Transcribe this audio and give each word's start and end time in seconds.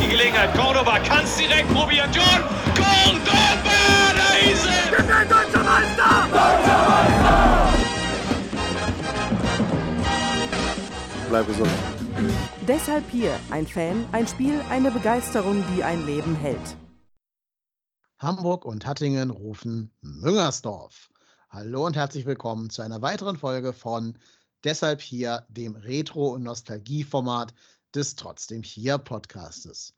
Die 0.00 0.08
Gelegenheit. 0.08 0.54
Cordoba 0.54 0.98
kann 1.00 1.24
es 1.24 1.36
direkt 1.36 1.68
probieren. 1.74 2.10
John 2.12 2.42
Cordoba, 2.74 3.70
da 4.16 4.50
ist 4.50 4.64
er! 4.64 4.90
Wir 4.90 5.04
sind 5.04 5.30
deutscher 5.30 5.62
Meister! 5.62 6.28
Deutscher 6.32 6.88
Meister! 6.88 7.70
Bleib 11.28 11.46
gesund. 11.46 11.70
Deshalb 12.66 13.10
hier 13.10 13.38
ein 13.50 13.66
Fan, 13.66 14.06
ein 14.12 14.26
Spiel, 14.26 14.60
eine 14.70 14.90
Begeisterung, 14.90 15.64
die 15.74 15.84
ein 15.84 16.06
Leben 16.06 16.34
hält. 16.34 16.76
Hamburg 18.18 18.64
und 18.64 18.86
Hattingen 18.86 19.30
rufen 19.30 19.92
Müngersdorf. 20.00 21.10
Hallo 21.50 21.86
und 21.86 21.96
herzlich 21.96 22.26
willkommen 22.26 22.70
zu 22.70 22.82
einer 22.82 23.02
weiteren 23.02 23.36
Folge 23.36 23.72
von 23.72 24.18
Deshalb 24.64 25.00
hier, 25.00 25.46
dem 25.48 25.76
Retro- 25.76 26.34
und 26.34 26.42
Nostalgieformat 26.42 27.54
des 27.94 28.14
Trotzdem 28.16 28.62
hier 28.62 28.98
Podcastes. 28.98 29.94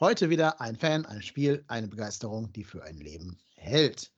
Heute 0.00 0.28
wieder 0.28 0.60
ein 0.60 0.74
Fan, 0.74 1.06
ein 1.06 1.22
Spiel, 1.22 1.64
eine 1.68 1.86
Begeisterung, 1.86 2.52
die 2.52 2.64
für 2.64 2.82
ein 2.82 2.96
Leben 2.96 3.38
hält. 3.54 4.10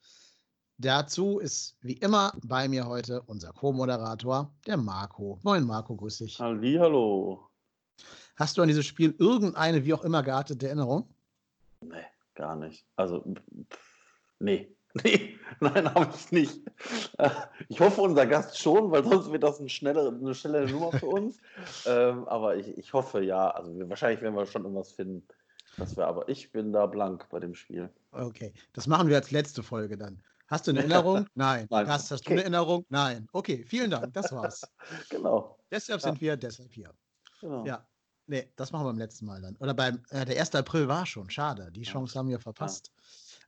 Dazu 0.78 1.38
ist 1.38 1.76
wie 1.82 1.92
immer 1.98 2.32
bei 2.42 2.66
mir 2.66 2.86
heute 2.86 3.20
unser 3.26 3.52
Co-Moderator, 3.52 4.50
der 4.66 4.78
Marco. 4.78 5.38
Moin 5.42 5.64
Marco, 5.64 5.94
grüß 5.94 6.16
dich. 6.16 6.40
Hallo. 6.40 7.50
Hast 8.36 8.56
du 8.56 8.62
an 8.62 8.68
dieses 8.68 8.86
Spiel 8.86 9.14
irgendeine 9.18 9.84
wie 9.84 9.92
auch 9.92 10.02
immer 10.02 10.22
geartete 10.22 10.66
Erinnerung? 10.66 11.14
Nee, 11.82 12.06
gar 12.34 12.56
nicht. 12.56 12.86
Also, 12.96 13.20
pff, 13.20 13.78
nee. 14.38 14.72
Nee, 15.04 15.36
nein, 15.60 15.94
habe 15.94 16.10
ich 16.16 16.32
nicht. 16.32 16.60
Äh, 17.18 17.28
Ich 17.68 17.80
hoffe, 17.80 18.00
unser 18.00 18.24
Gast 18.24 18.58
schon, 18.58 18.90
weil 18.90 19.04
sonst 19.04 19.30
wird 19.30 19.42
das 19.42 19.60
eine 19.60 19.68
schnellere, 19.68 20.08
eine 20.08 20.34
schnellere 20.34 20.70
Nummer 20.70 20.90
für 20.92 21.04
uns. 21.04 21.36
ähm, 21.86 22.26
aber 22.28 22.56
ich, 22.56 22.78
ich 22.78 22.94
hoffe 22.94 23.22
ja. 23.22 23.50
Also 23.50 23.78
wahrscheinlich 23.90 24.22
werden 24.22 24.34
wir 24.34 24.46
schon 24.46 24.62
irgendwas 24.62 24.92
finden. 24.92 25.28
Das 25.78 25.96
wäre, 25.96 26.06
aber 26.06 26.28
ich 26.28 26.50
bin 26.52 26.72
da 26.72 26.86
blank 26.86 27.28
bei 27.30 27.38
dem 27.40 27.54
Spiel. 27.54 27.90
Okay, 28.12 28.52
das 28.72 28.86
machen 28.86 29.08
wir 29.08 29.16
als 29.16 29.30
letzte 29.30 29.62
Folge 29.62 29.96
dann. 29.98 30.22
Hast 30.48 30.66
du 30.66 30.70
eine 30.70 30.80
Erinnerung? 30.84 31.26
Nein. 31.34 31.66
Nein. 31.70 31.88
Hast, 31.88 32.10
hast 32.10 32.20
du 32.24 32.26
Okay. 32.28 32.32
eine 32.34 32.42
Erinnerung? 32.42 32.84
Nein. 32.88 33.26
Okay, 33.32 33.64
vielen 33.64 33.90
Dank. 33.90 34.12
Das 34.14 34.32
war's. 34.32 34.62
Genau. 35.10 35.58
Deshalb 35.70 36.00
Ja. 36.00 36.08
sind 36.08 36.20
wir 36.20 36.36
deshalb 36.36 36.72
hier. 36.72 36.92
genau. 37.40 37.64
Ja. 37.66 37.86
Nee, 38.28 38.50
das 38.56 38.72
machen 38.72 38.84
wir 38.84 38.90
beim 38.90 38.98
letzten 38.98 39.26
Mal 39.26 39.40
dann. 39.40 39.56
Oder 39.56 39.74
beim, 39.74 40.02
äh, 40.10 40.24
der 40.24 40.40
1. 40.40 40.54
April 40.56 40.88
war 40.88 41.06
schon. 41.06 41.30
Schade. 41.30 41.70
Die 41.72 41.82
Chance 41.82 42.18
haben 42.18 42.28
wir 42.28 42.40
verpasst. 42.40 42.92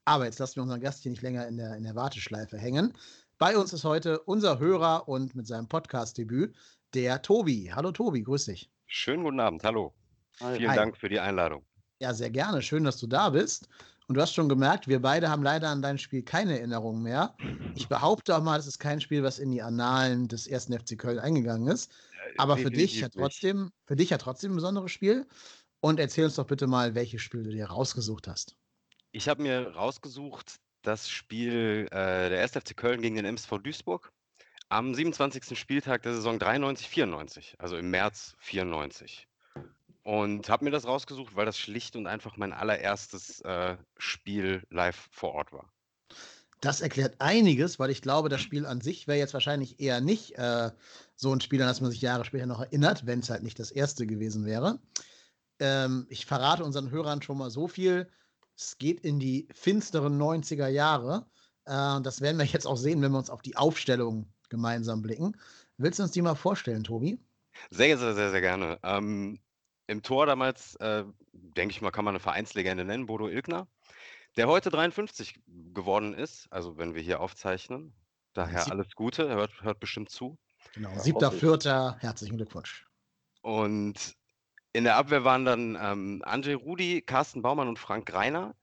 Aber 0.05 0.25
jetzt 0.25 0.39
lassen 0.39 0.57
wir 0.57 0.63
unseren 0.63 0.81
Gast 0.81 1.03
hier 1.03 1.11
nicht 1.11 1.23
länger 1.23 1.47
in 1.49 1.57
der, 1.57 1.77
in 1.77 1.83
der 1.83 1.95
Warteschleife 1.97 2.57
hängen. 2.59 2.93
Bei 3.39 3.57
uns 3.57 3.73
ist 3.73 3.85
heute 3.85 4.21
unser 4.21 4.59
Hörer 4.59 5.09
und 5.09 5.35
mit 5.35 5.47
seinem 5.47 5.69
Podcast-Debüt 5.69 6.55
der 6.95 7.23
Tobi. 7.23 7.73
Hallo 7.75 7.91
Tobi, 7.93 8.23
grüß 8.23 8.47
dich. 8.47 8.71
Schönen 8.87 9.25
guten 9.25 9.41
Abend, 9.41 9.63
hallo. 9.65 9.95
Hi. 10.41 10.57
Vielen 10.57 10.71
Hi. 10.71 10.77
Dank 10.77 10.97
für 10.97 11.09
die 11.09 11.21
Einladung. 11.21 11.65
Ja, 12.01 12.15
sehr 12.15 12.31
gerne. 12.31 12.63
Schön, 12.63 12.85
dass 12.85 12.99
du 12.99 13.07
da 13.07 13.31
bist. 13.31 13.69
Und 14.07 14.15
du 14.15 14.23
hast 14.23 14.33
schon 14.33 14.49
gemerkt, 14.49 14.89
wir 14.89 15.03
beide 15.03 15.29
haben 15.29 15.43
leider 15.43 15.69
an 15.69 15.83
dein 15.83 15.99
Spiel 15.99 16.23
keine 16.23 16.59
Erinnerungen 16.59 17.03
mehr. 17.03 17.35
Ich 17.75 17.89
behaupte 17.89 18.35
auch 18.37 18.43
mal, 18.43 18.59
es 18.59 18.67
ist 18.67 18.79
kein 18.79 19.03
Spiel, 19.03 19.23
was 19.23 19.39
in 19.39 19.51
die 19.51 19.61
Annalen 19.61 20.29
des 20.29 20.47
ersten 20.47 20.73
FC 20.73 20.97
Köln 20.97 21.19
eingegangen 21.19 21.69
ist. 21.69 21.93
Aber 22.39 22.57
für 22.57 22.71
dich 22.71 23.01
ja 23.01 23.09
trotzdem, 23.11 23.71
für 23.85 23.97
dich 23.97 24.11
ja 24.11 24.19
trotzdem 24.19 24.53
ein 24.53 24.57
besonderes 24.57 24.93
Spiel. 24.93 25.27
Und 25.81 26.01
erzähl 26.01 26.25
uns 26.25 26.37
doch 26.37 26.47
bitte 26.47 26.67
mal, 26.67 26.95
welches 26.95 27.21
Spiel 27.21 27.43
du 27.43 27.51
dir 27.51 27.67
rausgesucht 27.67 28.29
hast. 28.29 28.57
Ich 29.13 29.29
habe 29.29 29.43
mir 29.43 29.75
rausgesucht 29.75 30.57
das 30.83 31.11
Spiel 31.11 31.87
äh, 31.91 32.31
der 32.31 32.41
1. 32.41 32.53
FC 32.53 32.77
Köln 32.77 33.03
gegen 33.03 33.17
den 33.17 33.27
MSV 33.27 33.59
Duisburg 33.63 34.11
am 34.71 34.95
27. 34.95 35.59
Spieltag 35.59 36.03
der 36.03 36.15
Saison 36.15 36.39
93-94, 36.39 37.59
also 37.59 37.77
im 37.77 37.91
März 37.91 38.35
94. 38.39 39.28
Und 40.03 40.49
habe 40.49 40.65
mir 40.65 40.71
das 40.71 40.87
rausgesucht, 40.87 41.37
weil 41.37 41.47
das 41.47 41.59
schlicht 41.59 41.97
und 41.97 42.07
einfach 42.07 42.37
mein 42.37 42.53
allererstes 42.53 43.41
äh, 43.43 43.77
Spiel 43.99 44.63
live 44.71 45.09
vor 45.11 45.33
Ort 45.35 45.53
war. 45.53 45.71
Das 46.61 46.81
erklärt 46.81 47.17
einiges, 47.21 47.79
weil 47.79 47.91
ich 47.91 48.03
glaube, 48.03 48.29
das 48.29 48.41
Spiel 48.43 48.67
an 48.67 48.81
sich 48.81 49.07
wäre 49.07 49.19
jetzt 49.19 49.35
wahrscheinlich 49.35 49.81
eher 49.81 50.01
nicht 50.01 50.37
äh, 50.39 50.71
so 51.15 51.33
ein 51.33 51.41
Spiel, 51.41 51.61
an 51.61 51.69
das 51.69 51.81
man 51.81 51.91
sich 51.91 52.01
Jahre 52.01 52.25
später 52.25 52.47
noch 52.47 52.61
erinnert, 52.61 53.07
wenn 53.07 53.21
es 53.21 53.31
halt 53.31 53.43
nicht 53.43 53.59
das 53.59 53.71
erste 53.71 54.07
gewesen 54.07 54.45
wäre. 54.47 54.81
Ähm, 55.61 56.07
ich 56.09 56.27
verrate 56.27 56.65
unseren 56.65 56.91
Hörern 56.91 57.23
schon 57.23 57.39
mal 57.39 57.51
so 57.51 57.69
viel. 57.69 58.09
Es 58.57 58.79
geht 58.79 59.01
in 59.01 59.19
die 59.21 59.49
finsteren 59.53 60.21
90er 60.21 60.69
Jahre. 60.69 61.27
Äh, 61.65 62.01
das 62.03 62.21
werden 62.21 62.39
wir 62.39 62.45
jetzt 62.45 62.67
auch 62.67 62.77
sehen, 62.77 63.03
wenn 63.03 63.13
wir 63.13 63.19
uns 63.19 63.31
auf 63.31 63.43
die 63.43 63.57
Aufstellung 63.57 64.33
gemeinsam 64.49 65.03
blicken. 65.03 65.37
Willst 65.77 65.99
du 65.99 66.05
uns 66.05 66.13
die 66.13 66.23
mal 66.23 66.35
vorstellen, 66.35 66.85
Tobi? 66.85 67.21
Sehr, 67.71 67.99
sehr, 67.99 68.15
sehr, 68.15 68.31
sehr 68.31 68.41
gerne. 68.41 68.79
Ähm, 68.83 69.41
Im 69.89 70.03
Tor 70.03 70.27
damals, 70.27 70.77
äh, 70.77 71.05
denke 71.33 71.73
ich 71.73 71.81
mal, 71.81 71.91
kann 71.91 72.05
man 72.05 72.13
eine 72.13 72.21
Vereinslegende 72.21 72.85
nennen, 72.85 73.07
Bodo 73.07 73.27
Ilgner, 73.29 73.67
der 74.37 74.47
heute 74.47 74.69
53 74.71 75.41
geworden 75.47 76.13
ist, 76.13 76.47
also 76.53 76.77
wenn 76.77 76.95
wir 76.95 77.03
hier 77.03 77.21
aufzeichnen. 77.21 77.95
Daher 78.35 78.65
Sieb- 78.65 78.73
alles 78.73 78.95
Gute, 78.95 79.29
hört, 79.31 79.63
hört 79.63 79.81
bestimmt 79.81 80.11
zu. 80.11 80.39
Genau, 80.75 80.93
Ja, 80.93 81.01
siebter, 81.01 81.33
vierter, 81.33 81.97
herzlichen 82.01 82.37
Glückwunsch. 82.37 82.87
Und 83.41 84.15
in 84.75 84.85
der 84.85 84.97
Abwehr 84.97 85.25
waren 85.25 85.47
dann 85.47 85.79
ähm, 85.81 86.23
André 86.25 86.55
Rudi, 86.55 87.01
Carsten 87.01 87.41
Baumann 87.41 87.69
und 87.69 87.79
Frank 87.79 88.05
Greiner. 88.07 88.55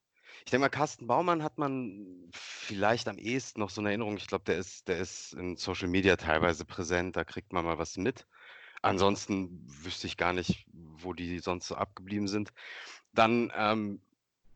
Ich 0.45 0.51
denke 0.51 0.61
mal, 0.61 0.69
Carsten 0.69 1.07
Baumann 1.07 1.41
hat 1.41 1.57
man 1.57 2.29
vielleicht 2.31 3.07
am 3.07 3.17
ehesten 3.17 3.61
noch 3.61 3.71
so 3.71 3.81
eine 3.81 3.89
Erinnerung. 3.89 4.15
Ich 4.17 4.27
glaube, 4.27 4.43
der 4.43 4.57
ist, 4.57 4.87
der 4.87 4.99
ist 4.99 5.33
in 5.33 5.55
Social 5.57 5.87
Media 5.87 6.17
teilweise 6.17 6.65
präsent, 6.65 7.15
da 7.15 7.23
kriegt 7.23 7.51
man 7.51 7.65
mal 7.65 7.79
was 7.79 7.97
mit. 7.97 8.27
Ansonsten 8.85 9.65
wüsste 9.83 10.05
ich 10.05 10.15
gar 10.15 10.31
nicht, 10.31 10.67
wo 10.71 11.13
die 11.13 11.39
sonst 11.39 11.67
so 11.67 11.75
abgeblieben 11.75 12.27
sind. 12.27 12.53
Dann 13.13 13.51
ähm, 13.55 13.99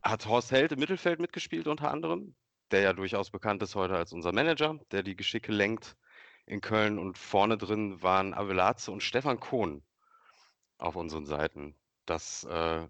hat 0.03 0.28
Horst 0.28 0.51
Held 0.51 0.72
im 0.72 0.79
Mittelfeld 0.79 1.19
mitgespielt 1.19 1.67
unter 1.67 1.90
anderem, 1.90 2.35
der 2.69 2.81
ja 2.81 2.94
durchaus 2.94 3.31
bekannt 3.31 3.63
ist 3.63 3.73
heute 3.73 3.95
als 3.95 4.13
unser 4.13 4.31
Manager, 4.31 4.79
der 4.91 5.01
die 5.01 5.16
Geschicke 5.16 5.51
lenkt 5.51 5.95
in 6.45 6.62
Köln. 6.62 7.00
Und 7.00 7.17
vorne 7.17 7.57
drin 7.57 8.03
waren 8.03 8.35
Avelaze 8.35 8.91
und 8.91 9.01
Stefan 9.01 9.40
Kohn 9.40 9.81
auf 10.78 10.96
unseren 10.96 11.25
Seiten. 11.25 11.73
Das 12.06 12.44
äh, 12.44 12.88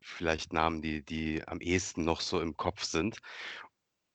vielleicht 0.00 0.52
Namen, 0.52 0.82
die, 0.82 1.04
die 1.04 1.42
am 1.48 1.60
ehesten 1.60 2.04
noch 2.04 2.20
so 2.20 2.40
im 2.40 2.56
Kopf 2.56 2.84
sind. 2.84 3.18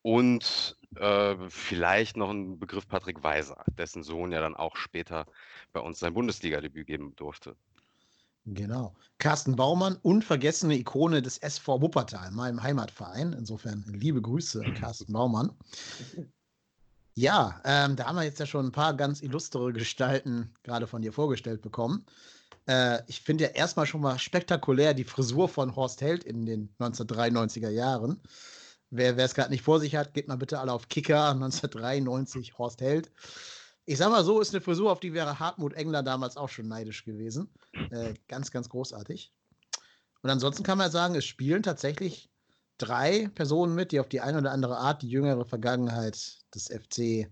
Und 0.05 0.77
äh, 0.97 1.35
vielleicht 1.49 2.15
noch 2.15 2.29
ein 2.29 2.59
Begriff 2.59 2.87
Patrick 2.87 3.23
Weiser, 3.23 3.65
dessen 3.75 4.03
Sohn 4.03 4.31
ja 4.31 4.39
dann 4.39 4.55
auch 4.55 4.75
später 4.75 5.25
bei 5.73 5.79
uns 5.79 5.97
sein 5.97 6.13
Bundesliga-Debüt 6.13 6.85
geben 6.85 7.15
durfte. 7.15 7.55
Genau. 8.45 8.95
Carsten 9.17 9.55
Baumann, 9.55 9.97
unvergessene 10.03 10.75
Ikone 10.75 11.23
des 11.23 11.39
SV 11.39 11.81
Wuppertal, 11.81 12.29
meinem 12.29 12.61
Heimatverein. 12.61 13.33
Insofern 13.33 13.83
liebe 13.87 14.21
Grüße, 14.21 14.61
Carsten 14.79 15.11
Baumann. 15.11 15.51
Ja, 17.15 17.59
ähm, 17.65 17.95
da 17.95 18.05
haben 18.05 18.17
wir 18.17 18.25
jetzt 18.25 18.39
ja 18.39 18.45
schon 18.45 18.67
ein 18.67 18.71
paar 18.71 18.93
ganz 18.93 19.23
illustre 19.23 19.73
Gestalten 19.73 20.53
gerade 20.61 20.85
von 20.85 21.01
dir 21.01 21.13
vorgestellt 21.13 21.63
bekommen. 21.63 22.05
Äh, 22.67 22.99
ich 23.07 23.21
finde 23.21 23.45
ja 23.45 23.49
erstmal 23.49 23.87
schon 23.87 24.01
mal 24.01 24.19
spektakulär 24.19 24.93
die 24.93 25.03
Frisur 25.03 25.49
von 25.49 25.75
Horst 25.75 26.01
Held 26.01 26.23
in 26.23 26.45
den 26.45 26.69
1993er 26.77 27.71
Jahren. 27.71 28.21
Wer 28.91 29.17
es 29.17 29.33
gerade 29.33 29.51
nicht 29.51 29.63
vor 29.63 29.79
sich 29.79 29.95
hat, 29.95 30.13
geht 30.13 30.27
mal 30.27 30.37
bitte 30.37 30.59
alle 30.59 30.71
auf 30.71 30.87
Kicker 30.87 31.29
1993 31.31 32.57
Horst 32.57 32.81
Held. 32.81 33.11
Ich 33.85 33.97
sag 33.97 34.09
mal 34.09 34.23
so, 34.23 34.41
ist 34.41 34.53
eine 34.53 34.61
Frisur, 34.61 34.91
auf 34.91 34.99
die 34.99 35.13
wäre 35.13 35.39
Hartmut 35.39 35.73
Engler 35.73 36.01
damals 36.01 36.37
auch 36.37 36.49
schon 36.49 36.67
neidisch 36.67 37.05
gewesen. 37.05 37.49
Äh, 37.91 38.15
ganz, 38.27 38.51
ganz 38.51 38.69
großartig. 38.69 39.31
Und 40.23 40.29
ansonsten 40.31 40.63
kann 40.63 40.79
man 40.79 40.89
sagen, 40.89 41.13
es 41.15 41.25
spielen 41.25 41.61
tatsächlich 41.61 42.31
drei 42.79 43.29
Personen 43.35 43.75
mit, 43.75 43.91
die 43.91 43.99
auf 43.99 44.09
die 44.09 44.21
eine 44.21 44.39
oder 44.39 44.51
andere 44.51 44.77
Art 44.77 45.03
die 45.03 45.09
jüngere 45.09 45.45
Vergangenheit 45.45 46.15
des 46.53 46.67
FC 46.67 47.29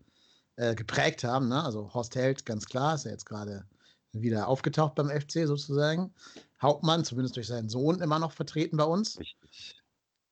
äh, 0.56 0.76
geprägt 0.76 1.24
haben. 1.24 1.50
Ne? 1.50 1.64
Also 1.64 1.92
Horst 1.94 2.16
Held, 2.16 2.46
ganz 2.46 2.66
klar, 2.66 2.96
ist 2.96 3.06
ja 3.06 3.12
jetzt 3.12 3.26
gerade 3.26 3.66
wieder 4.12 4.48
aufgetaucht 4.48 4.94
beim 4.96 5.10
FC 5.10 5.48
sozusagen. 5.48 6.14
Hauptmann, 6.62 7.04
zumindest 7.04 7.36
durch 7.36 7.48
seinen 7.48 7.70
Sohn, 7.70 8.00
immer 8.00 8.20
noch 8.20 8.32
vertreten 8.32 8.78
bei 8.78 8.86
uns. 8.86 9.20
Richtig. 9.20 9.83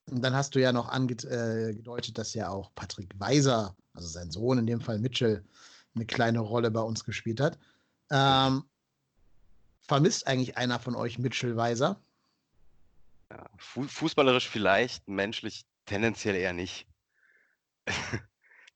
Und 0.10 0.22
dann 0.22 0.34
hast 0.34 0.56
du 0.56 0.60
ja 0.60 0.72
noch 0.72 0.90
angedeutet, 0.90 2.18
dass 2.18 2.34
ja 2.34 2.50
auch 2.50 2.74
Patrick 2.76 3.14
Weiser, 3.20 3.76
also 3.94 4.08
sein 4.08 4.32
Sohn, 4.32 4.58
in 4.58 4.68
dem 4.68 4.82
Fall 4.82 5.00
Mitchell, 5.00 5.44
eine 5.96 6.06
kleine 6.06 6.40
Rolle 6.40 6.72
bei 6.72 6.82
uns 6.82 7.04
gespielt 7.04 7.40
hat. 7.40 7.58
Ähm, 8.10 8.64
vermisst 9.82 10.28
eigentlich 10.28 10.58
einer 10.58 10.80
von 10.80 10.96
euch 10.96 11.20
Mitchell 11.20 11.56
Weiser? 11.56 12.02
Ja, 13.30 13.50
fu 13.58 13.84
fußballerisch 13.84 14.50
vielleicht, 14.50 15.08
menschlich 15.08 15.66
tendenziell 15.86 16.36
eher 16.36 16.54
nicht. 16.54 16.88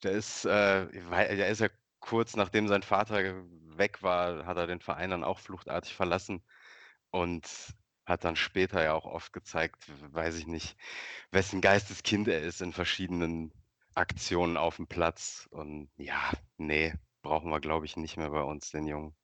der 0.03 0.11
ist, 0.11 0.45
äh, 0.45 0.87
der 0.87 1.49
ist 1.49 1.59
ja 1.59 1.69
kurz 1.99 2.35
nachdem 2.35 2.67
sein 2.67 2.83
Vater 2.83 3.43
weg 3.77 4.01
war, 4.03 4.45
hat 4.45 4.57
er 4.57 4.67
den 4.67 4.79
Verein 4.79 5.09
dann 5.09 5.23
auch 5.23 5.39
fluchtartig 5.39 5.93
verlassen 5.93 6.43
und 7.11 7.45
hat 8.05 8.23
dann 8.23 8.35
später 8.35 8.83
ja 8.83 8.93
auch 8.93 9.05
oft 9.05 9.33
gezeigt, 9.33 9.89
weiß 10.13 10.37
ich 10.37 10.47
nicht, 10.47 10.77
wessen 11.31 11.61
Geisteskind 11.61 12.27
er 12.27 12.41
ist 12.41 12.61
in 12.61 12.73
verschiedenen 12.73 13.51
Aktionen 13.95 14.57
auf 14.57 14.75
dem 14.75 14.87
Platz. 14.87 15.47
Und 15.51 15.89
ja, 15.97 16.31
nee, 16.57 16.93
brauchen 17.21 17.49
wir, 17.49 17.59
glaube 17.59 17.85
ich, 17.85 17.97
nicht 17.97 18.17
mehr 18.17 18.29
bei 18.29 18.43
uns, 18.43 18.71
den 18.71 18.87
Jungen. 18.87 19.15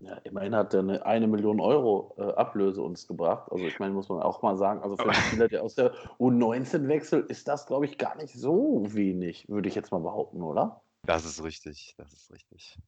Ja, 0.00 0.16
immerhin 0.24 0.56
hat 0.56 0.74
er 0.74 0.80
eine, 0.80 1.06
eine 1.06 1.28
Million 1.28 1.60
Euro 1.60 2.16
äh, 2.18 2.22
Ablöse 2.34 2.82
uns 2.82 3.06
gebracht. 3.06 3.52
Also 3.52 3.64
ich 3.66 3.78
meine, 3.78 3.94
muss 3.94 4.08
man 4.08 4.20
auch 4.20 4.42
mal 4.42 4.56
sagen, 4.56 4.82
also 4.82 4.96
für 4.96 5.04
einen 5.04 5.14
Spieler, 5.14 5.46
der 5.48 5.62
aus 5.62 5.76
der 5.76 5.94
U19 6.18 6.88
wechselt, 6.88 7.30
ist 7.30 7.46
das, 7.46 7.66
glaube 7.66 7.84
ich, 7.84 7.98
gar 7.98 8.16
nicht 8.16 8.34
so 8.34 8.82
wenig, 8.88 9.48
würde 9.48 9.68
ich 9.68 9.76
jetzt 9.76 9.92
mal 9.92 10.00
behaupten, 10.00 10.42
oder? 10.42 10.82
Das 11.06 11.24
ist 11.24 11.44
richtig, 11.44 11.94
das 11.98 12.12
ist 12.12 12.32
richtig. 12.32 12.80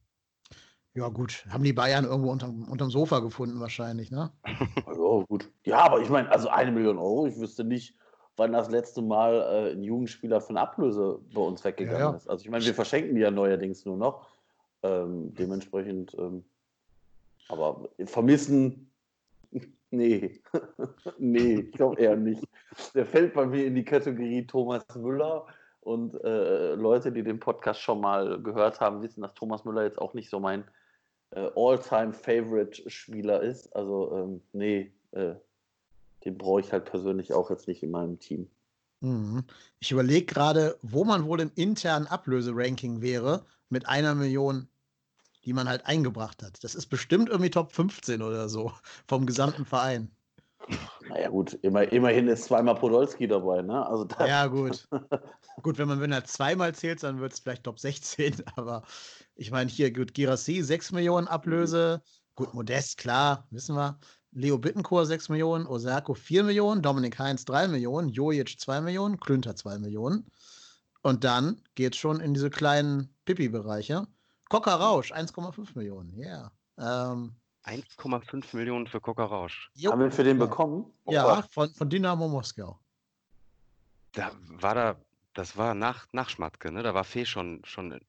Ja, 0.95 1.09
gut. 1.09 1.45
Haben 1.49 1.65
die 1.65 1.73
Bayern 1.73 2.05
irgendwo 2.05 2.31
unterm, 2.31 2.63
unterm 2.69 2.89
Sofa 2.89 3.19
gefunden, 3.19 3.59
wahrscheinlich, 3.59 4.11
ne? 4.11 4.31
ja, 4.45 5.23
gut. 5.27 5.51
Ja, 5.65 5.79
aber 5.79 5.99
ich 5.99 6.09
meine, 6.09 6.31
also 6.31 6.47
eine 6.47 6.71
Million 6.71 6.97
Euro, 6.97 7.27
ich 7.27 7.37
wüsste 7.37 7.65
nicht, 7.65 7.97
wann 8.37 8.53
das 8.53 8.69
letzte 8.69 9.01
Mal 9.01 9.33
äh, 9.33 9.71
ein 9.73 9.83
Jugendspieler 9.83 10.41
eine 10.47 10.61
Ablöse 10.61 11.19
bei 11.33 11.41
uns 11.41 11.65
weggegangen 11.65 11.99
ja, 11.99 12.11
ja. 12.11 12.15
ist. 12.15 12.29
Also 12.29 12.45
ich 12.45 12.49
meine, 12.49 12.63
wir 12.63 12.73
verschenken 12.73 13.15
die 13.15 13.21
ja 13.21 13.29
neuerdings 13.29 13.85
nur 13.85 13.97
noch. 13.97 14.25
Ähm, 14.83 15.33
dementsprechend, 15.35 16.15
ähm, 16.17 16.45
aber 17.49 17.89
vermissen, 18.05 18.89
nee, 19.91 20.39
nee, 21.17 21.55
ich 21.55 21.71
glaube 21.73 21.99
eher 21.99 22.15
nicht. 22.15 22.43
Der 22.93 23.05
fällt 23.05 23.33
bei 23.33 23.45
mir 23.45 23.65
in 23.65 23.75
die 23.75 23.85
Kategorie 23.85 24.47
Thomas 24.47 24.83
Müller. 24.95 25.45
Und 25.81 26.15
äh, 26.23 26.73
Leute, 26.73 27.11
die 27.11 27.21
den 27.21 27.39
Podcast 27.39 27.79
schon 27.79 28.01
mal 28.01 28.41
gehört 28.41 28.79
haben, 28.79 29.03
wissen, 29.03 29.21
dass 29.21 29.35
Thomas 29.35 29.65
Müller 29.65 29.83
jetzt 29.83 29.99
auch 29.99 30.15
nicht 30.15 30.31
so 30.31 30.39
mein 30.39 30.63
äh, 31.35 31.49
All-Time-Favorite-Spieler 31.55 33.41
ist. 33.41 33.75
Also, 33.75 34.11
ähm, 34.15 34.41
nee, 34.53 34.91
äh, 35.11 35.35
den 36.23 36.37
brauche 36.37 36.61
ich 36.61 36.71
halt 36.71 36.85
persönlich 36.85 37.33
auch 37.33 37.49
jetzt 37.49 37.67
nicht 37.67 37.83
in 37.83 37.91
meinem 37.91 38.19
Team. 38.19 38.49
Mhm. 39.01 39.43
Ich 39.79 39.91
überlege 39.91 40.25
gerade, 40.25 40.77
wo 40.81 41.03
man 41.03 41.25
wohl 41.25 41.41
im 41.41 41.51
internen 41.55 42.07
Ablöseranking 42.07 43.01
wäre 43.01 43.45
mit 43.69 43.87
einer 43.87 44.15
Million, 44.15 44.67
die 45.43 45.53
man 45.53 45.69
halt 45.69 45.85
eingebracht 45.85 46.41
hat. 46.41 46.63
Das 46.63 46.73
ist 46.73 46.87
bestimmt 46.87 47.29
irgendwie 47.29 47.51
Top 47.51 47.71
15 47.71 48.21
oder 48.21 48.49
so 48.49 48.71
vom 49.07 49.25
gesamten 49.25 49.65
Verein. 49.65 50.09
Naja, 51.15 51.29
gut, 51.29 51.53
immer, 51.61 51.89
immerhin 51.93 52.27
ist 52.27 52.43
zweimal 52.43 52.75
Podolski 52.75 53.25
dabei, 53.25 53.61
ne? 53.61 53.87
Also 53.87 54.05
ja, 54.19 54.47
gut. 54.47 54.85
gut, 55.63 55.77
wenn 55.77 55.87
man 55.87 56.01
wenn 56.01 56.11
er 56.11 56.25
zweimal 56.25 56.75
zählt, 56.75 57.01
dann 57.03 57.21
wird 57.21 57.31
es 57.31 57.39
vielleicht 57.39 57.63
Top 57.63 57.79
16, 57.79 58.43
aber 58.57 58.83
ich 59.35 59.49
meine, 59.49 59.69
hier, 59.69 59.93
gut, 59.93 60.13
Girassi 60.13 60.61
6 60.61 60.91
Millionen 60.91 61.29
Ablöse, 61.29 62.01
gut, 62.35 62.53
Modest, 62.53 62.97
klar, 62.97 63.47
wissen 63.49 63.77
wir. 63.77 63.97
Leo 64.31 64.57
Bittencourt 64.57 65.07
6 65.07 65.29
Millionen, 65.29 65.65
Osako 65.65 66.15
4 66.15 66.43
Millionen, 66.43 66.81
Dominik 66.81 67.17
Heinz 67.17 67.45
3 67.45 67.69
Millionen, 67.69 68.09
Jojic 68.09 68.59
2 68.59 68.81
Millionen, 68.81 69.17
Klünter 69.17 69.55
2 69.55 69.79
Millionen. 69.79 70.29
Und 71.01 71.23
dann 71.23 71.61
geht 71.75 71.93
es 71.93 71.99
schon 71.99 72.19
in 72.19 72.33
diese 72.33 72.49
kleinen 72.49 73.15
Pipi-Bereiche. 73.23 74.05
Coca 74.49 74.75
Rausch 74.75 75.13
1,5 75.13 75.69
Millionen, 75.75 76.13
ja. 76.19 76.51
Yeah. 76.77 77.13
Ähm, 77.13 77.35
1,5 77.65 78.55
Millionen 78.55 78.87
für 78.87 79.01
Coca 79.01 79.25
Rausch. 79.25 79.71
Haben 79.85 80.01
wir 80.01 80.11
für 80.11 80.23
den 80.23 80.37
bekommen? 80.37 80.85
Oh, 81.05 81.11
ja, 81.11 81.41
von, 81.49 81.69
von 81.69 81.89
Dynamo 81.89 82.27
Moskau. 82.27 82.79
Da 84.13 84.31
war 84.47 84.75
da, 84.75 84.95
das 85.33 85.57
war 85.57 85.73
nach, 85.73 86.05
nach 86.11 86.29
Schmatke, 86.29 86.71
ne? 86.71 86.83
Da 86.83 86.93
war 86.93 87.03
Fee 87.03 87.25
schon, 87.25 87.61
schon 87.65 87.99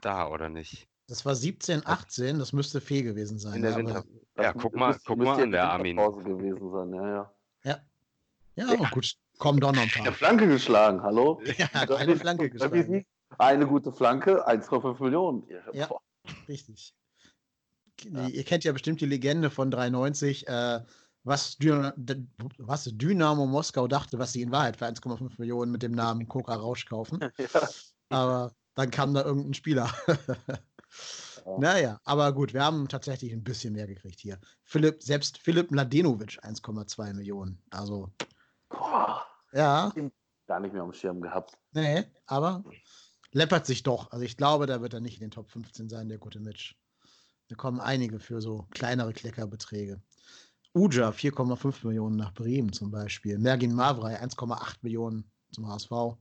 da, 0.00 0.28
oder 0.28 0.48
nicht? 0.48 0.88
Das 1.08 1.26
war 1.26 1.34
17, 1.34 1.84
18, 1.84 2.38
das 2.38 2.52
müsste 2.52 2.80
Fee 2.80 3.02
gewesen 3.02 3.38
sein. 3.38 3.56
In 3.56 3.62
der 3.62 3.76
Winter. 3.76 4.04
Ja, 4.38 4.52
guck 4.52 4.74
mal, 4.74 4.96
guck 5.04 5.18
mal 5.18 5.42
an, 5.42 5.50
der 5.50 5.68
Armin. 5.70 5.96
gewesen 5.96 6.70
sein, 6.70 6.94
ja, 6.94 7.08
ja. 7.08 7.34
Ja, 7.64 7.78
ja, 8.56 8.74
ja. 8.74 8.90
gut, 8.90 9.14
kommen 9.38 9.60
doch 9.60 9.72
noch 9.72 9.82
ein 9.82 9.88
paar. 9.88 10.02
Eine 10.02 10.12
Flanke 10.12 10.48
geschlagen, 10.48 11.02
hallo? 11.02 11.42
Ja, 11.58 11.66
eine 11.96 12.16
Flanke 12.16 12.48
geschlagen. 12.48 13.04
Eine 13.38 13.66
gute 13.66 13.92
Flanke, 13.92 14.48
1,5 14.48 15.02
Millionen. 15.02 15.46
Ja, 15.72 15.88
richtig. 16.48 16.94
Ja. 18.02 18.28
Ihr 18.28 18.44
kennt 18.44 18.64
ja 18.64 18.72
bestimmt 18.72 19.00
die 19.00 19.06
Legende 19.06 19.50
von 19.50 19.70
93, 19.70 20.48
äh, 20.48 20.80
was, 21.22 21.56
Dyn 21.56 21.92
was 22.58 22.84
Dynamo 22.84 23.46
Moskau 23.46 23.88
dachte, 23.88 24.18
was 24.18 24.32
sie 24.32 24.42
in 24.42 24.52
Wahrheit 24.52 24.76
für 24.76 24.86
1,5 24.86 25.32
Millionen 25.38 25.72
mit 25.72 25.82
dem 25.82 25.92
Namen 25.92 26.28
Coca 26.28 26.54
Rausch 26.54 26.86
kaufen. 26.86 27.20
Ja. 28.10 28.18
Aber 28.18 28.54
dann 28.74 28.90
kam 28.90 29.14
da 29.14 29.24
irgendein 29.24 29.54
Spieler. 29.54 29.90
Ja. 31.46 31.58
Naja, 31.58 32.00
aber 32.04 32.32
gut, 32.32 32.54
wir 32.54 32.64
haben 32.64 32.88
tatsächlich 32.88 33.32
ein 33.32 33.44
bisschen 33.44 33.74
mehr 33.74 33.86
gekriegt 33.86 34.20
hier. 34.20 34.38
Philipp, 34.62 35.02
selbst 35.02 35.36
Philipp 35.36 35.70
Mladenovic 35.70 36.42
1,2 36.42 37.12
Millionen. 37.12 37.62
Also. 37.70 38.10
Boah, 38.70 39.22
ja. 39.52 39.92
Gar 40.46 40.60
nicht 40.60 40.72
mehr 40.72 40.82
am 40.82 40.92
Schirm 40.94 41.20
gehabt. 41.20 41.58
Nee, 41.72 42.04
aber 42.26 42.64
läppert 43.32 43.66
sich 43.66 43.82
doch. 43.82 44.10
Also 44.10 44.24
ich 44.24 44.36
glaube, 44.38 44.66
da 44.66 44.80
wird 44.80 44.94
er 44.94 45.00
nicht 45.00 45.16
in 45.16 45.28
den 45.28 45.30
Top 45.30 45.50
15 45.50 45.88
sein, 45.88 46.08
der 46.08 46.18
gute 46.18 46.40
Mitch. 46.40 46.76
Da 47.48 47.56
kommen 47.56 47.80
einige 47.80 48.18
für 48.18 48.40
so 48.40 48.66
kleinere 48.70 49.12
Kleckerbeträge. 49.12 50.00
Uja 50.74 51.10
4,5 51.10 51.86
Millionen 51.86 52.16
nach 52.16 52.34
Bremen 52.34 52.72
zum 52.72 52.90
Beispiel. 52.90 53.38
Mergin 53.38 53.74
Mavrei 53.74 54.20
1,8 54.20 54.76
Millionen 54.82 55.30
zum 55.52 55.68
HSV. 55.68 56.18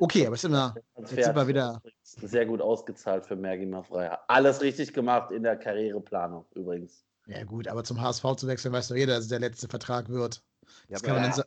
Okay, 0.00 0.26
aber 0.26 0.36
sind 0.36 0.52
wir, 0.52 0.74
jetzt 0.96 1.10
sind 1.10 1.36
wir 1.36 1.46
wieder. 1.46 1.82
Sehr 2.02 2.46
gut 2.46 2.62
ausgezahlt 2.62 3.26
für 3.26 3.36
Mergima 3.36 3.82
Freier. 3.82 4.18
Alles 4.28 4.62
richtig 4.62 4.94
gemacht 4.94 5.30
in 5.30 5.42
der 5.42 5.56
Karriereplanung 5.56 6.46
übrigens. 6.54 7.04
Ja, 7.26 7.44
gut, 7.44 7.68
aber 7.68 7.84
zum 7.84 8.00
HSV 8.00 8.24
zu 8.36 8.46
wechseln, 8.46 8.72
weißt 8.72 8.90
du 8.90 8.94
jeder, 8.94 9.16
dass 9.16 9.24
es 9.24 9.28
der 9.28 9.40
letzte 9.40 9.68
Vertrag 9.68 10.08
wird. 10.08 10.42
Ja, 10.88 10.98
ja. 11.04 11.44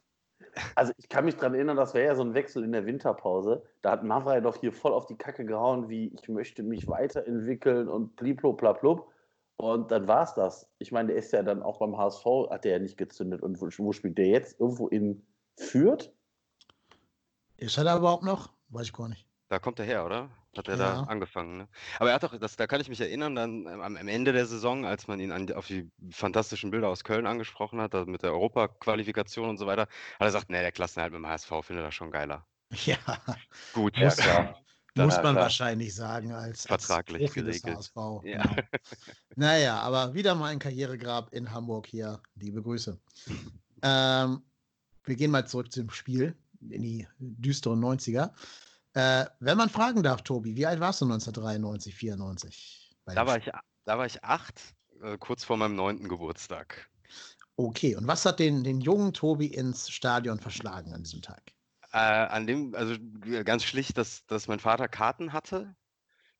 Also 0.75 0.93
ich 0.97 1.09
kann 1.09 1.25
mich 1.25 1.35
daran 1.35 1.55
erinnern, 1.55 1.77
das 1.77 1.93
wäre 1.93 2.07
ja 2.07 2.15
so 2.15 2.23
ein 2.23 2.33
Wechsel 2.33 2.63
in 2.63 2.71
der 2.71 2.85
Winterpause. 2.85 3.63
Da 3.81 3.91
hat 3.91 4.03
Mavrei 4.03 4.39
doch 4.41 4.57
hier 4.57 4.71
voll 4.71 4.93
auf 4.93 5.05
die 5.07 5.17
Kacke 5.17 5.45
gehauen, 5.45 5.89
wie 5.89 6.13
ich 6.13 6.29
möchte 6.29 6.63
mich 6.63 6.87
weiterentwickeln 6.87 7.87
und 7.87 8.15
bliblo 8.15 8.53
blablub. 8.53 9.09
Und 9.57 9.91
dann 9.91 10.07
war 10.07 10.23
es 10.23 10.33
das. 10.33 10.69
Ich 10.79 10.91
meine, 10.91 11.09
der 11.09 11.17
ist 11.17 11.31
ja 11.31 11.43
dann 11.43 11.63
auch 11.63 11.79
beim 11.79 11.97
HSV, 11.97 12.25
hat 12.49 12.65
der 12.65 12.73
ja 12.73 12.79
nicht 12.79 12.97
gezündet. 12.97 13.41
Und 13.41 13.61
wo, 13.61 13.67
wo 13.83 13.91
spielt 13.91 14.17
der 14.17 14.27
jetzt? 14.27 14.59
Irgendwo 14.59 14.87
in 14.87 15.25
Fürth? 15.57 16.11
Ist 17.57 17.77
er 17.77 17.83
da 17.83 17.97
überhaupt 17.97 18.23
noch? 18.23 18.51
Weiß 18.69 18.87
ich 18.87 18.93
gar 18.93 19.09
nicht. 19.09 19.27
Da 19.49 19.59
kommt 19.59 19.79
er 19.79 19.85
her, 19.85 20.05
oder? 20.05 20.29
Hat 20.55 20.67
er 20.67 20.77
ja. 20.77 20.93
da 20.95 21.03
angefangen, 21.03 21.57
ne? 21.57 21.67
Aber 21.99 22.09
er 22.09 22.15
hat 22.15 22.23
doch, 22.23 22.37
das, 22.37 22.55
da 22.55 22.67
kann 22.67 22.79
ich 22.79 22.87
mich 22.87 23.01
erinnern, 23.01 23.33
dann 23.33 23.65
ähm, 23.65 23.81
am, 23.81 23.95
Ende 23.95 24.33
der 24.33 24.45
Saison, 24.45 24.85
als 24.85 25.07
man 25.07 25.19
ihn 25.19 25.31
an, 25.31 25.51
auf 25.53 25.65
die 25.65 25.89
fantastischen 26.11 26.69
Bilder 26.69 26.89
aus 26.89 27.03
Köln 27.03 27.25
angesprochen 27.25 27.81
hat, 27.81 27.95
also 27.95 28.09
mit 28.09 28.21
der 28.21 28.33
Europaqualifikation 28.33 29.49
und 29.49 29.57
so 29.57 29.65
weiter, 29.65 29.83
hat 29.83 29.89
er 30.19 30.27
gesagt, 30.27 30.49
nee, 30.49 30.61
der 30.61 30.71
Klassenerhalt 30.71 31.11
mit 31.11 31.19
dem 31.19 31.27
HSV 31.27 31.51
findet 31.61 31.85
er 31.85 31.91
schon 31.91 32.11
geiler. 32.11 32.45
Ja. 32.85 32.97
Gut, 33.73 33.95
muss, 33.97 34.17
ja. 34.17 34.55
muss 34.95 35.21
man 35.21 35.35
wahrscheinlich 35.35 35.93
sagen, 35.93 36.31
als, 36.31 36.65
vertraglich 36.65 37.21
als 37.21 37.33
geregelt. 37.33 37.77
HSV. 37.77 37.95
Ja. 38.23 38.41
Genau. 38.41 38.55
naja, 39.35 39.79
aber 39.79 40.15
wieder 40.15 40.33
mal 40.33 40.47
ein 40.47 40.57
Karrieregrab 40.57 41.31
in 41.33 41.51
Hamburg 41.51 41.85
hier. 41.85 42.19
Liebe 42.35 42.63
Grüße. 42.63 42.99
ähm, 43.83 44.41
wir 45.05 45.15
gehen 45.15 45.29
mal 45.29 45.45
zurück 45.45 45.71
zum 45.71 45.91
Spiel 45.91 46.35
in 46.69 46.81
die 46.81 47.07
düsteren 47.19 47.79
90er. 47.83 48.31
Äh, 48.93 49.25
wenn 49.39 49.57
man 49.57 49.69
fragen 49.69 50.03
darf, 50.03 50.21
Tobi, 50.21 50.55
wie 50.55 50.65
alt 50.65 50.79
warst 50.79 51.01
du 51.01 51.05
1993, 51.05 51.95
94? 51.95 52.95
Da 53.05 53.25
war, 53.25 53.37
ich, 53.37 53.51
da 53.85 53.97
war 53.97 54.05
ich 54.05 54.23
acht, 54.23 54.61
äh, 55.01 55.17
kurz 55.17 55.43
vor 55.43 55.57
meinem 55.57 55.75
neunten 55.75 56.07
Geburtstag. 56.07 56.89
Okay, 57.55 57.95
und 57.95 58.07
was 58.07 58.25
hat 58.25 58.39
den, 58.39 58.63
den 58.63 58.81
jungen 58.81 59.13
Tobi 59.13 59.47
ins 59.47 59.89
Stadion 59.89 60.39
verschlagen 60.39 60.93
an 60.93 61.03
diesem 61.03 61.21
Tag? 61.21 61.41
Äh, 61.91 61.97
an 61.97 62.47
dem, 62.47 62.73
also 62.75 62.95
ganz 63.45 63.63
schlicht, 63.63 63.97
dass, 63.97 64.25
dass 64.25 64.47
mein 64.47 64.59
Vater 64.59 64.87
Karten 64.87 65.33
hatte. 65.33 65.75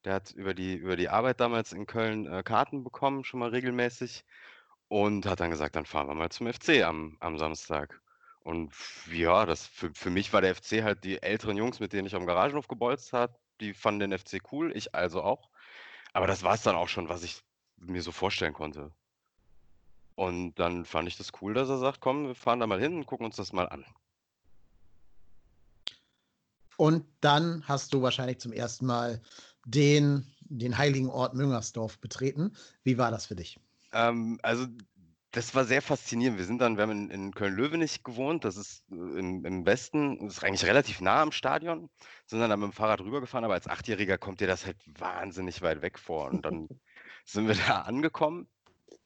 Der 0.06 0.16
hat 0.16 0.32
über 0.32 0.54
die, 0.54 0.76
über 0.76 0.96
die 0.96 1.10
Arbeit 1.10 1.40
damals 1.40 1.72
in 1.74 1.86
Köln 1.86 2.26
äh, 2.28 2.44
Karten 2.44 2.84
bekommen, 2.84 3.24
schon 3.24 3.40
mal 3.40 3.50
regelmäßig. 3.50 4.26
und 4.90 5.26
hat 5.26 5.40
dann 5.42 5.52
gesagt, 5.52 5.76
dann 5.76 5.88
fahren 5.88 6.08
wir 6.08 6.16
mal 6.16 6.30
zum 6.32 6.52
FC 6.54 6.84
am, 6.84 7.18
am 7.20 7.40
Samstag. 7.40 8.03
Und 8.44 8.74
ja, 9.12 9.46
das 9.46 9.66
für, 9.66 9.94
für 9.94 10.10
mich 10.10 10.34
war 10.34 10.42
der 10.42 10.56
FC 10.56 10.84
halt 10.84 11.04
die 11.04 11.22
älteren 11.22 11.58
Jungs, 11.58 11.80
mit 11.80 11.94
denen 11.94 12.08
ich 12.08 12.16
am 12.16 12.26
Garagenhof 12.26 12.68
gebolzt 12.68 13.14
habe, 13.14 13.34
die 13.62 13.74
fanden 13.74 14.12
den 14.12 14.20
FC 14.20 14.42
cool, 14.52 14.76
ich 14.76 14.94
also 14.94 15.24
auch. 15.24 15.50
Aber 16.12 16.28
das 16.28 16.44
war 16.44 16.54
es 16.54 16.62
dann 16.62 16.76
auch 16.76 16.90
schon, 16.90 17.10
was 17.10 17.24
ich 17.24 17.42
mir 17.78 18.02
so 18.02 18.12
vorstellen 18.12 18.54
konnte. 18.54 18.92
Und 20.16 20.56
dann 20.60 20.86
fand 20.86 21.08
ich 21.08 21.18
das 21.18 21.32
cool, 21.42 21.54
dass 21.54 21.70
er 21.70 21.80
sagt, 21.80 22.02
komm, 22.02 22.28
wir 22.28 22.36
fahren 22.36 22.60
da 22.60 22.68
mal 22.68 22.80
hin 22.80 22.96
und 22.96 23.06
gucken 23.06 23.26
uns 23.26 23.36
das 23.36 23.54
mal 23.54 23.68
an. 23.68 23.86
Und 26.78 27.06
dann 27.22 27.68
hast 27.68 27.94
du 27.94 28.02
wahrscheinlich 28.02 28.40
zum 28.40 28.52
ersten 28.52 28.86
Mal 28.86 29.22
den, 29.66 30.28
den 30.42 30.78
heiligen 30.78 31.10
Ort 31.10 31.34
Müngersdorf 31.34 32.00
betreten. 32.00 32.56
Wie 32.84 32.98
war 32.98 33.12
das 33.12 33.26
für 33.26 33.36
dich? 33.36 33.60
Ähm, 33.92 34.40
also 34.44 34.68
das 35.34 35.56
war 35.56 35.66
sehr 35.66 35.82
faszinierend. 35.82 36.38
Wir 36.38 36.46
sind 36.46 36.60
dann, 36.62 36.78
wir 36.78 36.84
haben 36.84 36.92
in, 36.92 37.10
in 37.10 37.34
Köln-Löwenich 37.34 38.04
gewohnt, 38.04 38.46
das 38.46 38.56
ist 38.56 38.84
äh, 38.92 38.96
in, 38.96 39.44
im 39.44 39.66
Westen, 39.66 40.20
das 40.20 40.38
ist 40.38 40.44
eigentlich 40.44 40.66
relativ 40.66 41.02
nah 41.02 41.24
am 41.24 41.32
Stadion, 41.32 41.90
sind 42.28 42.40
dann, 42.40 42.52
dann 42.52 42.60
mit 42.60 42.70
dem 42.70 42.74
Fahrrad 42.74 43.02
rübergefahren, 43.02 43.44
aber 43.44 43.56
als 43.56 43.68
Achtjähriger 43.68 44.20
kommt 44.20 44.42
dir 44.42 44.48
das 44.48 44.66
halt 44.66 44.78
wahnsinnig 45.00 45.62
weit 45.64 45.82
weg 45.82 45.98
vor. 45.98 46.30
Und 46.30 46.46
dann 46.46 46.70
sind 47.26 47.48
wir 47.48 47.56
da 47.68 47.82
angekommen. 47.82 48.48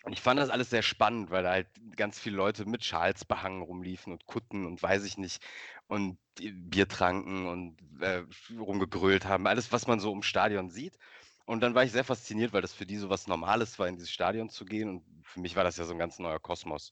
Und 0.03 0.13
ich 0.13 0.21
fand 0.21 0.39
das 0.39 0.49
alles 0.49 0.69
sehr 0.69 0.83
spannend, 0.83 1.31
weil 1.31 1.43
da 1.43 1.51
halt 1.51 1.67
ganz 1.95 2.19
viele 2.19 2.37
Leute 2.37 2.65
mit 2.65 2.83
Schals 2.83 3.25
behangen 3.25 3.61
rumliefen 3.61 4.13
und 4.13 4.25
Kutten 4.25 4.65
und 4.65 4.81
weiß 4.81 5.03
ich 5.05 5.17
nicht 5.17 5.41
und 5.87 6.17
Bier 6.35 6.87
tranken 6.87 7.47
und 7.47 7.77
äh, 8.01 8.23
rumgegrölt 8.57 9.25
haben. 9.25 9.47
Alles, 9.47 9.71
was 9.71 9.87
man 9.87 9.99
so 9.99 10.13
im 10.13 10.23
Stadion 10.23 10.69
sieht. 10.69 10.97
Und 11.47 11.61
dann 11.61 11.75
war 11.75 11.85
ich 11.85 11.93
sehr 11.93 12.03
fasziniert, 12.03 12.51
weil 12.51 12.61
das 12.61 12.73
für 12.73 12.85
die 12.85 12.97
so 12.97 13.09
was 13.09 13.27
Normales 13.27 13.79
war, 13.79 13.87
in 13.87 13.95
dieses 13.95 14.11
Stadion 14.11 14.49
zu 14.49 14.65
gehen. 14.65 14.89
Und 14.89 15.03
für 15.23 15.39
mich 15.39 15.55
war 15.55 15.63
das 15.63 15.77
ja 15.77 15.85
so 15.85 15.93
ein 15.93 15.97
ganz 15.97 16.19
neuer 16.19 16.41
Kosmos. 16.41 16.91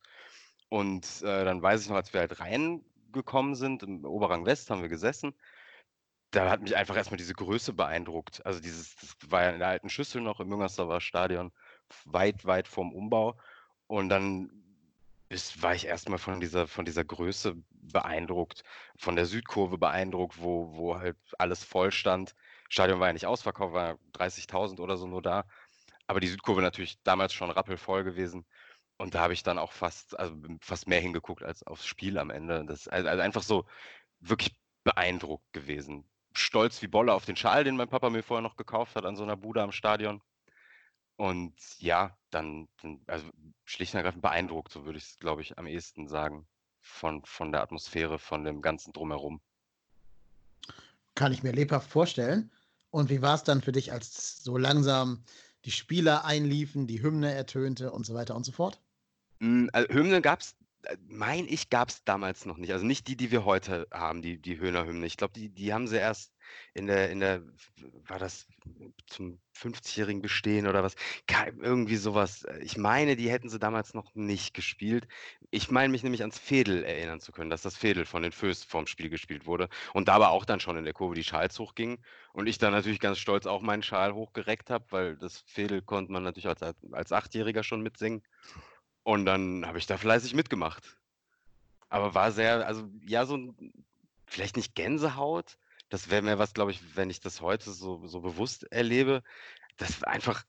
Und 0.69 1.05
äh, 1.23 1.43
dann 1.43 1.61
weiß 1.61 1.81
ich 1.81 1.89
noch, 1.89 1.97
als 1.97 2.13
wir 2.13 2.21
halt 2.21 2.39
reingekommen 2.39 3.55
sind, 3.55 3.83
im 3.83 4.05
Oberrang 4.05 4.45
West 4.45 4.69
haben 4.69 4.81
wir 4.81 4.87
gesessen, 4.87 5.33
da 6.31 6.49
hat 6.49 6.61
mich 6.61 6.77
einfach 6.77 6.95
erstmal 6.95 7.17
diese 7.17 7.33
Größe 7.33 7.73
beeindruckt. 7.73 8.45
Also 8.45 8.61
dieses, 8.61 8.95
das 8.95 9.17
war 9.29 9.43
ja 9.43 9.49
in 9.49 9.59
der 9.59 9.67
alten 9.67 9.89
Schüssel 9.89 10.21
noch 10.21 10.39
im 10.39 10.47
Müngersdorfer 10.47 11.01
Stadion, 11.01 11.51
weit, 12.05 12.45
weit 12.45 12.69
vorm 12.69 12.93
Umbau. 12.93 13.37
Und 13.87 14.07
dann 14.07 14.49
ist, 15.27 15.61
war 15.63 15.75
ich 15.75 15.85
erstmal 15.85 16.17
von 16.17 16.39
dieser, 16.39 16.65
von 16.65 16.85
dieser 16.85 17.03
Größe 17.03 17.57
beeindruckt, 17.71 18.63
von 18.97 19.17
der 19.17 19.25
Südkurve 19.25 19.77
beeindruckt, 19.77 20.41
wo, 20.41 20.77
wo 20.77 20.97
halt 20.97 21.17
alles 21.37 21.65
voll 21.65 21.91
stand. 21.91 22.35
Stadion 22.69 22.99
war 22.99 23.07
ja 23.07 23.13
nicht 23.13 23.25
ausverkauft, 23.25 23.73
war 23.73 23.97
30.000 24.13 24.79
oder 24.79 24.97
so 24.97 25.07
nur 25.07 25.21
da. 25.21 25.45
Aber 26.07 26.19
die 26.19 26.27
Südkurve 26.27 26.61
natürlich 26.61 27.01
damals 27.03 27.33
schon 27.33 27.51
rappelvoll 27.51 28.03
gewesen. 28.03 28.45
Und 28.97 29.15
da 29.15 29.21
habe 29.21 29.33
ich 29.33 29.43
dann 29.43 29.59
auch 29.59 29.71
fast, 29.71 30.17
also 30.19 30.35
fast 30.61 30.87
mehr 30.87 31.01
hingeguckt 31.01 31.43
als 31.43 31.63
aufs 31.63 31.85
Spiel 31.85 32.17
am 32.17 32.29
Ende. 32.29 32.65
Das 32.65 32.81
ist 32.81 32.87
also 32.89 33.21
einfach 33.21 33.43
so 33.43 33.65
wirklich 34.19 34.55
beeindruckt 34.83 35.51
gewesen. 35.53 36.09
Stolz 36.33 36.81
wie 36.81 36.87
Bolle 36.87 37.13
auf 37.13 37.25
den 37.25 37.35
Schal, 37.35 37.63
den 37.63 37.77
mein 37.77 37.89
Papa 37.89 38.09
mir 38.09 38.23
vorher 38.23 38.41
noch 38.41 38.57
gekauft 38.57 38.95
hat 38.95 39.05
an 39.05 39.15
so 39.15 39.23
einer 39.23 39.37
Bude 39.37 39.61
am 39.61 39.71
Stadion. 39.71 40.21
Und 41.17 41.55
ja, 41.79 42.17
dann, 42.29 42.67
also 43.07 43.29
schlicht 43.63 43.93
und 43.93 43.97
ergreifend 43.99 44.21
beeindruckt, 44.21 44.71
so 44.71 44.85
würde 44.85 44.97
ich 44.97 45.05
es, 45.05 45.17
glaube 45.19 45.41
ich, 45.41 45.57
am 45.57 45.67
ehesten 45.67 46.07
sagen, 46.07 46.47
von, 46.81 47.23
von 47.25 47.51
der 47.51 47.61
Atmosphäre, 47.61 48.19
von 48.19 48.43
dem 48.43 48.61
ganzen 48.61 48.91
Drumherum. 48.93 49.41
Kann 51.15 51.31
ich 51.31 51.43
mir 51.43 51.51
lebhaft 51.51 51.89
vorstellen. 51.89 52.51
Und 52.91 53.09
wie 53.09 53.21
war 53.21 53.35
es 53.35 53.43
dann 53.43 53.61
für 53.61 53.71
dich, 53.71 53.91
als 53.91 54.43
so 54.43 54.57
langsam 54.57 55.23
die 55.65 55.71
Spieler 55.71 56.25
einliefen, 56.25 56.87
die 56.87 57.01
Hymne 57.01 57.33
ertönte 57.33 57.91
und 57.91 58.05
so 58.05 58.13
weiter 58.13 58.35
und 58.35 58.45
so 58.45 58.51
fort? 58.51 58.79
Hm, 59.39 59.69
also 59.73 59.93
Hymne 59.93 60.21
gab 60.21 60.41
es, 60.41 60.55
äh, 60.83 60.95
meine 61.07 61.47
ich, 61.47 61.69
gab 61.69 61.89
es 61.89 62.03
damals 62.03 62.45
noch 62.45 62.57
nicht. 62.57 62.71
Also 62.71 62.85
nicht 62.85 63.07
die, 63.07 63.17
die 63.17 63.31
wir 63.31 63.45
heute 63.45 63.87
haben, 63.91 64.21
die, 64.21 64.41
die 64.41 64.59
Höhner 64.59 64.85
Hymne. 64.85 65.05
Ich 65.07 65.17
glaube, 65.17 65.33
die, 65.33 65.49
die 65.49 65.73
haben 65.73 65.87
sie 65.87 65.97
erst 65.97 66.31
in 66.73 66.87
der, 66.87 67.09
in 67.09 67.19
der, 67.19 67.41
war 68.07 68.19
das 68.19 68.47
zum 69.07 69.39
50-jährigen 69.55 70.21
Bestehen 70.21 70.67
oder 70.67 70.83
was? 70.83 70.95
Irgendwie 71.61 71.95
sowas. 71.95 72.45
Ich 72.61 72.77
meine, 72.77 73.15
die 73.15 73.29
hätten 73.29 73.49
sie 73.49 73.59
damals 73.59 73.93
noch 73.93 74.13
nicht 74.15 74.53
gespielt. 74.53 75.07
Ich 75.51 75.71
meine 75.71 75.89
mich 75.89 76.03
nämlich 76.03 76.21
ans 76.21 76.37
Fädel 76.37 76.83
erinnern 76.83 77.21
zu 77.21 77.31
können, 77.31 77.49
dass 77.49 77.61
das 77.61 77.77
Fädel 77.77 78.05
von 78.05 78.23
den 78.23 78.31
Föß 78.31 78.63
vorm 78.63 78.87
Spiel 78.87 79.09
gespielt 79.09 79.45
wurde 79.45 79.69
und 79.93 80.07
da 80.07 80.15
aber 80.15 80.31
auch 80.31 80.45
dann 80.45 80.59
schon 80.59 80.77
in 80.77 80.83
der 80.83 80.93
Kurve 80.93 81.15
die 81.15 81.23
Schals 81.23 81.57
hochgingen 81.59 81.97
und 82.33 82.47
ich 82.47 82.57
dann 82.57 82.73
natürlich 82.73 82.99
ganz 82.99 83.19
stolz 83.19 83.45
auch 83.45 83.61
meinen 83.61 83.83
Schal 83.83 84.13
hochgereckt 84.13 84.69
habe, 84.69 84.85
weil 84.89 85.15
das 85.17 85.39
Fädel 85.47 85.81
konnte 85.81 86.11
man 86.11 86.23
natürlich 86.23 86.47
als, 86.47 86.61
als 86.91 87.11
Achtjähriger 87.11 87.63
schon 87.63 87.81
mitsingen. 87.81 88.21
Und 89.03 89.25
dann 89.25 89.65
habe 89.65 89.77
ich 89.77 89.85
da 89.85 89.97
fleißig 89.97 90.33
mitgemacht. 90.33 90.97
Aber 91.89 92.15
war 92.15 92.31
sehr, 92.31 92.65
also 92.67 92.89
ja, 93.05 93.25
so 93.25 93.37
ein, 93.37 93.73
vielleicht 94.25 94.57
nicht 94.57 94.75
Gänsehaut, 94.75 95.57
das 95.95 96.09
wäre 96.09 96.21
mir 96.21 96.37
was, 96.37 96.53
glaube 96.53 96.71
ich, 96.71 96.97
wenn 96.97 97.09
ich 97.09 97.21
das 97.21 97.39
heute 97.39 97.71
so, 97.71 98.05
so 98.05 98.19
bewusst 98.19 98.69
erlebe. 98.69 99.23
Das 99.77 100.03
einfach, 100.03 100.43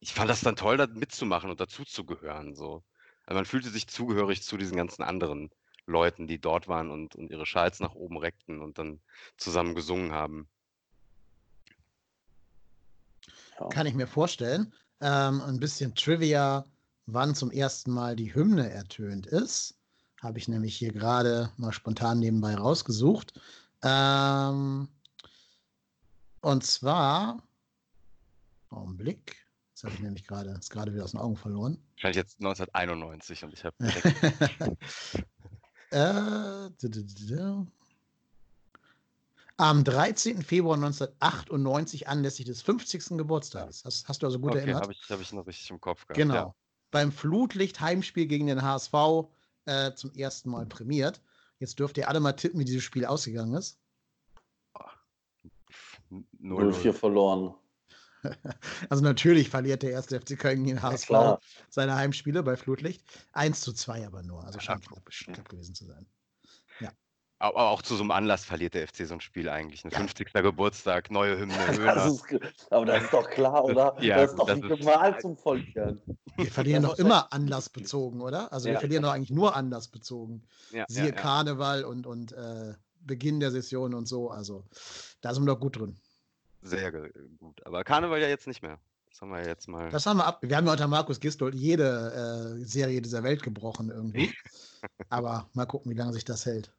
ich 0.00 0.12
fand 0.12 0.28
das 0.28 0.40
dann 0.40 0.56
toll, 0.56 0.76
da 0.76 0.88
mitzumachen 0.88 1.50
und 1.50 1.60
dazuzugehören. 1.60 2.56
So. 2.56 2.82
Also 3.24 3.36
man 3.36 3.44
fühlte 3.44 3.70
sich 3.70 3.86
zugehörig 3.86 4.42
zu 4.42 4.56
diesen 4.56 4.76
ganzen 4.76 5.04
anderen 5.04 5.50
Leuten, 5.86 6.26
die 6.26 6.40
dort 6.40 6.66
waren 6.66 6.90
und, 6.90 7.14
und 7.14 7.30
ihre 7.30 7.46
Schals 7.46 7.78
nach 7.78 7.94
oben 7.94 8.16
reckten 8.16 8.60
und 8.60 8.78
dann 8.78 8.98
zusammen 9.36 9.76
gesungen 9.76 10.10
haben. 10.10 10.48
Kann 13.70 13.86
ich 13.86 13.94
mir 13.94 14.08
vorstellen. 14.08 14.74
Ähm, 15.00 15.42
ein 15.42 15.60
bisschen 15.60 15.94
Trivia, 15.94 16.64
wann 17.06 17.36
zum 17.36 17.52
ersten 17.52 17.92
Mal 17.92 18.16
die 18.16 18.34
Hymne 18.34 18.68
ertönt 18.68 19.28
ist. 19.28 19.76
Habe 20.20 20.38
ich 20.38 20.48
nämlich 20.48 20.74
hier 20.74 20.92
gerade 20.92 21.52
mal 21.56 21.72
spontan 21.72 22.18
nebenbei 22.18 22.56
rausgesucht. 22.56 23.40
Ähm, 23.82 24.88
und 26.40 26.64
zwar, 26.64 27.42
Augenblick, 28.70 29.36
jetzt 29.70 29.84
habe 29.84 29.94
ich 29.94 30.00
nämlich 30.00 30.26
gerade, 30.26 30.50
ist 30.50 30.70
gerade 30.70 30.92
wieder 30.92 31.04
aus 31.04 31.12
den 31.12 31.20
Augen 31.20 31.36
verloren. 31.36 31.78
Wahrscheinlich 31.94 32.16
jetzt 32.16 32.38
1991 32.40 33.44
und 33.44 33.52
ich 33.52 33.64
habe. 33.64 33.76
äh, 35.90 36.70
am 39.58 39.82
13. 39.82 40.42
Februar 40.42 40.76
1998 40.76 42.08
anlässlich 42.08 42.46
des 42.46 42.62
50. 42.62 43.18
Geburtstages. 43.18 43.84
Hast, 43.84 44.08
hast 44.08 44.22
du 44.22 44.26
also 44.26 44.38
gut 44.38 44.52
okay, 44.52 44.60
erinnert? 44.60 44.82
habe 44.82 44.92
ich, 44.92 45.10
hab 45.10 45.20
ich 45.20 45.32
noch 45.32 45.46
richtig 45.46 45.68
im 45.70 45.80
Kopf 45.80 46.06
gehabt. 46.06 46.16
Genau. 46.16 46.34
Ja. 46.34 46.54
Beim 46.92 47.10
Flutlicht-Heimspiel 47.10 48.26
gegen 48.26 48.46
den 48.46 48.62
HSV 48.62 48.94
äh, 49.66 49.92
zum 49.94 50.12
ersten 50.12 50.50
Mal 50.50 50.64
prämiert. 50.66 51.20
Jetzt 51.58 51.78
dürft 51.78 51.98
ihr 51.98 52.08
alle 52.08 52.20
mal 52.20 52.32
tippen, 52.32 52.60
wie 52.60 52.64
dieses 52.64 52.84
Spiel 52.84 53.04
ausgegangen 53.04 53.54
ist. 53.54 53.78
0-4 56.40 56.92
verloren. 56.92 57.54
Also 58.90 59.04
natürlich 59.04 59.48
verliert 59.48 59.84
der 59.84 59.92
erste 59.92 60.20
FC 60.20 60.36
Köln 60.36 60.64
gegen 60.64 60.76
den 60.76 60.82
HSV 60.82 61.06
klar. 61.06 61.40
seine 61.68 61.94
Heimspiele 61.94 62.42
bei 62.42 62.56
Flutlicht. 62.56 63.04
1 63.32 63.60
zu 63.60 63.72
2 63.72 64.08
aber 64.08 64.24
nur. 64.24 64.44
Also 64.44 64.58
Ja, 64.58 64.64
scheint 64.64 64.88
knapp, 64.88 65.08
knapp 65.08 65.48
gewesen 65.48 65.74
zu 65.76 65.84
sein. 65.84 66.04
Aber 67.40 67.68
auch 67.70 67.82
zu 67.82 67.94
so 67.94 68.02
einem 68.02 68.10
Anlass 68.10 68.44
verliert 68.44 68.74
der 68.74 68.88
FC 68.88 69.06
so 69.06 69.14
ein 69.14 69.20
Spiel 69.20 69.48
eigentlich. 69.48 69.84
Ein 69.84 69.90
Ja. 69.92 69.98
50. 69.98 70.32
Geburtstag, 70.32 71.10
neue 71.10 71.38
Hymne. 71.38 71.54
Das 71.84 72.06
ist, 72.12 72.72
aber 72.72 72.84
das 72.86 73.04
ist 73.04 73.12
doch 73.12 73.30
klar, 73.30 73.64
oder? 73.64 73.96
Ja, 74.02 74.16
das 74.16 74.30
ist 74.32 74.38
doch 74.38 74.46
das 74.46 74.58
ist- 74.58 74.68
gemalt 74.68 75.20
zum 75.20 75.36
Volkern. 75.36 76.00
Wir 76.36 76.46
verlieren 76.50 76.82
doch 76.82 76.98
immer 76.98 77.32
anlassbezogen, 77.32 78.20
oder? 78.20 78.52
Also 78.52 78.66
wir 78.66 78.72
Ja. 78.74 78.80
verlieren 78.80 79.04
doch 79.04 79.12
eigentlich 79.12 79.30
nur 79.30 79.54
anlassbezogen. 79.54 80.42
Ja, 80.72 80.84
Siehe 80.88 81.04
ja, 81.04 81.10
ja. 81.10 81.14
Karneval 81.14 81.84
und, 81.84 82.06
und 82.06 82.32
äh, 82.32 82.74
Beginn 83.00 83.38
der 83.38 83.52
Session 83.52 83.94
und 83.94 84.06
so. 84.08 84.30
Also 84.30 84.64
da 85.20 85.32
sind 85.32 85.44
wir 85.46 85.54
doch 85.54 85.60
gut 85.60 85.78
drin. 85.78 85.96
Sehr 86.62 86.90
gut. 86.90 87.64
Aber 87.64 87.84
Karneval 87.84 88.20
ja 88.20 88.26
jetzt 88.28 88.48
nicht 88.48 88.62
mehr. 88.62 88.80
Das 89.10 89.20
haben 89.22 89.30
wir 89.30 89.46
jetzt 89.46 89.68
mal. 89.68 89.88
Das 89.90 90.06
haben 90.06 90.16
wir 90.18 90.26
ab. 90.26 90.38
Wir 90.42 90.56
haben 90.56 90.66
ja 90.66 90.72
unter 90.72 90.88
Markus 90.88 91.20
Gistold 91.20 91.54
jede 91.54 92.56
äh, 92.58 92.64
Serie 92.64 93.00
dieser 93.00 93.22
Welt 93.22 93.42
gebrochen 93.44 93.90
irgendwie. 93.90 94.34
Aber 95.08 95.48
mal 95.54 95.66
gucken, 95.66 95.90
wie 95.92 95.96
lange 95.96 96.12
sich 96.12 96.24
das 96.24 96.44
hält. 96.44 96.72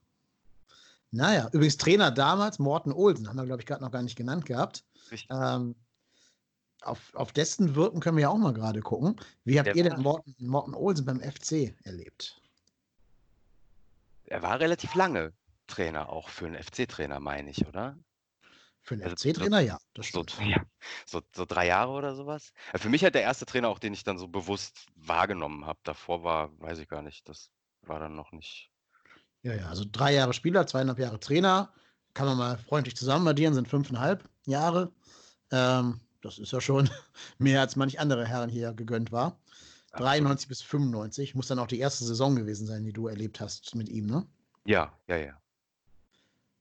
Naja, 1.11 1.49
übrigens 1.51 1.77
Trainer 1.77 2.11
damals, 2.11 2.59
Morten 2.59 2.91
Olsen, 2.91 3.27
haben 3.27 3.37
wir, 3.37 3.45
glaube 3.45 3.61
ich, 3.61 3.65
gerade 3.65 3.83
noch 3.83 3.91
gar 3.91 4.03
nicht 4.03 4.15
genannt 4.15 4.45
gehabt. 4.45 4.83
Ähm, 5.29 5.75
auf, 6.81 7.13
auf 7.15 7.31
dessen 7.33 7.75
Wirken 7.75 7.99
können 7.99 8.17
wir 8.17 8.23
ja 8.23 8.29
auch 8.29 8.37
mal 8.37 8.53
gerade 8.53 8.81
gucken. 8.81 9.19
Wie 9.43 9.59
habt 9.59 9.67
Der 9.67 9.75
ihr 9.75 9.83
denn 9.83 10.01
Morten, 10.01 10.35
Morten 10.39 10.73
Olsen 10.73 11.05
beim 11.05 11.19
FC 11.19 11.75
erlebt? 11.83 12.39
Er 14.25 14.41
war 14.43 14.59
relativ 14.59 14.93
lange 14.95 15.33
Trainer, 15.67 16.09
auch 16.09 16.29
für 16.29 16.45
einen 16.45 16.61
FC-Trainer, 16.61 17.19
meine 17.19 17.49
ich, 17.49 17.65
oder? 17.67 17.97
Für 18.81 18.95
einen 18.95 19.03
Also 19.03 19.15
FC-Trainer, 19.15 19.59
ja, 19.59 19.77
das 19.93 20.07
So, 20.07 20.23
stimmt. 20.23 20.39
ja, 20.55 20.63
so, 21.05 21.21
so 21.35 21.45
drei 21.45 21.67
Jahre 21.67 21.91
oder 21.91 22.15
sowas. 22.15 22.53
Äh, 22.73 22.77
Für 22.77 22.89
mich 22.89 23.03
halt 23.03 23.15
der 23.15 23.23
erste 23.23 23.45
Trainer, 23.45 23.69
auch 23.69 23.79
den 23.79 23.93
ich 23.93 24.03
dann 24.03 24.17
so 24.17 24.27
bewusst 24.27 24.87
wahrgenommen 24.95 25.65
habe. 25.65 25.79
Davor 25.83 26.23
war, 26.23 26.57
weiß 26.59 26.79
ich 26.79 26.87
gar 26.87 27.01
nicht, 27.01 27.27
das 27.27 27.51
war 27.81 27.99
dann 27.99 28.15
noch 28.15 28.31
nicht. 28.31 28.68
Ja, 29.43 29.53
ja, 29.53 29.67
also 29.67 29.85
drei 29.89 30.13
Jahre 30.13 30.33
Spieler, 30.33 30.67
zweieinhalb 30.67 30.99
Jahre 30.99 31.19
Trainer. 31.19 31.71
Kann 32.13 32.27
man 32.27 32.37
mal 32.37 32.57
freundlich 32.57 32.97
zusammen 32.97 33.27
addieren, 33.27 33.53
sind 33.53 33.67
fünfeinhalb 33.67 34.27
Jahre. 34.45 34.91
Ähm, 35.51 36.01
das 36.21 36.39
ist 36.39 36.51
ja 36.51 36.59
schon 36.59 36.89
mehr, 37.37 37.61
als 37.61 37.75
manch 37.75 37.99
andere 37.99 38.25
Herren 38.25 38.49
hier 38.49 38.73
gegönnt 38.73 39.11
war. 39.11 39.39
93 39.93 40.47
bis 40.47 40.61
95. 40.61 41.35
Muss 41.35 41.47
dann 41.47 41.59
auch 41.59 41.67
die 41.67 41.79
erste 41.79 42.05
Saison 42.05 42.35
gewesen 42.35 42.67
sein, 42.67 42.83
die 42.83 42.93
du 42.93 43.07
erlebt 43.07 43.39
hast 43.39 43.73
mit 43.75 43.89
ihm, 43.89 44.05
ne? 44.05 44.25
Ja, 44.65 44.93
ja, 45.07 45.17
ja. 45.17 45.41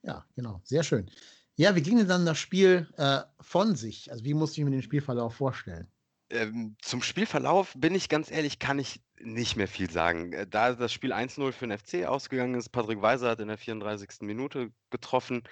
Ja, 0.02 0.25
genau. 0.35 0.61
Sehr 0.64 0.82
schön. 0.82 1.11
Ja, 1.56 1.75
wie 1.75 1.82
ging 1.82 1.99
denn 1.99 2.08
dann 2.08 2.25
das 2.25 2.38
Spiel 2.38 2.88
äh, 2.97 3.20
von 3.40 3.75
sich? 3.75 4.11
Also, 4.12 4.25
wie 4.25 4.35
musste 4.35 4.61
ich 4.61 4.64
mir 4.64 4.70
den 4.70 4.82
Spielverlauf 4.82 5.35
vorstellen? 5.35 5.88
Ähm, 6.30 6.76
zum 6.80 7.02
Spielverlauf 7.02 7.75
bin 7.76 7.94
ich 7.94 8.08
ganz 8.08 8.30
ehrlich, 8.30 8.58
kann 8.58 8.78
ich 8.78 9.02
nicht 9.22 9.56
mehr 9.56 9.68
viel 9.68 9.90
sagen. 9.90 10.32
Äh, 10.32 10.46
Da 10.46 10.75
das 10.75 10.92
Spiel 10.92 11.12
1-0 11.12 11.52
für 11.52 11.66
den 11.66 11.78
FC 11.78 12.06
ausgegangen 12.06 12.54
ist, 12.54 12.70
Patrick 12.70 13.02
Weiser 13.02 13.30
hat 13.30 13.40
in 13.40 13.48
der 13.48 13.58
34. 13.58 14.22
Minute 14.22 14.72
getroffen, 14.90 15.42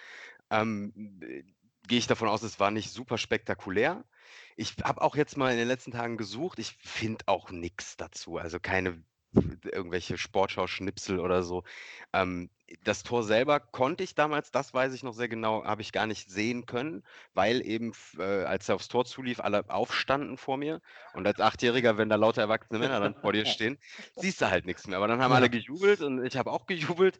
ähm, 0.50 0.92
äh, 1.22 1.42
gehe 1.88 1.98
ich 1.98 2.06
davon 2.06 2.28
aus, 2.28 2.42
es 2.42 2.60
war 2.60 2.70
nicht 2.70 2.90
super 2.90 3.18
spektakulär. 3.18 4.04
Ich 4.56 4.74
habe 4.82 5.02
auch 5.02 5.16
jetzt 5.16 5.36
mal 5.36 5.52
in 5.52 5.58
den 5.58 5.68
letzten 5.68 5.92
Tagen 5.92 6.16
gesucht. 6.16 6.58
Ich 6.58 6.76
finde 6.80 7.24
auch 7.26 7.50
nichts 7.50 7.96
dazu. 7.96 8.38
Also 8.38 8.58
keine 8.58 9.02
irgendwelche 9.64 10.18
Sportschau-Schnipsel 10.18 11.20
oder 11.20 11.42
so. 11.42 11.64
Ähm, 12.12 12.50
das 12.82 13.02
Tor 13.04 13.22
selber 13.22 13.60
konnte 13.60 14.02
ich 14.02 14.14
damals, 14.14 14.50
das 14.50 14.74
weiß 14.74 14.92
ich 14.92 15.02
noch 15.04 15.14
sehr 15.14 15.28
genau, 15.28 15.64
habe 15.64 15.82
ich 15.82 15.92
gar 15.92 16.06
nicht 16.06 16.28
sehen 16.30 16.66
können, 16.66 17.04
weil 17.32 17.64
eben, 17.64 17.92
äh, 18.18 18.22
als 18.22 18.68
er 18.68 18.74
aufs 18.74 18.88
Tor 18.88 19.04
zulief, 19.04 19.40
alle 19.40 19.68
aufstanden 19.70 20.36
vor 20.36 20.56
mir. 20.56 20.80
Und 21.14 21.26
als 21.26 21.40
Achtjähriger, 21.40 21.96
wenn 21.96 22.08
da 22.08 22.16
lauter 22.16 22.42
erwachsene 22.42 22.80
Männer 22.80 22.98
dann 22.98 23.14
vor 23.14 23.32
dir 23.32 23.46
stehen, 23.46 23.78
siehst 24.16 24.40
du 24.40 24.50
halt 24.50 24.66
nichts 24.66 24.86
mehr. 24.86 24.98
Aber 24.98 25.06
dann 25.06 25.22
haben 25.22 25.32
alle 25.32 25.50
gejubelt 25.50 26.00
und 26.00 26.24
ich 26.24 26.36
habe 26.36 26.50
auch 26.50 26.66
gejubelt. 26.66 27.18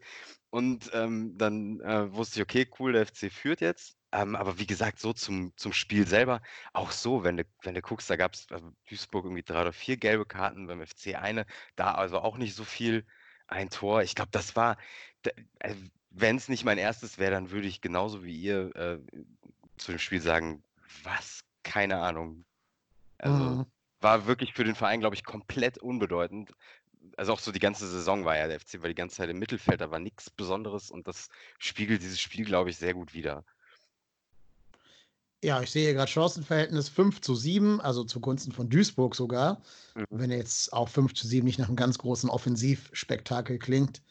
Und 0.49 0.89
ähm, 0.93 1.37
dann 1.37 1.79
äh, 1.81 2.11
wusste 2.13 2.39
ich, 2.39 2.43
okay, 2.43 2.67
cool, 2.79 2.93
der 2.93 3.05
FC 3.05 3.31
führt 3.31 3.61
jetzt. 3.61 3.97
Ähm, 4.11 4.35
aber 4.35 4.57
wie 4.59 4.67
gesagt, 4.67 4.99
so 4.99 5.13
zum, 5.13 5.53
zum 5.57 5.73
Spiel 5.73 6.07
selber, 6.07 6.41
auch 6.73 6.91
so, 6.91 7.23
wenn 7.23 7.37
du, 7.37 7.43
wenn 7.61 7.75
du 7.75 7.81
guckst, 7.81 8.09
da 8.09 8.15
gab 8.15 8.33
es 8.33 8.47
Duisburg 8.89 9.25
irgendwie 9.25 9.43
drei 9.43 9.61
oder 9.61 9.73
vier 9.73 9.97
gelbe 9.97 10.25
Karten, 10.25 10.67
beim 10.67 10.81
FC 10.81 11.15
eine, 11.15 11.45
da 11.75 11.93
also 11.93 12.19
auch 12.19 12.37
nicht 12.37 12.55
so 12.55 12.63
viel, 12.65 13.05
ein 13.47 13.69
Tor. 13.69 14.03
Ich 14.03 14.15
glaube, 14.15 14.31
das 14.31 14.55
war, 14.55 14.77
wenn 16.09 16.37
es 16.37 16.49
nicht 16.49 16.63
mein 16.65 16.77
erstes 16.77 17.17
wäre, 17.17 17.31
dann 17.31 17.51
würde 17.51 17.67
ich 17.67 17.81
genauso 17.81 18.23
wie 18.23 18.35
ihr 18.39 18.75
äh, 18.75 18.99
zu 19.77 19.91
dem 19.91 19.99
Spiel 19.99 20.21
sagen, 20.21 20.63
was? 21.03 21.41
Keine 21.63 21.99
Ahnung. 22.01 22.45
Also 23.17 23.57
Mhm. 23.57 23.65
war 24.01 24.27
wirklich 24.27 24.53
für 24.53 24.63
den 24.65 24.75
Verein, 24.75 25.01
glaube 25.01 25.15
ich, 25.15 25.25
komplett 25.25 25.77
unbedeutend. 25.79 26.51
Also 27.17 27.33
auch 27.33 27.39
so 27.39 27.51
die 27.51 27.59
ganze 27.59 27.87
Saison 27.87 28.25
war 28.25 28.37
ja 28.37 28.47
der 28.47 28.57
FC 28.57 28.81
war 28.81 28.89
die 28.89 28.95
ganze 28.95 29.17
Zeit 29.17 29.29
im 29.29 29.39
Mittelfeld, 29.39 29.81
da 29.81 29.91
war 29.91 29.99
nichts 29.99 30.29
Besonderes 30.31 30.91
und 30.91 31.07
das 31.07 31.29
spiegelt 31.59 32.01
dieses 32.01 32.19
Spiel, 32.21 32.45
glaube 32.45 32.69
ich, 32.71 32.77
sehr 32.77 32.93
gut 32.93 33.13
wider. 33.13 33.45
Ja, 35.43 35.61
ich 35.61 35.69
sehe 35.69 35.83
hier 35.83 35.93
gerade 35.93 36.09
Chancenverhältnis 36.09 36.89
5 36.89 37.21
zu 37.21 37.35
7, 37.35 37.79
also 37.79 38.03
zugunsten 38.03 38.51
von 38.51 38.69
Duisburg 38.69 39.15
sogar. 39.15 39.61
Mhm. 39.95 40.05
Wenn 40.09 40.31
jetzt 40.31 40.73
auch 40.73 40.89
5 40.89 41.13
zu 41.13 41.27
7 41.27 41.45
nicht 41.45 41.59
nach 41.59 41.67
einem 41.67 41.75
ganz 41.75 41.97
großen 41.99 42.29
Offensivspektakel 42.29 43.59
klingt. 43.59 44.01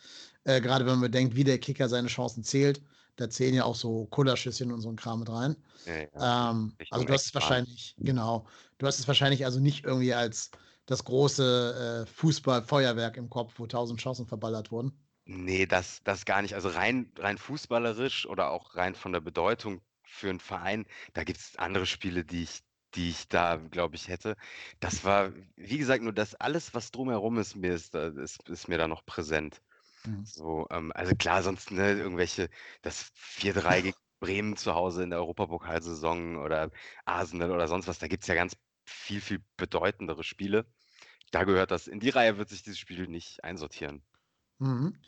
Äh, 0.44 0.60
gerade 0.60 0.86
wenn 0.86 0.92
man 0.92 1.10
bedenkt, 1.10 1.34
wie 1.34 1.42
der 1.42 1.58
Kicker 1.58 1.88
seine 1.88 2.08
Chancen 2.08 2.44
zählt. 2.44 2.80
Da 3.16 3.28
zählen 3.30 3.54
ja 3.54 3.64
auch 3.64 3.74
so 3.74 4.04
Kullerschüsschen 4.06 4.70
und 4.70 4.80
so 4.82 4.90
ein 4.90 4.96
Kram 4.96 5.20
mit 5.20 5.30
rein. 5.30 5.56
Ja, 5.86 5.94
ja. 5.94 6.50
Ähm, 6.50 6.74
also 6.90 7.04
du 7.04 7.12
hast 7.12 7.26
es 7.26 7.34
wahrscheinlich, 7.34 7.96
genau, 7.98 8.46
du 8.78 8.86
hast 8.86 8.98
es 8.98 9.08
wahrscheinlich 9.08 9.44
also 9.44 9.58
nicht 9.58 9.84
irgendwie 9.84 10.14
als 10.14 10.50
das 10.84 11.02
große 11.02 12.04
äh, 12.04 12.06
Fußballfeuerwerk 12.06 13.16
im 13.16 13.28
Kopf, 13.30 13.54
wo 13.56 13.66
tausend 13.66 14.00
Chancen 14.00 14.26
verballert 14.26 14.70
wurden. 14.70 14.92
Nee, 15.24 15.66
das, 15.66 16.00
das 16.04 16.24
gar 16.24 16.42
nicht. 16.42 16.54
Also 16.54 16.68
rein, 16.68 17.10
rein 17.18 17.38
fußballerisch 17.38 18.26
oder 18.28 18.50
auch 18.50 18.76
rein 18.76 18.94
von 18.94 19.12
der 19.12 19.20
Bedeutung 19.20 19.80
für 20.06 20.30
einen 20.30 20.40
Verein, 20.40 20.86
da 21.14 21.24
gibt 21.24 21.38
es 21.38 21.56
andere 21.56 21.86
Spiele, 21.86 22.24
die 22.24 22.44
ich, 22.44 22.62
die 22.94 23.10
ich 23.10 23.28
da, 23.28 23.56
glaube 23.56 23.96
ich, 23.96 24.08
hätte. 24.08 24.36
Das 24.80 25.04
war, 25.04 25.32
wie 25.56 25.78
gesagt, 25.78 26.02
nur 26.02 26.12
das 26.12 26.34
alles, 26.34 26.74
was 26.74 26.90
drumherum 26.90 27.38
ist, 27.38 27.56
mir 27.56 27.74
ist, 27.74 27.94
ist, 27.94 28.48
ist 28.48 28.68
mir 28.68 28.78
da 28.78 28.88
noch 28.88 29.04
präsent. 29.04 29.60
Mhm. 30.04 30.24
So, 30.24 30.66
ähm, 30.70 30.92
also 30.94 31.14
klar, 31.16 31.42
sonst 31.42 31.70
ne, 31.70 31.92
irgendwelche, 31.92 32.48
das 32.82 33.10
4-3 33.14 33.82
gegen 33.82 33.96
Bremen 34.20 34.56
zu 34.56 34.74
Hause 34.74 35.02
in 35.02 35.10
der 35.10 35.18
Europapokalsaison 35.20 36.36
oder 36.36 36.70
Arsenal 37.04 37.50
oder 37.50 37.68
sonst 37.68 37.88
was, 37.88 37.98
da 37.98 38.08
gibt 38.08 38.22
es 38.22 38.28
ja 38.28 38.34
ganz 38.34 38.56
viel, 38.86 39.20
viel 39.20 39.44
bedeutendere 39.56 40.24
Spiele. 40.24 40.66
Da 41.32 41.44
gehört 41.44 41.70
das, 41.70 41.88
in 41.88 42.00
die 42.00 42.10
Reihe 42.10 42.38
wird 42.38 42.48
sich 42.48 42.62
dieses 42.62 42.78
Spiel 42.78 43.08
nicht 43.08 43.44
einsortieren. 43.44 44.02
Mhm. 44.58 44.98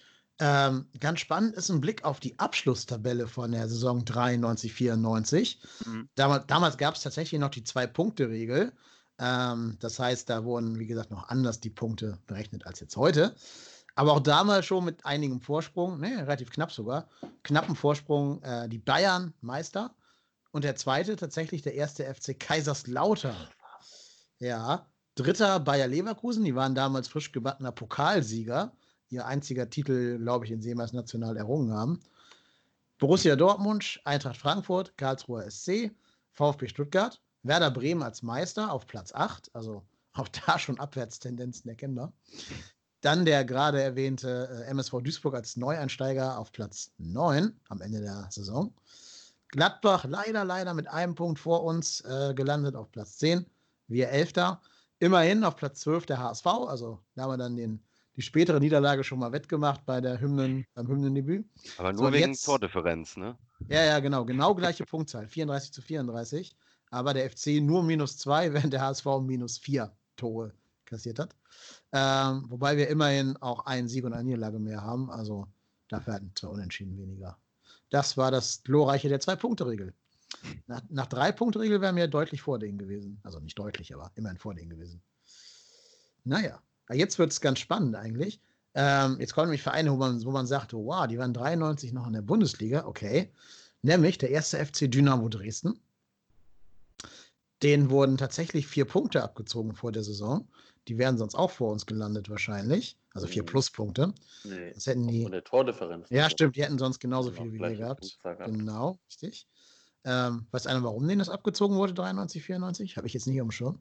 Ähm, 0.40 0.86
ganz 1.00 1.20
spannend 1.20 1.56
ist 1.56 1.68
ein 1.68 1.80
Blick 1.80 2.04
auf 2.04 2.20
die 2.20 2.38
Abschlusstabelle 2.38 3.26
von 3.26 3.50
der 3.50 3.68
Saison 3.68 4.04
93, 4.04 4.72
94. 4.72 5.60
Mhm. 5.84 6.08
Damals, 6.14 6.46
damals 6.46 6.78
gab 6.78 6.94
es 6.94 7.02
tatsächlich 7.02 7.40
noch 7.40 7.50
die 7.50 7.64
Zwei-Punkte-Regel. 7.64 8.72
Ähm, 9.18 9.76
das 9.80 9.98
heißt, 9.98 10.30
da 10.30 10.44
wurden, 10.44 10.78
wie 10.78 10.86
gesagt, 10.86 11.10
noch 11.10 11.28
anders 11.28 11.60
die 11.60 11.70
Punkte 11.70 12.18
berechnet 12.26 12.66
als 12.66 12.78
jetzt 12.80 12.96
heute. 12.96 13.34
Aber 13.96 14.12
auch 14.12 14.20
damals 14.20 14.64
schon 14.66 14.84
mit 14.84 15.04
einigem 15.04 15.40
Vorsprung, 15.40 15.98
ne, 15.98 16.18
relativ 16.18 16.50
knapp 16.50 16.70
sogar, 16.70 17.08
knappen 17.42 17.74
Vorsprung 17.74 18.40
äh, 18.42 18.68
die 18.68 18.78
Bayern 18.78 19.34
Meister 19.40 19.92
und 20.52 20.62
der 20.62 20.76
zweite 20.76 21.16
tatsächlich 21.16 21.62
der 21.62 21.74
erste 21.74 22.04
FC 22.04 22.38
Kaiserslautern. 22.38 23.34
Ja, 24.38 24.86
dritter 25.16 25.58
Bayer 25.58 25.88
Leverkusen, 25.88 26.44
die 26.44 26.54
waren 26.54 26.76
damals 26.76 27.08
frisch 27.08 27.32
gebackener 27.32 27.72
Pokalsieger, 27.72 28.72
ihr 29.10 29.26
einziger 29.26 29.68
Titel, 29.70 30.18
glaube 30.18 30.44
ich, 30.44 30.50
den 30.50 30.62
sie 30.62 30.68
jemals 30.68 30.92
national 30.92 31.36
errungen 31.36 31.72
haben. 31.72 32.00
Borussia 32.98 33.36
Dortmund, 33.36 34.00
Eintracht 34.04 34.36
Frankfurt, 34.36 34.96
Karlsruher 34.96 35.50
SC, 35.50 35.92
VfB 36.32 36.68
Stuttgart, 36.68 37.20
Werder 37.42 37.70
Bremen 37.70 38.02
als 38.02 38.22
Meister 38.22 38.72
auf 38.72 38.86
Platz 38.86 39.12
8, 39.12 39.54
also 39.54 39.84
auch 40.14 40.28
da 40.28 40.58
schon 40.58 40.78
Abwärtstendenzen 40.80 41.68
erkennbar. 41.68 42.12
Dann 43.00 43.24
der 43.24 43.44
gerade 43.44 43.80
erwähnte 43.80 44.64
äh, 44.66 44.70
MSV 44.70 45.00
Duisburg 45.02 45.34
als 45.34 45.56
Neueinsteiger 45.56 46.38
auf 46.38 46.50
Platz 46.50 46.90
9 46.98 47.54
am 47.68 47.80
Ende 47.80 48.00
der 48.00 48.26
Saison. 48.30 48.74
Gladbach 49.48 50.04
leider, 50.04 50.44
leider 50.44 50.74
mit 50.74 50.88
einem 50.88 51.14
Punkt 51.14 51.38
vor 51.38 51.62
uns 51.62 52.00
äh, 52.02 52.34
gelandet 52.34 52.74
auf 52.74 52.90
Platz 52.90 53.18
10. 53.18 53.46
Wir 53.86 54.08
Elfter. 54.08 54.60
Immerhin 54.98 55.44
auf 55.44 55.54
Platz 55.54 55.80
12 55.80 56.06
der 56.06 56.18
HSV. 56.18 56.46
Also 56.46 56.98
da 57.14 57.22
haben 57.22 57.30
wir 57.30 57.38
dann 57.38 57.56
den, 57.56 57.80
die 58.18 58.22
spätere 58.22 58.58
Niederlage 58.58 59.04
schon 59.04 59.20
mal 59.20 59.30
wettgemacht 59.30 59.86
bei 59.86 60.00
der 60.00 60.20
Hymnen, 60.20 60.66
beim 60.74 60.88
Hymnendebüt. 60.88 61.46
Aber 61.76 61.92
So, 61.94 61.98
nur 62.00 62.08
und 62.08 62.14
wegen 62.14 62.30
jetzt- 62.32 62.44
Tordifferenz, 62.44 63.16
ne? 63.16 63.38
Ja, 63.68 63.84
ja, 63.84 64.00
genau. 64.00 64.24
Genau 64.24 64.56
gleiche 64.56 64.84
Punktzahl. 64.84 65.28
34 65.28 65.72
zu 65.72 65.80
34. 65.82 66.56
Aber 66.90 67.14
der 67.14 67.30
FC 67.30 67.60
nur 67.62 67.84
minus 67.84 68.18
2, 68.18 68.52
während 68.70 68.72
der 68.72 68.80
HSV 68.80 69.06
minus 69.22 69.58
4 69.58 69.96
Tore 70.16 70.52
kassiert 70.84 71.20
hat. 71.20 71.36
Ähm, 71.92 72.46
wobei 72.48 72.76
wir 72.76 72.88
immerhin 72.88 73.36
auch 73.36 73.66
einen 73.66 73.86
Sieg 73.86 74.04
und 74.04 74.12
eine 74.12 74.24
Niederlage 74.24 74.58
mehr 74.58 74.82
haben. 74.82 75.10
Also 75.12 75.46
dafür 75.86 76.14
hatten 76.14 76.32
zwei 76.34 76.48
Unentschieden 76.48 76.98
weniger. 76.98 77.38
Das 77.90 78.16
war 78.16 78.32
das 78.32 78.64
glorreiche 78.64 79.08
der 79.08 79.20
Zwei-Punkte-Regel. 79.20 79.94
Nach, 80.66 80.82
nach 80.88 81.06
Drei-Punkte-Regel 81.06 81.80
wären 81.80 81.94
wir 81.94 82.08
deutlich 82.08 82.42
vor 82.42 82.58
denen 82.58 82.78
gewesen. 82.78 83.20
Also 83.22 83.38
nicht 83.38 83.56
deutlich, 83.58 83.94
aber 83.94 84.10
immerhin 84.16 84.38
vor 84.38 84.54
denen 84.54 84.70
gewesen. 84.70 85.02
Naja, 86.24 86.60
jetzt 86.94 87.18
wird 87.18 87.32
es 87.32 87.40
ganz 87.40 87.58
spannend 87.58 87.94
eigentlich. 87.96 88.40
Ähm, 88.74 89.16
jetzt 89.18 89.34
kommen 89.34 89.46
nämlich 89.48 89.62
Vereine, 89.62 89.90
wo 89.92 89.96
man, 89.96 90.24
wo 90.24 90.30
man 90.30 90.46
sagt, 90.46 90.72
oh, 90.74 90.86
wow, 90.86 91.06
die 91.06 91.18
waren 91.18 91.32
93 91.34 91.92
noch 91.92 92.06
in 92.06 92.12
der 92.12 92.22
Bundesliga. 92.22 92.86
Okay. 92.86 93.32
Nämlich 93.82 94.18
der 94.18 94.30
erste 94.30 94.64
FC 94.64 94.90
Dynamo 94.90 95.28
Dresden. 95.28 95.80
Denen 97.62 97.90
wurden 97.90 98.16
tatsächlich 98.16 98.66
vier 98.68 98.84
Punkte 98.84 99.22
abgezogen 99.22 99.74
vor 99.74 99.90
der 99.90 100.04
Saison. 100.04 100.48
Die 100.86 100.96
wären 100.96 101.18
sonst 101.18 101.34
auch 101.34 101.50
vor 101.50 101.72
uns 101.72 101.86
gelandet 101.86 102.30
wahrscheinlich. 102.30 102.96
Also 103.14 103.26
vier 103.26 103.42
Mhm. 103.42 103.46
Pluspunkte. 103.46 104.14
Nee, 104.44 104.72
Das 104.74 104.86
hätten 104.86 105.08
die. 105.08 105.22
von 105.24 105.32
der 105.32 105.42
Tordifferenz. 105.44 106.08
Ja, 106.10 106.30
stimmt, 106.30 106.54
die 106.56 106.62
hätten 106.62 106.78
sonst 106.78 107.00
genauso 107.00 107.30
Genau, 107.30 107.42
viel 107.42 107.52
wie 107.54 107.58
wir 107.60 107.74
gehabt. 107.74 108.18
Genau, 108.44 108.98
richtig. 109.08 109.48
Ähm, 110.04 110.46
weiß 110.52 110.66
einer, 110.68 110.84
warum 110.84 111.06
denen 111.08 111.18
das 111.18 111.28
abgezogen 111.28 111.76
wurde, 111.76 111.94
93, 111.94 112.42
94? 112.44 112.96
Habe 112.96 113.08
ich 113.08 113.14
jetzt 113.14 113.26
nicht 113.26 113.38
dem 113.38 113.50
Schirm. 113.50 113.80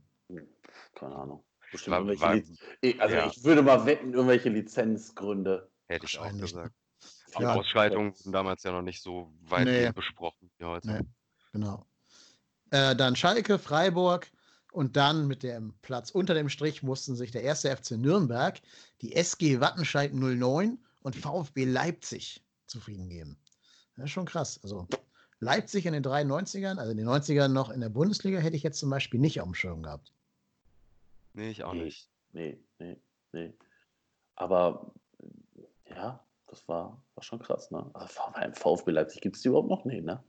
Keine 0.95 1.15
Ahnung. 1.15 1.43
Bestimmt 1.71 1.91
War- 1.95 1.99
irgendwelche 2.07 2.49
war- 2.49 2.57
Eh, 2.81 2.99
also 2.99 3.15
ja. 3.15 3.27
ich 3.27 3.43
würde 3.43 3.61
mal 3.61 3.85
wetten, 3.85 4.13
irgendwelche 4.13 4.49
Lizenzgründe. 4.49 5.69
Hätte 5.87 6.05
ich 6.05 6.19
auch 6.19 6.31
gesagt. 6.37 6.73
Ja. 7.33 7.39
Die 7.39 7.45
Ausschreitungen 7.45 8.13
wurden 8.17 8.31
damals 8.31 8.63
ja 8.63 8.71
noch 8.71 8.81
nicht 8.81 9.01
so 9.01 9.33
weit 9.41 9.65
Nee. 9.65 9.91
besprochen 9.91 10.49
wie 10.57 10.65
heute. 10.65 10.87
Nee. 10.87 10.99
Genau. 11.51 11.85
Äh, 12.71 12.95
dann 12.95 13.15
Schalke, 13.15 13.59
Freiburg 13.59 14.27
und 14.71 14.95
dann 14.97 15.27
mit 15.27 15.43
dem 15.43 15.73
Platz 15.81 16.09
unter 16.11 16.33
dem 16.33 16.49
Strich 16.49 16.83
mussten 16.83 17.15
sich 17.15 17.31
der 17.31 17.43
erste 17.43 17.69
FC 17.75 17.91
Nürnberg, 17.97 18.59
die 19.01 19.13
SG 19.15 19.59
Wattenscheid 19.59 20.13
09 20.13 20.79
und 21.01 21.15
VfB 21.15 21.65
Leipzig 21.65 22.43
zufrieden 22.65 23.09
geben. 23.09 23.37
Das 23.95 24.05
ist 24.05 24.11
schon 24.11 24.25
krass. 24.25 24.59
Also 24.63 24.87
Leipzig 25.39 25.85
in 25.85 25.93
den 25.93 26.03
93ern, 26.03 26.77
also 26.77 26.91
in 26.91 26.97
den 26.97 27.07
90ern 27.07 27.49
noch 27.49 27.69
in 27.69 27.79
der 27.81 27.89
Bundesliga, 27.89 28.39
hätte 28.39 28.55
ich 28.57 28.63
jetzt 28.63 28.79
zum 28.79 28.89
Beispiel 28.89 29.19
nicht 29.19 29.39
auf 29.41 29.47
dem 29.47 29.53
Schirm 29.53 29.83
gehabt. 29.83 30.13
Nee, 31.37 31.51
ich 31.51 31.63
auch 31.63 31.73
Nee, 31.73 31.83
nicht. 31.83 32.09
nee, 32.31 32.59
nee, 32.79 32.97
nee. 33.31 33.53
Aber 34.35 34.91
äh, 35.19 35.93
ja, 35.93 36.25
das 36.47 36.67
war, 36.67 36.99
war 37.13 37.23
schon 37.23 37.37
krass, 37.37 37.69
ne? 37.69 37.77
Aber 37.93 38.07
V- 38.07 38.31
beim 38.33 38.55
VfB 38.55 38.89
Leipzig 38.91 39.21
gibt 39.21 39.35
es 39.35 39.43
die 39.43 39.49
überhaupt 39.49 39.69
noch? 39.69 39.85
Nee, 39.85 40.01
ne? 40.01 40.23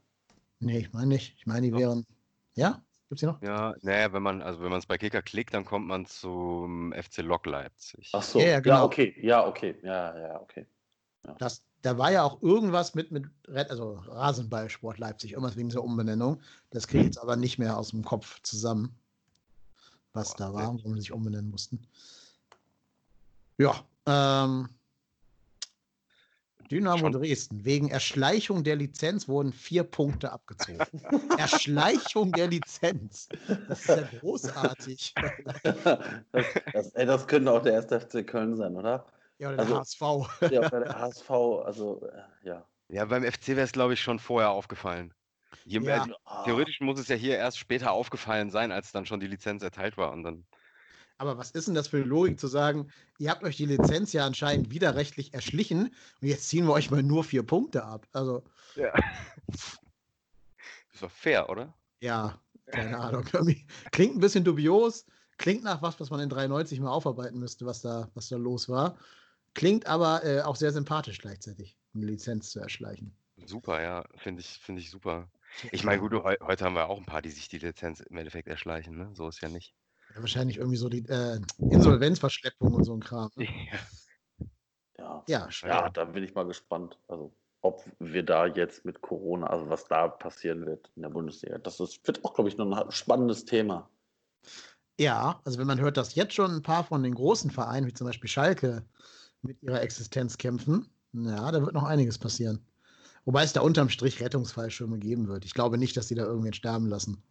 Nee, 0.59 0.77
ich 0.77 0.93
meine 0.93 1.07
nicht. 1.07 1.35
Ich 1.35 1.47
meine, 1.47 1.61
die 1.61 1.73
wären. 1.73 2.05
Ja? 2.53 2.83
Gibt's 3.07 3.21
die 3.21 3.25
noch? 3.25 3.41
Ja, 3.41 3.73
naja, 3.81 4.13
wenn 4.13 4.21
man, 4.21 4.43
also 4.43 4.61
wenn 4.61 4.69
man 4.69 4.77
es 4.77 4.85
bei 4.85 4.99
Kicker 4.99 5.23
klickt, 5.23 5.55
dann 5.55 5.65
kommt 5.65 5.87
man 5.87 6.05
zum 6.05 6.93
FC 6.93 7.23
Lok 7.23 7.47
Leipzig. 7.47 8.11
Ach 8.13 8.21
so, 8.21 8.37
Ja, 8.37 8.45
ja, 8.45 8.51
ja, 8.51 8.59
genau. 8.59 8.85
okay, 8.85 9.15
ja, 9.19 9.47
okay, 9.47 9.79
ja, 9.81 10.15
ja, 10.15 10.39
okay. 10.41 10.67
Das, 11.39 11.65
da 11.81 11.97
war 11.97 12.11
ja 12.11 12.23
auch 12.23 12.39
irgendwas 12.43 12.93
mit, 12.93 13.11
mit 13.11 13.25
Red, 13.47 13.71
also 13.71 13.93
Rasenballsport 13.93 14.99
Leipzig, 14.99 15.31
irgendwas 15.31 15.55
wegen 15.57 15.69
dieser 15.69 15.83
Umbenennung. 15.83 16.39
Das 16.69 16.87
kriege 16.87 16.99
ich 17.01 17.05
jetzt 17.07 17.17
aber 17.23 17.35
nicht 17.35 17.57
mehr 17.57 17.77
aus 17.77 17.89
dem 17.89 18.03
Kopf 18.05 18.39
zusammen, 18.43 18.95
was 20.13 20.33
da 20.35 20.53
war, 20.53 20.67
warum 20.75 20.95
sie 20.95 21.01
sich 21.01 21.11
umbenennen 21.11 21.49
mussten. 21.49 21.79
Ja, 23.57 23.83
ähm, 24.05 24.69
Dynamo 26.71 27.09
Dresden. 27.09 27.65
Wegen 27.65 27.89
Erschleichung 27.89 28.63
der 28.63 28.75
Lizenz 28.75 29.27
wurden 29.27 29.51
vier 29.51 29.83
Punkte 29.83 30.31
abgezogen. 30.31 30.79
Erschleichung 31.37 32.31
der 32.31 32.47
Lizenz. 32.47 33.27
Das 33.67 33.81
ist 33.81 33.87
ja 33.87 34.03
großartig. 34.19 35.13
das, 35.63 36.45
das, 36.73 36.89
ey, 36.93 37.05
das 37.05 37.27
könnte 37.27 37.51
auch 37.51 37.63
der 37.63 37.77
1. 37.77 38.03
FC 38.03 38.25
Köln 38.25 38.55
sein, 38.55 38.75
oder? 38.75 39.05
Ja, 39.39 39.49
oder 39.49 39.65
der 39.65 39.79
HSV. 39.79 40.01
Ja, 40.51 40.59
oder 40.67 40.79
der 40.81 40.99
HSV, 40.99 41.31
also, 41.31 42.01
äh, 42.07 42.47
ja. 42.47 42.65
Ja, 42.89 43.05
beim 43.05 43.23
FC 43.23 43.49
wäre 43.49 43.61
es, 43.61 43.71
glaube 43.71 43.93
ich, 43.93 44.01
schon 44.01 44.19
vorher 44.19 44.51
aufgefallen. 44.51 45.13
Hier, 45.65 45.81
Ja. 45.81 46.01
also, 46.01 46.15
theoretisch 46.43 46.79
muss 46.81 46.99
es 46.99 47.07
ja 47.07 47.15
hier 47.15 47.37
erst 47.37 47.57
später 47.59 47.91
aufgefallen 47.91 48.49
sein, 48.51 48.71
als 48.71 48.91
dann 48.91 49.05
schon 49.05 49.19
die 49.19 49.27
Lizenz 49.27 49.63
erteilt 49.63 49.97
war. 49.97 50.11
Und 50.11 50.23
dann, 50.23 50.45
Aber 51.17 51.37
was 51.37 51.51
ist 51.51 51.67
denn 51.67 51.75
das 51.75 51.87
für 51.89 51.97
eine 51.97 52.05
Logik 52.05 52.39
zu 52.39 52.47
sagen, 52.47 52.91
ihr 53.17 53.29
habt 53.29 53.43
euch 53.43 53.57
die 53.57 53.65
Lizenz 53.65 54.13
ja 54.13 54.25
anscheinend 54.25 54.71
widerrechtlich 54.71 55.33
erschlichen 55.33 55.93
und 56.21 56.27
jetzt 56.27 56.47
ziehen 56.49 56.65
wir 56.65 56.73
euch 56.73 56.89
mal 56.91 57.03
nur 57.03 57.23
vier 57.23 57.43
Punkte 57.43 57.83
ab. 57.83 58.07
Also, 58.13 58.43
ja. 58.75 58.93
Das 60.91 61.01
war 61.01 61.09
fair, 61.09 61.49
oder? 61.49 61.73
ja, 62.01 62.41
keine 62.67 62.99
Ahnung. 62.99 63.23
Klingt 63.91 64.15
ein 64.15 64.19
bisschen 64.19 64.43
dubios, 64.43 65.05
klingt 65.37 65.63
nach 65.63 65.81
was, 65.81 65.99
was 65.99 66.09
man 66.09 66.19
in 66.21 66.29
93 66.29 66.79
mal 66.79 66.91
aufarbeiten 66.91 67.39
müsste, 67.39 67.65
was 67.65 67.81
da, 67.81 68.09
was 68.13 68.29
da 68.29 68.37
los 68.37 68.69
war. 68.69 68.97
Klingt 69.53 69.87
aber 69.87 70.23
äh, 70.23 70.41
auch 70.41 70.55
sehr 70.55 70.71
sympathisch 70.71 71.19
gleichzeitig, 71.19 71.77
eine 71.93 72.05
Lizenz 72.05 72.51
zu 72.51 72.59
erschleichen. 72.59 73.17
Super, 73.45 73.81
ja, 73.81 74.05
finde 74.17 74.41
ich, 74.41 74.59
finde 74.59 74.81
ich 74.81 74.89
super. 74.91 75.29
Ich 75.71 75.83
meine, 75.83 75.99
gut, 76.01 76.13
heu 76.13 76.35
heute 76.41 76.65
haben 76.65 76.75
wir 76.75 76.87
auch 76.89 76.97
ein 76.99 77.05
paar, 77.05 77.21
die 77.21 77.31
sich 77.31 77.47
die 77.47 77.59
Lizenz 77.59 77.99
im 78.01 78.17
Endeffekt 78.17 78.47
erschleichen, 78.47 78.95
ne? 78.97 79.11
So 79.15 79.27
ist 79.27 79.41
ja 79.41 79.49
nicht. 79.49 79.73
Ja, 80.09 80.21
wahrscheinlich 80.21 80.57
irgendwie 80.57 80.77
so 80.77 80.89
die 80.89 81.05
äh, 81.07 81.39
Insolvenzverschleppung 81.69 82.73
und 82.73 82.83
so 82.83 82.93
ein 82.93 82.99
Kram. 83.01 83.31
Ne? 83.35 83.45
Ja, 84.97 85.25
Ja, 85.27 85.55
ja, 85.63 85.89
da 85.89 86.05
bin 86.05 86.23
ich 86.23 86.33
mal 86.35 86.45
gespannt. 86.45 86.99
Also, 87.07 87.33
ob 87.61 87.83
wir 87.99 88.23
da 88.23 88.45
jetzt 88.47 88.85
mit 88.85 89.01
Corona, 89.01 89.47
also 89.47 89.69
was 89.69 89.85
da 89.85 90.07
passieren 90.07 90.65
wird 90.65 90.91
in 90.95 91.01
der 91.03 91.09
Bundesliga. 91.09 91.57
Das 91.57 91.79
ist, 91.79 92.05
wird 92.07 92.23
auch, 92.25 92.33
glaube 92.33 92.49
ich, 92.49 92.57
noch 92.57 92.69
ein 92.71 92.91
spannendes 92.91 93.45
Thema. 93.45 93.89
Ja, 94.99 95.41
also 95.45 95.57
wenn 95.59 95.67
man 95.67 95.79
hört, 95.79 95.97
dass 95.97 96.15
jetzt 96.15 96.33
schon 96.33 96.51
ein 96.51 96.61
paar 96.61 96.83
von 96.83 97.03
den 97.03 97.15
großen 97.15 97.51
Vereinen, 97.51 97.87
wie 97.87 97.93
zum 97.93 98.05
Beispiel 98.07 98.29
Schalke, 98.29 98.85
mit 99.41 99.61
ihrer 99.63 99.81
Existenz 99.81 100.37
kämpfen, 100.37 100.89
ja, 101.13 101.51
da 101.51 101.61
wird 101.61 101.73
noch 101.73 101.83
einiges 101.83 102.17
passieren. 102.19 102.65
Wobei 103.29 103.43
es 103.43 103.53
da 103.53 103.61
unterm 103.61 103.89
Strich 103.89 104.19
Rettungsfallschirme 104.21 104.97
geben 104.97 105.27
wird. 105.27 105.45
Ich 105.45 105.53
glaube 105.53 105.77
nicht, 105.77 105.95
dass 105.95 106.07
die 106.07 106.15
da 106.15 106.23
irgendwen 106.23 106.53
sterben 106.53 106.87
lassen. 106.87 107.21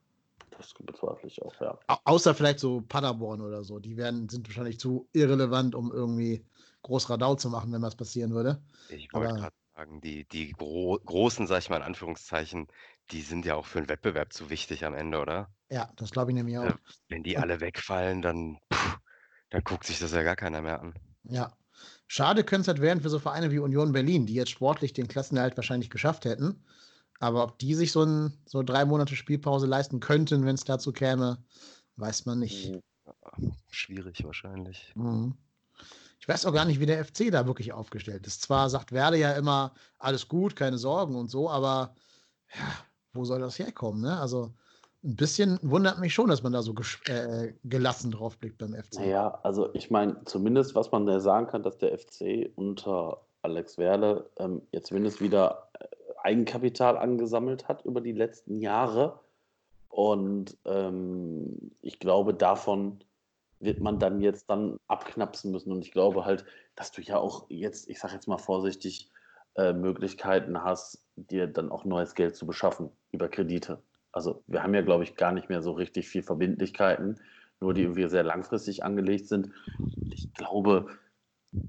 Das 0.57 0.73
bezweifle 0.73 1.27
ich 1.27 1.43
auch, 1.43 1.61
ja. 1.61 1.77
Au 1.89 1.97
außer 2.05 2.37
vielleicht 2.37 2.61
so 2.61 2.83
Paderborn 2.83 3.41
oder 3.41 3.65
so. 3.65 3.81
Die 3.81 3.97
werden, 3.97 4.29
sind 4.29 4.47
wahrscheinlich 4.47 4.79
zu 4.79 5.09
irrelevant, 5.13 5.75
um 5.75 5.91
irgendwie 5.91 6.47
groß 6.83 7.11
Radau 7.11 7.35
zu 7.35 7.51
machen, 7.51 7.73
wenn 7.73 7.83
was 7.83 7.97
passieren 7.97 8.31
würde. 8.31 8.63
Ich 8.91 9.13
wollte 9.13 9.35
gerade 9.35 9.57
sagen, 9.75 10.01
die, 10.01 10.25
die 10.29 10.53
gro 10.53 11.01
großen, 11.05 11.49
sag 11.49 11.59
ich 11.59 11.69
mal 11.69 11.79
in 11.79 11.83
Anführungszeichen, 11.83 12.69
die 13.11 13.23
sind 13.23 13.45
ja 13.45 13.57
auch 13.57 13.67
für 13.67 13.81
den 13.81 13.89
Wettbewerb 13.89 14.33
zu 14.33 14.51
wichtig 14.51 14.85
am 14.85 14.95
Ende, 14.95 15.19
oder? 15.19 15.51
ja, 15.69 15.91
das 15.97 16.13
glaube 16.13 16.31
ich 16.31 16.37
nämlich 16.37 16.59
auch. 16.59 16.77
Wenn 17.09 17.25
die 17.25 17.39
alle 17.39 17.61
wegfallen, 17.61 18.23
dann, 18.23 18.61
puh, 18.69 18.99
dann 19.51 19.65
guckt 19.65 19.83
sich 19.83 19.99
das 19.99 20.13
ja 20.13 20.23
gar 20.23 20.37
keiner 20.37 20.63
mehr 20.63 20.81
an. 20.81 20.95
Ja. 21.25 21.58
Schade 22.09 22.43
könnte 22.43 22.63
es 22.63 22.69
halt 22.69 22.81
werden 22.81 23.03
für 23.03 23.11
so 23.11 23.19
Vereine 23.19 23.51
wie 23.51 23.59
Union 23.59 23.93
Berlin, 23.93 24.27
die 24.27 24.35
jetzt 24.35 24.51
sportlich 24.51 24.95
den 24.95 25.09
Klassenerhalt 25.09 25.57
wahrscheinlich 25.57 25.91
geschafft 25.91 26.25
hätten. 26.25 26.65
Aber 27.21 27.45
ob 27.45 27.59
die 27.59 27.75
sich 27.75 27.93
so, 27.93 28.03
ein, 28.03 28.33
so 28.47 28.63
drei 28.63 28.85
Monate 28.87 29.15
Spielpause 29.15 29.67
leisten 29.67 30.01
könnten, 30.01 30.47
wenn 30.47 30.55
es 30.55 30.65
dazu 30.65 30.93
käme, 30.93 31.45
weiß 31.97 32.25
man 32.27 32.39
nicht. 32.39 32.73
Schwierig 33.71 34.25
wahrscheinlich. 34.25 34.93
Mhm. 34.95 35.37
Ich 36.19 36.27
weiß 36.27 36.47
auch 36.47 36.53
gar 36.53 36.65
nicht, 36.65 36.81
wie 36.81 36.87
der 36.87 37.05
FC 37.05 37.31
da 37.31 37.47
wirklich 37.47 37.73
aufgestellt 37.73 38.27
ist. 38.27 38.43
Zwar 38.43 38.71
sagt 38.71 38.93
Werde 38.93 39.19
ja 39.19 39.33
immer, 39.33 39.75
alles 39.99 40.29
gut, 40.29 40.57
keine 40.57 40.79
Sorgen 40.79 41.15
und 41.15 41.31
so, 41.31 41.51
aber 41.51 41.95
ja, 42.55 42.73
wo 43.13 43.25
soll 43.25 43.41
das 43.41 43.59
herkommen? 43.59 44.01
Ne? 44.01 44.19
Also 44.19 44.55
ein 45.05 45.17
bisschen 45.17 45.59
wundert 45.63 46.01
mich 46.01 46.13
schon, 46.13 46.29
dass 46.29 46.43
man 46.43 46.53
da 46.53 46.63
so 46.63 46.75
äh, 47.07 47.53
gelassen 47.65 48.11
drauf 48.11 48.37
blickt 48.37 48.59
beim 48.59 48.75
FC. 48.75 48.97
Naja, 48.97 49.39
also 49.43 49.73
ich 49.75 49.91
meine, 49.91 50.25
zumindest 50.25 50.75
was 50.75 50.91
man 50.91 51.07
da 51.07 51.21
sagen 51.21 51.47
kann, 51.47 51.63
dass 51.63 51.79
der 51.79 51.97
FC 51.97 52.51
unter 52.57 53.21
Alex 53.43 53.79
Werle 53.79 54.29
ähm, 54.39 54.63
jetzt 54.73 54.89
zumindest 54.89 55.21
wieder 55.21 55.69
äh, 55.79 55.87
Eigenkapital 56.23 56.99
angesammelt 56.99 57.69
hat 57.69 57.85
über 57.85 58.01
die 58.01 58.13
letzten 58.13 58.61
Jahre. 58.61 59.21
Und 59.89 60.57
ähm, 60.65 61.73
ich 61.81 62.01
glaube, 62.01 62.35
davon 62.35 63.03
wird 63.61 63.81
man 63.81 63.99
dann 63.99 64.21
jetzt 64.21 64.51
dann 64.51 64.79
abknapsen 64.89 65.53
müssen. 65.53 65.73
Und 65.73 65.85
ich 65.85 65.93
glaube 65.93 66.25
halt, 66.25 66.45
dass 66.75 66.93
du 66.93 67.03
ja 67.03 67.19
auch 67.19 67.47
jetzt, 67.49 67.89
ich 67.89 67.99
sage 68.01 68.15
jetzt 68.15 68.29
mal 68.29 68.39
vorsichtig, 68.39 69.11
äh, 69.57 69.73
Möglichkeiten 69.73 70.63
hast, 70.63 71.05
dir 71.17 71.47
dann 71.47 71.71
auch 71.71 71.85
neues 71.85 72.15
Geld 72.15 72.37
zu 72.37 72.47
beschaffen 72.47 72.91
über 73.11 73.29
Kredite. 73.29 73.83
Also 74.19 74.43
wir 74.49 74.65
haben 74.65 74.75
ja, 74.75 74.83
glaube 74.83 75.05
ich, 75.05 75.15
gar 75.15 75.31
nicht 75.31 75.49
mehr 75.49 75.63
so 75.63 75.71
richtig 75.71 76.09
viel 76.09 76.25
Verbindlichkeiten, 76.25 77.21
nur 77.61 77.73
die 77.73 77.83
irgendwie 77.83 78.09
sehr 78.09 78.25
langfristig 78.25 78.83
angelegt 78.83 79.29
sind. 79.29 79.53
Und 79.79 80.13
ich 80.13 80.33
glaube, 80.35 80.89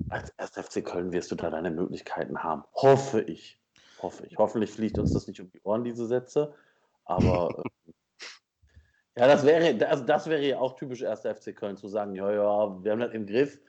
als 0.10 0.34
1. 0.40 0.58
FC 0.58 0.84
Köln 0.84 1.12
wirst 1.12 1.30
du 1.30 1.36
da 1.36 1.52
deine 1.52 1.70
Möglichkeiten 1.70 2.42
haben. 2.42 2.64
Hoffe 2.74 3.22
ich. 3.22 3.60
Hoffe 4.02 4.26
ich. 4.26 4.36
Hoffentlich 4.36 4.72
fliegt 4.72 4.98
uns 4.98 5.14
das 5.14 5.28
nicht 5.28 5.40
um 5.40 5.52
die 5.52 5.62
Ohren, 5.62 5.84
diese 5.84 6.08
Sätze. 6.08 6.56
Aber 7.06 7.64
äh, 7.86 9.20
ja, 9.20 9.28
das 9.28 9.46
wäre, 9.46 9.88
also 9.88 10.04
das 10.04 10.26
wäre 10.28 10.44
ja 10.44 10.58
auch 10.58 10.76
typisch 10.76 11.04
1. 11.04 11.22
FC 11.22 11.56
Köln 11.56 11.78
zu 11.78 11.88
sagen, 11.88 12.16
ja, 12.16 12.32
ja, 12.32 12.84
wir 12.84 12.92
haben 12.92 13.00
das 13.00 13.14
im 13.14 13.28
Griff 13.28 13.60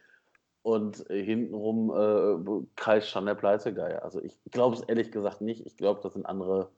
und 0.63 1.09
äh, 1.11 1.23
hintenrum 1.23 1.91
äh, 1.91 2.67
kreist 2.77 3.11
schon 3.11 3.27
der 3.27 3.35
Pleizegeier. 3.35 4.03
Also 4.03 4.23
ich 4.23 4.41
glaube 4.51 4.77
es 4.77 4.83
ehrlich 4.85 5.13
gesagt 5.13 5.43
nicht. 5.43 5.67
Ich 5.67 5.77
glaube, 5.77 6.01
das 6.03 6.15
sind 6.15 6.25
andere 6.25 6.71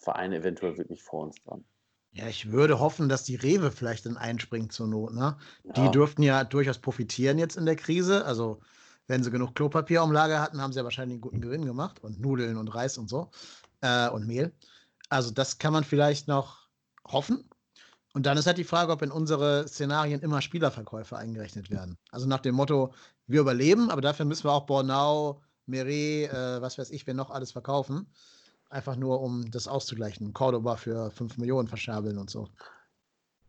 Vereine 0.00 0.36
eventuell 0.36 0.76
wirklich 0.76 1.02
vor 1.02 1.24
uns 1.24 1.36
dran. 1.42 1.64
Ja, 2.12 2.26
ich 2.26 2.50
würde 2.50 2.80
hoffen, 2.80 3.08
dass 3.08 3.24
die 3.24 3.36
Rewe 3.36 3.70
vielleicht 3.70 4.06
dann 4.06 4.16
einspringt 4.16 4.72
zur 4.72 4.88
Not. 4.88 5.12
Ne? 5.14 5.36
Die 5.64 5.84
Ja. 5.84 5.90
dürften 5.90 6.22
ja 6.22 6.44
durchaus 6.44 6.78
profitieren 6.78 7.38
jetzt 7.38 7.56
in 7.56 7.66
der 7.66 7.76
Krise. 7.76 8.24
Also, 8.24 8.60
wenn 9.06 9.22
sie 9.22 9.30
genug 9.30 9.54
Klopapier 9.54 10.02
am 10.02 10.12
Lager 10.12 10.40
hatten, 10.40 10.60
haben 10.60 10.72
sie 10.72 10.78
ja 10.78 10.84
wahrscheinlich 10.84 11.14
einen 11.14 11.20
guten 11.20 11.40
Gewinn 11.40 11.64
gemacht. 11.64 12.00
Und 12.00 12.20
Nudeln 12.20 12.56
und 12.56 12.68
Reis 12.68 12.98
und 12.98 13.08
so. 13.08 13.30
Äh, 13.82 14.08
und 14.08 14.26
Mehl. 14.26 14.52
Also, 15.10 15.30
das 15.30 15.58
kann 15.58 15.72
man 15.72 15.84
vielleicht 15.84 16.28
noch 16.28 16.68
hoffen. 17.06 17.48
Und 18.14 18.26
dann 18.26 18.36
ist 18.38 18.46
halt 18.46 18.58
die 18.58 18.64
Frage, 18.64 18.90
ob 18.92 19.02
in 19.02 19.12
unsere 19.12 19.68
Szenarien 19.68 20.20
immer 20.22 20.40
Spielerverkäufe 20.42 21.16
eingerechnet 21.16 21.70
werden. 21.70 21.98
Also 22.10 22.26
nach 22.26 22.40
dem 22.40 22.54
Motto, 22.54 22.92
wir 23.26 23.40
überleben, 23.40 23.90
aber 23.90 24.00
dafür 24.00 24.24
müssen 24.24 24.44
wir 24.44 24.52
auch 24.52 24.66
Bornau, 24.66 25.42
Meret, 25.66 26.32
äh, 26.32 26.60
was 26.62 26.78
weiß 26.78 26.90
ich, 26.90 27.06
wer 27.06 27.14
noch 27.14 27.30
alles 27.30 27.52
verkaufen. 27.52 28.10
Einfach 28.70 28.96
nur, 28.96 29.20
um 29.20 29.50
das 29.50 29.66
auszugleichen. 29.66 30.32
Cordoba 30.34 30.76
für 30.76 31.10
5 31.10 31.38
Millionen 31.38 31.68
verschabeln 31.68 32.18
und 32.18 32.28
so. 32.30 32.48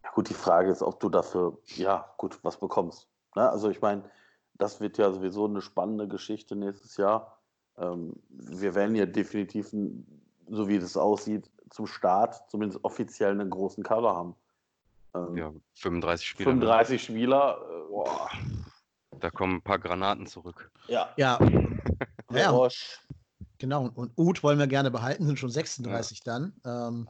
Ja, 0.04 0.12
gut, 0.12 0.30
die 0.30 0.34
Frage 0.34 0.72
ist, 0.72 0.82
ob 0.82 1.00
du 1.00 1.10
dafür, 1.10 1.58
ja, 1.76 2.10
gut, 2.18 2.40
was 2.44 2.58
bekommst. 2.58 3.08
Ne? 3.36 3.50
Also 3.50 3.70
ich 3.70 3.82
meine, 3.82 4.04
das 4.54 4.80
wird 4.80 4.98
ja 4.98 5.12
sowieso 5.12 5.46
eine 5.46 5.62
spannende 5.62 6.08
Geschichte 6.08 6.56
nächstes 6.56 6.96
Jahr. 6.98 7.38
Ähm, 7.78 8.14
wir 8.30 8.76
werden 8.76 8.96
ja 8.96 9.06
definitiv, 9.06 9.72
so 10.48 10.68
wie 10.68 10.80
das 10.80 10.96
aussieht, 10.96 11.50
zum 11.70 11.86
Start 11.86 12.50
zumindest 12.50 12.84
offiziell 12.84 13.32
einen 13.32 13.50
großen 13.50 13.84
Kader 13.84 14.16
haben. 14.16 14.36
Ähm, 15.14 15.36
Ja, 15.36 15.52
35 15.76 16.28
Spieler. 16.28 16.54
ne? 16.54 16.60
35 16.62 17.04
Spieler, 17.04 17.58
äh, 17.70 17.90
boah, 17.90 18.30
Da 19.20 19.30
kommen 19.30 19.56
ein 19.58 19.62
paar 19.62 19.80
Granaten 19.80 20.28
zurück. 20.28 20.72
ja. 20.88 21.10
Ja. 21.18 21.38
Ja, 22.32 22.52
genau. 23.60 23.88
Und 23.94 24.12
Uth 24.18 24.42
wollen 24.44 24.58
wir 24.60 24.68
gerne 24.68 24.90
behalten, 24.92 25.26
sind 25.28 25.38
schon 25.40 25.52
36 25.52 26.22
dann. 26.22 26.54
Ähm, 26.66 27.08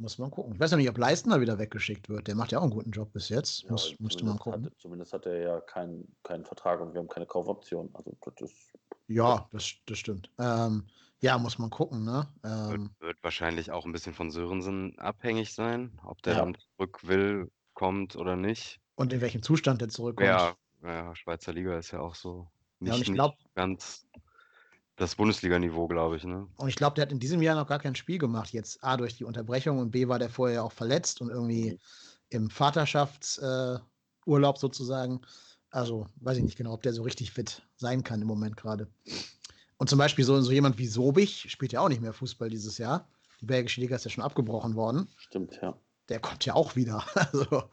muss 0.00 0.16
man 0.18 0.30
gucken. 0.30 0.54
Ich 0.54 0.60
weiß 0.60 0.70
noch 0.70 0.78
nicht, 0.78 0.88
ob 0.88 0.96
Leistner 0.96 1.40
wieder 1.40 1.58
weggeschickt 1.58 2.08
wird. 2.08 2.28
Der 2.28 2.36
macht 2.36 2.52
ja 2.52 2.58
auch 2.58 2.62
einen 2.62 2.70
guten 2.70 2.92
Job 2.92 3.12
bis 3.12 3.28
jetzt. 3.30 3.62
ja, 3.64 3.72
Muss, 3.72 3.98
müsste 3.98 4.24
man 4.24 4.38
zumindest, 4.38 4.40
gucken. 4.44 4.64
hat, 4.66 4.72
zumindest 4.78 5.12
hat 5.12 5.26
er 5.26 5.40
ja 5.40 5.60
keinen, 5.60 6.16
keinen 6.22 6.44
Vertrag 6.44 6.80
und 6.80 6.92
wir 6.94 7.00
haben 7.00 7.08
keine 7.08 7.26
Kaufoption. 7.26 7.90
Also 7.94 8.16
das 8.20 8.34
ist, 8.50 8.72
Ja, 9.08 9.48
das, 9.50 9.72
das 9.86 9.98
stimmt. 9.98 10.30
Ähm, 10.38 10.86
ja, 11.20 11.36
muss 11.36 11.58
man 11.58 11.70
gucken, 11.70 12.04
ne? 12.04 12.28
Wird, 12.42 12.74
Ähm, 12.78 12.90
wird 13.00 13.18
wahrscheinlich 13.24 13.72
auch 13.72 13.84
ein 13.86 13.90
bisschen 13.92 14.14
von 14.14 14.30
Sörensen 14.30 14.96
abhängig 15.00 15.52
sein, 15.52 15.98
ob 16.04 16.22
der 16.22 16.34
Ja. 16.34 16.38
dann 16.44 16.54
zurück 16.76 17.00
will, 17.08 17.50
kommt 17.74 18.14
oder 18.14 18.36
nicht. 18.36 18.80
und 18.94 19.12
in 19.12 19.20
welchem 19.20 19.42
Zustand 19.42 19.80
der 19.80 19.88
zurückkommt. 19.88 20.28
Ja, 20.28 20.54
ja, 20.84 21.12
Schweizer 21.16 21.52
Liga 21.52 21.76
ist 21.76 21.90
ja 21.90 21.98
auch 22.00 22.14
so 22.14 22.46
Ja, 22.80 22.92
nicht, 22.92 22.94
und 22.94 23.00
ich 23.02 23.12
glaub- 23.14 23.36
nicht 23.36 23.54
ganz 23.56 24.06
Das 24.98 25.14
Bundesliga-Niveau, 25.14 25.86
glaube 25.86 26.16
ich, 26.16 26.24
ne? 26.24 26.48
Und 26.56 26.68
ich 26.68 26.74
glaube, 26.74 26.96
der 26.96 27.02
hat 27.02 27.12
in 27.12 27.20
diesem 27.20 27.40
Jahr 27.40 27.54
noch 27.54 27.68
gar 27.68 27.78
kein 27.78 27.94
Spiel 27.94 28.18
gemacht. 28.18 28.52
Jetzt 28.52 28.82
A 28.82 28.96
durch 28.96 29.16
die 29.16 29.24
Unterbrechung 29.24 29.78
und 29.78 29.92
B 29.92 30.08
war 30.08 30.18
der 30.18 30.28
vorher 30.28 30.64
auch 30.64 30.72
verletzt 30.72 31.20
und 31.20 31.30
irgendwie 31.30 31.72
Mhm. 31.72 31.78
im 32.30 32.50
Vaterschaftsurlaub 32.50 34.56
äh, 34.56 34.58
sozusagen. 34.58 35.20
Also 35.70 36.06
weiß 36.16 36.38
ich 36.38 36.44
nicht 36.44 36.56
genau, 36.56 36.72
ob 36.72 36.82
der 36.82 36.92
so 36.92 37.02
richtig 37.02 37.30
fit 37.30 37.62
sein 37.76 38.02
kann 38.02 38.22
im 38.22 38.26
Moment 38.26 38.56
gerade. 38.56 38.88
Und 39.76 39.88
zum 39.88 39.98
Beispiel 39.98 40.24
so, 40.24 40.40
so 40.40 40.50
jemand 40.50 40.78
wie 40.78 40.86
Sobich 40.86 41.46
spielt 41.50 41.72
ja 41.72 41.80
auch 41.80 41.88
nicht 41.88 42.02
mehr 42.02 42.12
Fußball 42.12 42.50
dieses 42.50 42.78
Jahr. 42.78 43.08
Die 43.40 43.46
belgische 43.46 43.80
Liga 43.80 43.94
ist 43.94 44.04
ja 44.04 44.10
schon 44.10 44.24
abgebrochen 44.24 44.74
worden. 44.74 45.08
Stimmt, 45.16 45.60
ja. 45.62 45.78
Der 46.08 46.18
kommt 46.20 46.44
ja 46.44 46.54
auch 46.54 46.74
wieder. 46.74 47.04
Also 47.14 47.64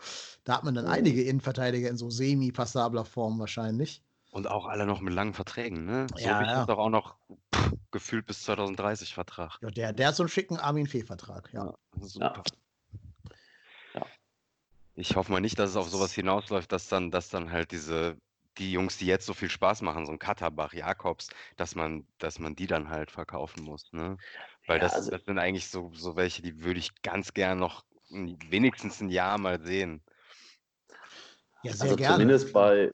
da 0.44 0.58
hat 0.58 0.64
man 0.64 0.76
dann 0.76 0.86
einige 0.86 1.24
Innenverteidiger 1.24 1.90
in 1.90 1.98
so 1.98 2.12
semi-passabler 2.12 3.06
Form 3.06 3.40
wahrscheinlich. 3.40 4.04
Und 4.36 4.48
auch 4.48 4.66
alle 4.66 4.86
noch 4.86 5.00
mit 5.00 5.14
langen 5.14 5.34
Verträgen, 5.34 5.86
ne? 5.86 6.08
Ja, 6.18 6.34
Sobich 6.34 6.50
ja. 6.50 6.58
hat 6.58 6.68
doch 6.68 6.78
auch 6.78 6.90
noch 6.90 7.16
pff, 7.56 7.72
gefühlt 7.92 8.26
bis 8.26 8.44
2030 8.44 9.14
Vertrag. 9.14 9.60
Ja, 9.62 9.70
der, 9.72 9.94
der 9.94 10.08
hat 10.10 10.18
so 10.18 10.24
einen 10.24 10.30
schicken 10.30 10.58
Armin 10.58 10.88
Fee-Vertrag, 10.88 11.54
ja. 11.54 11.74
Super. 12.02 12.44
Ich 14.96 15.16
hoffe 15.16 15.32
mal 15.32 15.40
nicht, 15.40 15.58
dass 15.58 15.70
es 15.70 15.76
auf 15.78 15.88
sowas 15.88 16.14
hinausläuft, 16.14 16.70
dass 16.74 16.90
dann, 16.90 17.12
dass 17.12 17.30
dann 17.30 17.54
halt 17.54 17.72
diese, 17.72 18.18
die 18.58 18.74
Jungs, 18.74 18.98
die 18.98 19.06
jetzt 19.06 19.26
so 19.26 19.34
viel 19.34 19.50
Spaß 19.50 19.82
machen, 19.84 20.06
so 20.06 20.12
ein 20.12 20.20
Katterbach, 20.20 20.74
Jakobs, 20.74 21.30
dass 21.56 21.76
man, 21.76 22.06
dass 22.18 22.38
man 22.38 22.58
die 22.58 22.68
dann 22.68 22.90
halt 22.90 23.12
verkaufen 23.12 23.64
muss, 23.64 23.94
ne? 23.94 24.18
Weil 24.68 24.80
Ja, 24.80 24.84
das, 24.84 24.96
also- 24.96 25.12
das 25.12 25.24
sind 25.24 25.40
eigentlich 25.40 25.70
so, 25.70 25.92
so 25.94 26.18
welche, 26.18 26.42
die 26.42 26.62
würde 26.62 26.82
ich 26.82 27.02
ganz 27.04 27.34
gern 27.34 27.60
noch 27.60 27.86
wenigstens 28.10 29.00
ein 29.00 29.08
Jahr 29.08 29.38
mal 29.38 29.62
sehen. 29.62 30.04
Ja, 31.64 31.72
also 31.80 31.96
zumindest 31.96 32.52
bei, 32.52 32.92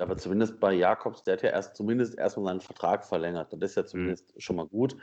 aber 0.00 0.16
zumindest 0.16 0.60
bei 0.60 0.72
Jakobs, 0.72 1.22
der 1.22 1.34
hat 1.34 1.42
ja 1.42 1.50
erst 1.50 1.76
zumindest 1.76 2.16
erstmal 2.18 2.46
seinen 2.46 2.60
Vertrag 2.60 3.04
verlängert. 3.04 3.52
Das 3.52 3.70
ist 3.70 3.76
ja 3.76 3.86
zumindest 3.86 4.32
schon 4.42 4.56
mal 4.56 4.66
gut. 4.66 4.96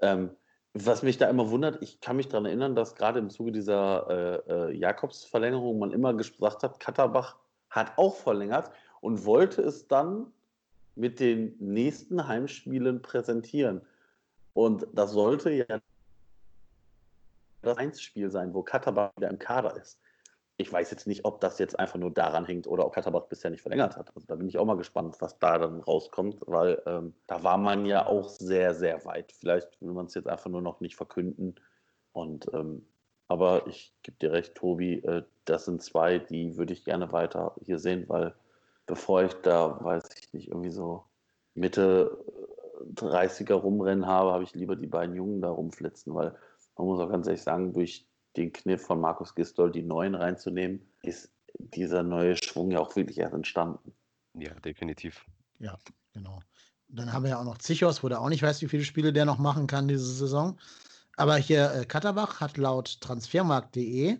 Ähm, 0.00 0.30
was 0.74 1.02
mich 1.02 1.18
da 1.18 1.28
immer 1.28 1.50
wundert, 1.50 1.80
ich 1.82 2.00
kann 2.00 2.16
mich 2.16 2.28
daran 2.28 2.46
erinnern, 2.46 2.74
dass 2.74 2.96
gerade 2.96 3.20
im 3.20 3.30
Zuge 3.30 3.52
dieser 3.52 4.42
äh, 4.48 4.52
äh, 4.52 4.76
Jakobs-Verlängerung 4.76 5.78
man 5.78 5.92
immer 5.92 6.12
gesagt 6.14 6.64
hat, 6.64 6.80
Katterbach 6.80 7.36
hat 7.70 7.96
auch 7.96 8.16
verlängert 8.16 8.70
und 9.00 9.24
wollte 9.24 9.62
es 9.62 9.86
dann 9.86 10.32
mit 10.96 11.20
den 11.20 11.56
nächsten 11.60 12.26
Heimspielen 12.26 13.02
präsentieren. 13.02 13.82
Und 14.52 14.86
das 14.92 15.12
sollte 15.12 15.50
ja 15.50 15.80
das 17.62 17.78
Einspiel 17.78 18.30
sein, 18.30 18.52
wo 18.52 18.62
Katterbach 18.62 19.12
wieder 19.16 19.30
im 19.30 19.38
Kader 19.38 19.76
ist. 19.76 20.00
Ich 20.56 20.72
weiß 20.72 20.90
jetzt 20.92 21.06
nicht, 21.06 21.24
ob 21.24 21.40
das 21.40 21.58
jetzt 21.58 21.78
einfach 21.78 21.98
nur 21.98 22.12
daran 22.12 22.44
hängt 22.44 22.68
oder 22.68 22.86
ob 22.86 22.94
Katterbach 22.94 23.24
bisher 23.24 23.50
nicht 23.50 23.62
verlängert 23.62 23.96
hat. 23.96 24.14
Also 24.14 24.26
da 24.26 24.36
bin 24.36 24.48
ich 24.48 24.56
auch 24.58 24.64
mal 24.64 24.76
gespannt, 24.76 25.16
was 25.20 25.38
da 25.40 25.58
dann 25.58 25.80
rauskommt, 25.80 26.38
weil 26.46 26.80
ähm, 26.86 27.14
da 27.26 27.42
war 27.42 27.58
man 27.58 27.86
ja 27.86 28.06
auch 28.06 28.28
sehr, 28.28 28.74
sehr 28.74 29.04
weit. 29.04 29.32
Vielleicht 29.32 29.80
will 29.80 29.92
man 29.92 30.06
es 30.06 30.14
jetzt 30.14 30.28
einfach 30.28 30.50
nur 30.50 30.62
noch 30.62 30.80
nicht 30.80 30.94
verkünden. 30.94 31.56
Und 32.12 32.46
ähm, 32.54 32.86
aber 33.26 33.66
ich 33.66 33.92
gebe 34.02 34.16
dir 34.18 34.32
recht, 34.32 34.54
Tobi, 34.54 35.00
äh, 35.00 35.22
das 35.44 35.64
sind 35.64 35.82
zwei, 35.82 36.18
die 36.18 36.56
würde 36.56 36.72
ich 36.72 36.84
gerne 36.84 37.10
weiter 37.12 37.56
hier 37.64 37.78
sehen, 37.78 38.04
weil 38.08 38.34
bevor 38.86 39.24
ich 39.24 39.34
da, 39.34 39.78
weiß 39.82 40.04
ich 40.18 40.32
nicht, 40.32 40.48
irgendwie 40.48 40.70
so 40.70 41.04
Mitte 41.54 42.24
äh, 42.80 42.92
30er 42.94 43.54
rumrennen 43.54 44.06
habe, 44.06 44.32
habe 44.32 44.44
ich 44.44 44.54
lieber 44.54 44.76
die 44.76 44.86
beiden 44.86 45.14
Jungen 45.14 45.40
da 45.40 45.50
rumflitzen, 45.50 46.14
weil 46.14 46.34
man 46.76 46.86
muss 46.86 47.00
auch 47.00 47.08
ganz 47.08 47.26
ehrlich 47.26 47.42
sagen, 47.42 47.72
durch 47.72 48.06
den 48.36 48.52
Kniff 48.52 48.82
von 48.82 49.00
Markus 49.00 49.34
Gistol 49.34 49.70
die 49.70 49.82
neuen 49.82 50.14
reinzunehmen, 50.14 50.80
ist 51.02 51.30
dieser 51.58 52.02
neue 52.02 52.36
Schwung 52.36 52.70
ja 52.70 52.80
auch 52.80 52.94
wirklich 52.96 53.18
erst 53.18 53.34
entstanden. 53.34 53.92
Ja, 54.34 54.52
definitiv. 54.60 55.24
Ja, 55.60 55.78
genau. 56.12 56.40
Dann 56.88 57.12
haben 57.12 57.22
wir 57.22 57.30
ja 57.30 57.40
auch 57.40 57.44
noch 57.44 57.58
Zichos, 57.58 58.02
wo 58.02 58.08
der 58.08 58.20
auch 58.20 58.28
nicht 58.28 58.42
weiß, 58.42 58.60
wie 58.62 58.68
viele 58.68 58.84
Spiele 58.84 59.12
der 59.12 59.24
noch 59.24 59.38
machen 59.38 59.66
kann 59.66 59.88
diese 59.88 60.12
Saison. 60.12 60.58
Aber 61.16 61.36
hier 61.36 61.72
äh, 61.72 61.84
Katterbach 61.84 62.40
hat 62.40 62.56
laut 62.56 63.00
transfermarkt.de 63.00 64.18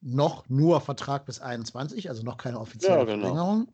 noch 0.00 0.48
nur 0.48 0.80
Vertrag 0.80 1.26
bis 1.26 1.40
21, 1.40 2.08
also 2.08 2.22
noch 2.22 2.36
keine 2.36 2.60
offizielle 2.60 2.98
Ja, 2.98 3.04
genau. 3.04 3.20
Verlängerung, 3.20 3.68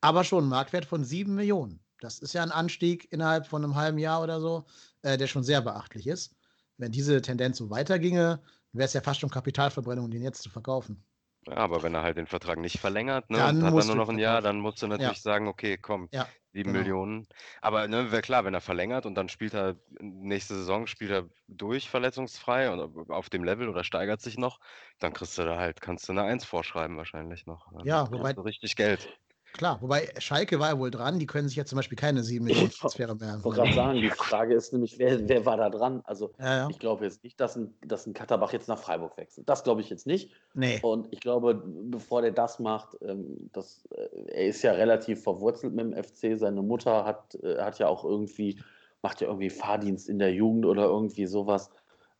aber 0.00 0.22
schon 0.22 0.44
einen 0.44 0.50
Marktwert 0.50 0.84
von 0.84 1.04
7 1.04 1.34
Millionen. 1.34 1.80
Das 2.00 2.18
ist 2.18 2.34
ja 2.34 2.42
ein 2.42 2.52
Anstieg 2.52 3.10
innerhalb 3.12 3.46
von 3.46 3.64
einem 3.64 3.74
halben 3.74 3.98
Jahr 3.98 4.22
oder 4.22 4.40
so, 4.40 4.66
äh, 5.02 5.16
der 5.16 5.26
schon 5.26 5.42
sehr 5.42 5.62
beachtlich 5.62 6.06
ist. 6.06 6.36
Wenn 6.76 6.92
diese 6.92 7.22
Tendenz 7.22 7.58
so 7.58 7.70
weiterginge, 7.70 8.40
wäre 8.74 8.86
es 8.86 8.92
ja 8.94 9.00
fast 9.02 9.20
schon 9.20 9.30
Kapitalverbrennung, 9.30 10.10
den 10.10 10.22
jetzt 10.22 10.42
zu 10.42 10.50
verkaufen. 10.50 11.04
Ja, 11.46 11.56
aber 11.56 11.82
wenn 11.82 11.94
er 11.94 12.02
halt 12.02 12.16
den 12.16 12.26
Vertrag 12.26 12.58
nicht 12.58 12.78
verlängert, 12.78 13.28
ne, 13.30 13.42
Dann 13.42 13.60
und 13.60 13.62
hat 13.62 13.76
er 13.76 13.84
nur 13.84 13.96
noch 13.96 14.08
ein 14.08 14.18
Jahr, 14.18 14.40
dann 14.40 14.60
musst 14.60 14.80
du 14.82 14.86
Ja. 14.96 15.12
natürlich 15.12 15.20
sagen, 15.20 15.46
okay, 15.46 15.76
komm, 15.76 16.08
Ja, 16.12 16.34
7 16.52 16.70
genau. 16.70 16.72
Millionen. 16.72 17.26
Aber 17.60 17.86
ne, 17.86 18.10
wäre 18.12 18.22
klar, 18.22 18.44
wenn 18.44 18.54
er 18.54 18.60
verlängert 18.62 19.04
und 19.04 19.14
dann 19.14 19.28
spielt 19.28 19.52
er 19.52 19.76
nächste 20.00 20.54
Saison 20.54 20.86
spielt 20.86 21.10
er 21.10 21.28
durch 21.48 21.90
verletzungsfrei 21.90 22.70
und 22.70 23.10
auf 23.10 23.28
dem 23.28 23.44
Level 23.44 23.68
oder 23.68 23.84
steigert 23.84 24.22
sich 24.22 24.38
noch, 24.38 24.58
dann 25.00 25.12
kriegst 25.12 25.36
du 25.36 25.42
da 25.44 25.58
halt, 25.58 25.80
kannst 25.82 26.08
du 26.08 26.12
eine 26.12 26.22
Eins 26.22 26.44
vorschreiben 26.46 26.96
wahrscheinlich 26.96 27.44
noch. 27.44 27.70
Dann 27.72 27.90
Ja, 27.90 28.10
wobei- 28.10 28.36
du 28.36 28.40
richtig 28.42 28.74
Geld. 28.76 29.18
Klar, 29.54 29.80
wobei 29.80 30.12
Schalke 30.18 30.58
war 30.58 30.70
ja 30.70 30.78
wohl 30.80 30.90
dran, 30.90 31.20
die 31.20 31.26
können 31.26 31.46
sich 31.46 31.56
jetzt 31.56 31.68
zum 31.70 31.76
Beispiel 31.76 31.96
keine 31.96 32.24
7 32.24 32.44
Millionen 32.44 32.72
Transfere 32.72 33.14
mehr. 33.14 33.36
Ich 33.38 33.44
wollte 33.44 33.60
gerade 33.60 33.72
sagen, 33.72 34.00
die 34.00 34.10
Frage 34.10 34.52
ist 34.52 34.72
nämlich, 34.72 34.98
wer, 34.98 35.28
wer 35.28 35.46
war 35.46 35.56
da 35.56 35.70
dran? 35.70 36.02
Also 36.06 36.32
Ja, 36.40 36.56
ja. 36.56 36.68
ich 36.68 36.80
glaube 36.80 37.04
jetzt 37.04 37.22
nicht, 37.22 37.38
dass 37.38 37.54
ein, 37.54 37.72
dass 37.86 38.04
ein 38.04 38.14
Katterbach 38.14 38.52
jetzt 38.52 38.66
nach 38.66 38.80
Freiburg 38.80 39.16
wechselt. 39.16 39.48
Das 39.48 39.62
glaube 39.62 39.80
ich 39.80 39.90
jetzt 39.90 40.08
nicht. 40.08 40.32
Nee. 40.54 40.80
Und 40.82 41.06
ich 41.12 41.20
glaube, 41.20 41.62
bevor 41.64 42.22
der 42.22 42.32
das 42.32 42.58
macht, 42.58 42.96
ähm, 43.00 43.48
das, 43.52 43.84
äh, 43.90 44.32
er 44.32 44.46
ist 44.48 44.62
ja 44.62 44.72
relativ 44.72 45.22
verwurzelt 45.22 45.72
mit 45.72 45.84
dem 45.84 46.02
FC. 46.02 46.36
Seine 46.36 46.60
Mutter 46.60 47.04
hat, 47.04 47.36
äh, 47.36 47.58
hat 47.58 47.78
ja 47.78 47.86
auch 47.86 48.04
irgendwie, 48.04 48.60
macht 49.02 49.20
ja 49.20 49.28
irgendwie 49.28 49.50
Fahrdienst 49.50 50.08
in 50.08 50.18
der 50.18 50.32
Jugend 50.34 50.66
oder 50.66 50.86
irgendwie 50.86 51.26
sowas. 51.26 51.70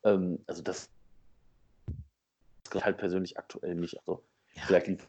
Ähm, 0.05 0.39
also 0.47 0.63
das 0.63 0.89
ich 2.73 2.85
halt 2.85 2.97
persönlich 2.97 3.39
aktuell 3.39 3.75
nicht. 3.75 3.99
Also 3.99 4.23
vielleicht 4.67 4.87
liegt 4.87 5.09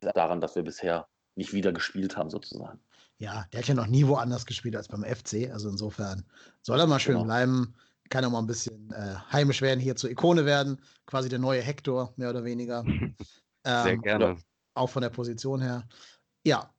es 0.00 0.12
daran, 0.12 0.40
dass 0.40 0.54
wir 0.54 0.62
bisher 0.62 1.06
nicht 1.36 1.52
wieder 1.52 1.72
gespielt 1.72 2.16
haben, 2.16 2.30
sozusagen. 2.30 2.78
Ja, 3.18 3.46
der 3.52 3.60
hat 3.60 3.68
ja 3.68 3.74
noch 3.74 3.86
nie 3.86 4.06
woanders 4.06 4.44
gespielt 4.46 4.76
als 4.76 4.88
beim 4.88 5.04
FC. 5.04 5.50
Also 5.52 5.68
insofern 5.68 6.24
soll 6.62 6.80
er 6.80 6.86
mal 6.86 6.98
schön 7.00 7.14
Genau. 7.14 7.24
bleiben. 7.26 7.74
Kann 8.10 8.24
auch 8.24 8.30
mal 8.30 8.40
ein 8.40 8.46
bisschen 8.46 8.90
äh, 8.92 9.14
heimisch 9.32 9.62
werden, 9.62 9.80
hier 9.80 9.96
zur 9.96 10.10
Ikone 10.10 10.44
werden. 10.44 10.80
Quasi 11.06 11.28
der 11.28 11.38
neue 11.38 11.62
Hector, 11.62 12.12
mehr 12.16 12.30
oder 12.30 12.44
weniger. 12.44 12.84
Sehr 13.64 13.86
Ähm, 13.86 14.02
gerne. 14.02 14.36
Auch 14.74 14.90
von 14.90 15.02
der 15.02 15.10
Position 15.10 15.60
her. 15.62 15.88
Ja, 16.44 16.70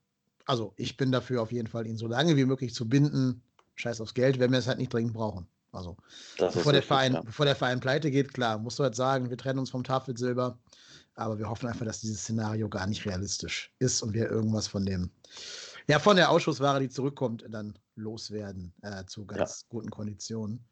also 0.46 0.74
ich 0.78 0.98
bin 0.98 1.12
dafür 1.12 1.42
auf 1.42 1.52
jeden 1.52 1.68
Fall, 1.68 1.88
ihn 1.88 1.98
so 1.98 2.08
lange 2.08 2.36
wie 2.36 2.46
möglich 2.46 2.74
zu 2.74 2.88
binden. 2.88 3.42
Scheiß 3.76 4.00
aufs 4.02 4.14
Geld, 4.14 4.40
wenn 4.40 4.52
wir 4.52 4.60
es 4.60 4.68
halt 4.68 4.78
nicht 4.78 4.94
dringend 4.94 5.14
brauchen. 5.14 5.48
Also, 5.72 5.98
bevor 6.38 6.72
der, 6.72 6.84
Verein, 6.84 7.20
bevor 7.26 7.46
der 7.46 7.56
Verein 7.56 7.82
pleite 7.82 8.10
geht, 8.10 8.34
klar, 8.34 8.58
musst 8.58 8.80
du 8.80 8.84
halt 8.84 8.96
sagen, 8.96 9.30
wir 9.30 9.38
trennen 9.38 9.60
uns 9.60 9.70
vom 9.72 9.84
Tafelsilber. 9.84 10.58
Aber 11.16 11.40
wir 11.40 11.50
hoffen 11.50 11.68
einfach, 11.68 11.86
dass 11.86 12.02
dieses 12.02 12.22
Szenario 12.22 12.68
gar 12.70 12.88
nicht 12.88 13.06
realistisch 13.06 13.72
ist 13.80 14.02
und 14.02 14.14
wir 14.14 14.30
irgendwas 14.30 14.68
von 14.68 14.86
dem, 14.86 15.10
ja, 15.88 16.00
von 16.00 16.18
der 16.18 16.30
Ausschussware, 16.30 16.80
die 16.80 16.90
zurückkommt, 16.90 17.46
dann 17.50 17.78
loswerden 17.96 18.74
äh, 18.82 19.06
zu 19.06 19.26
ganz 19.26 19.66
guten 19.70 19.90
Konditionen. 19.90 20.66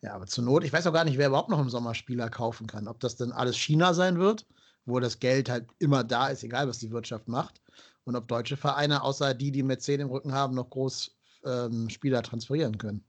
Ja, 0.00 0.14
aber 0.14 0.26
zur 0.26 0.44
Not, 0.44 0.64
ich 0.64 0.72
weiß 0.72 0.86
auch 0.86 0.92
gar 0.92 1.04
nicht, 1.04 1.18
wer 1.18 1.28
überhaupt 1.28 1.50
noch 1.50 1.60
im 1.60 1.68
Sommer 1.70 1.94
Spieler 1.94 2.30
kaufen 2.30 2.66
kann. 2.66 2.88
Ob 2.88 3.00
das 3.00 3.16
dann 3.16 3.32
alles 3.32 3.56
China 3.56 3.92
sein 3.94 4.18
wird, 4.18 4.46
wo 4.86 5.00
das 5.00 5.18
Geld 5.18 5.50
halt 5.50 5.66
immer 5.80 6.04
da 6.04 6.28
ist, 6.28 6.44
egal 6.44 6.68
was 6.68 6.78
die 6.78 6.90
Wirtschaft 6.90 7.28
macht. 7.28 7.60
Und 8.04 8.16
ob 8.16 8.26
deutsche 8.28 8.56
Vereine, 8.56 9.02
außer 9.02 9.34
die, 9.34 9.50
die 9.50 9.62
Mäzen 9.62 10.00
im 10.00 10.08
Rücken 10.08 10.32
haben, 10.32 10.54
noch 10.54 10.70
groß 10.70 11.14
ähm, 11.44 11.90
Spieler 11.90 12.22
transferieren 12.22 12.78
können. 12.78 13.04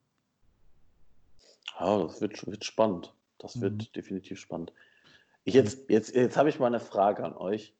Ja, 1.79 2.03
das 2.03 2.19
wird, 2.19 2.45
wird 2.47 2.65
spannend. 2.65 3.13
Das 3.37 3.61
wird 3.61 3.73
Mhm. 3.73 3.91
definitiv 3.95 4.39
spannend. 4.39 4.73
Ich 5.43 5.53
jetzt 5.53 5.89
jetzt, 5.89 6.15
jetzt 6.15 6.37
habe 6.37 6.49
ich 6.49 6.59
mal 6.59 6.67
eine 6.67 6.79
Frage 6.79 7.23
an 7.23 7.35
euch. 7.35 7.73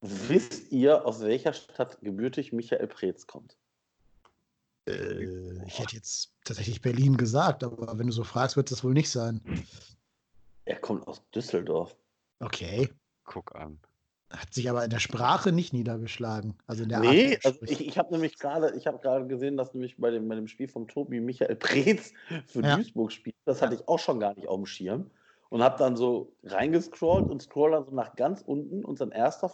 Wisst 0.00 0.70
ihr, 0.70 1.04
aus 1.04 1.20
welcher 1.22 1.52
Stadt 1.52 1.98
gebürtig 2.00 2.52
Michael 2.52 2.86
Preetz 2.86 3.26
kommt? 3.26 3.56
Äh, 4.86 5.64
ich 5.66 5.78
hätte 5.78 5.96
jetzt 5.96 6.34
tatsächlich 6.44 6.80
Berlin 6.80 7.16
gesagt, 7.16 7.64
aber 7.64 7.98
wenn 7.98 8.06
du 8.06 8.12
so 8.12 8.24
fragst, 8.24 8.56
wird 8.56 8.70
das 8.70 8.84
wohl 8.84 8.94
nicht 8.94 9.10
sein. 9.10 9.40
Er 10.64 10.76
kommt 10.76 11.06
aus 11.08 11.22
Düsseldorf. 11.34 11.96
Okay. 12.40 12.88
Guck 13.24 13.54
an. 13.56 13.78
Hat 14.30 14.52
sich 14.52 14.68
aber 14.68 14.84
in 14.84 14.90
der 14.90 14.98
Sprache 14.98 15.52
nicht 15.52 15.72
niedergeschlagen. 15.72 16.54
Also 16.66 16.82
in 16.82 16.90
der 16.90 17.00
nee, 17.00 17.34
Art, 17.34 17.46
also 17.46 17.62
ich, 17.62 17.86
ich 17.86 17.98
habe 17.98 18.12
nämlich 18.12 18.38
gerade, 18.38 18.76
ich 18.76 18.86
habe 18.86 18.98
gerade 18.98 19.26
gesehen, 19.26 19.56
dass 19.56 19.72
nämlich 19.72 19.96
bei 19.96 20.10
dem, 20.10 20.28
bei 20.28 20.34
dem 20.34 20.48
Spiel 20.48 20.68
vom 20.68 20.86
Tobi 20.86 21.20
Michael 21.20 21.56
Preetz 21.56 22.12
für 22.46 22.62
Ja. 22.62 22.76
Duisburg 22.76 23.10
spielt. 23.10 23.36
Das 23.46 23.62
hatte 23.62 23.74
ich 23.74 23.88
auch 23.88 23.98
schon 23.98 24.20
gar 24.20 24.34
nicht 24.34 24.46
auf 24.46 24.56
dem 24.56 24.66
Schirm. 24.66 25.10
Und 25.50 25.62
habe 25.62 25.78
dann 25.78 25.96
so 25.96 26.36
reingescrollt 26.44 27.30
und 27.30 27.42
scroll 27.42 27.70
dann 27.70 27.86
so 27.86 27.94
nach 27.94 28.16
ganz 28.16 28.42
unten 28.42 28.84
und 28.84 28.98
sein 28.98 29.12
erster 29.12 29.50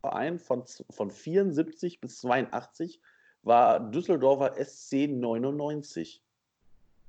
Verein 0.00 0.38
von, 0.38 0.64
von 0.90 1.10
74 1.10 2.00
bis 2.00 2.20
82 2.20 3.00
war 3.42 3.78
Düsseldorfer 3.78 4.54
SC 4.64 5.08
99. 5.08 6.22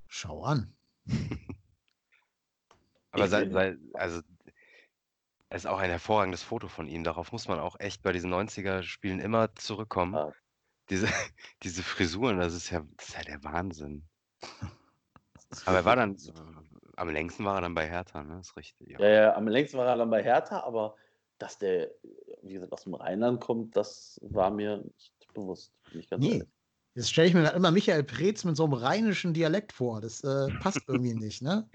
Schau 0.07 0.43
an. 0.43 0.73
Aber 3.11 3.27
sei, 3.27 3.49
sei, 3.49 3.77
also 3.93 4.21
es 5.49 5.63
ist 5.63 5.67
auch 5.67 5.79
ein 5.79 5.89
hervorragendes 5.89 6.43
Foto 6.43 6.67
von 6.67 6.87
ihm. 6.87 7.03
Darauf 7.03 7.31
muss 7.31 7.47
man 7.47 7.59
auch 7.59 7.79
echt 7.79 8.03
bei 8.03 8.11
diesen 8.11 8.31
90er-Spielen 8.33 9.19
immer 9.19 9.55
zurückkommen. 9.55 10.13
Ah, 10.15 10.33
diese, 10.89 11.07
diese 11.63 11.83
Frisuren, 11.83 12.37
das 12.37 12.53
ist 12.53 12.69
ja, 12.69 12.85
das 12.97 13.09
ist 13.09 13.15
ja 13.15 13.23
der 13.23 13.43
Wahnsinn. 13.43 14.03
Aber 15.65 15.77
er 15.77 15.85
war 15.85 15.95
dann, 15.95 16.17
am 16.97 17.09
längsten 17.09 17.45
war 17.45 17.55
er 17.55 17.61
dann 17.61 17.73
bei 17.73 17.87
Hertha, 17.87 18.23
ne? 18.23 18.39
ist 18.39 18.57
richtig. 18.57 18.89
Ja, 18.99 19.07
ja, 19.07 19.35
am 19.35 19.47
längsten 19.47 19.77
war 19.77 19.87
er 19.87 19.97
dann 19.97 20.09
bei 20.09 20.23
Hertha, 20.23 20.61
aber 20.61 20.95
dass 21.37 21.57
der, 21.57 21.91
wie 22.41 22.53
gesagt, 22.53 22.73
aus 22.73 22.83
dem 22.83 22.95
Rheinland 22.95 23.39
kommt, 23.39 23.75
das 23.75 24.19
war 24.23 24.49
mir 24.51 24.77
nicht 24.77 25.13
bewusst. 25.33 25.73
Bin 25.91 25.99
ich 25.99 26.09
ganz 26.09 26.25
Nee. 26.25 26.33
ehrlich. 26.33 26.49
Jetzt 26.95 27.11
stelle 27.11 27.27
ich 27.27 27.33
mir 27.35 27.43
dann 27.43 27.55
immer 27.55 27.69
Michael 27.69 28.03
Preetz 28.03 28.43
mit 28.43 28.57
so 28.57 28.63
einem 28.63 28.73
rheinischen 28.73 29.33
Dialekt 29.35 29.71
vor. 29.71 30.01
Das 30.01 30.23
äh, 30.23 30.49
passt 30.59 30.89
irgendwie 30.89 31.13
nicht, 31.13 31.43
ne? 31.43 31.69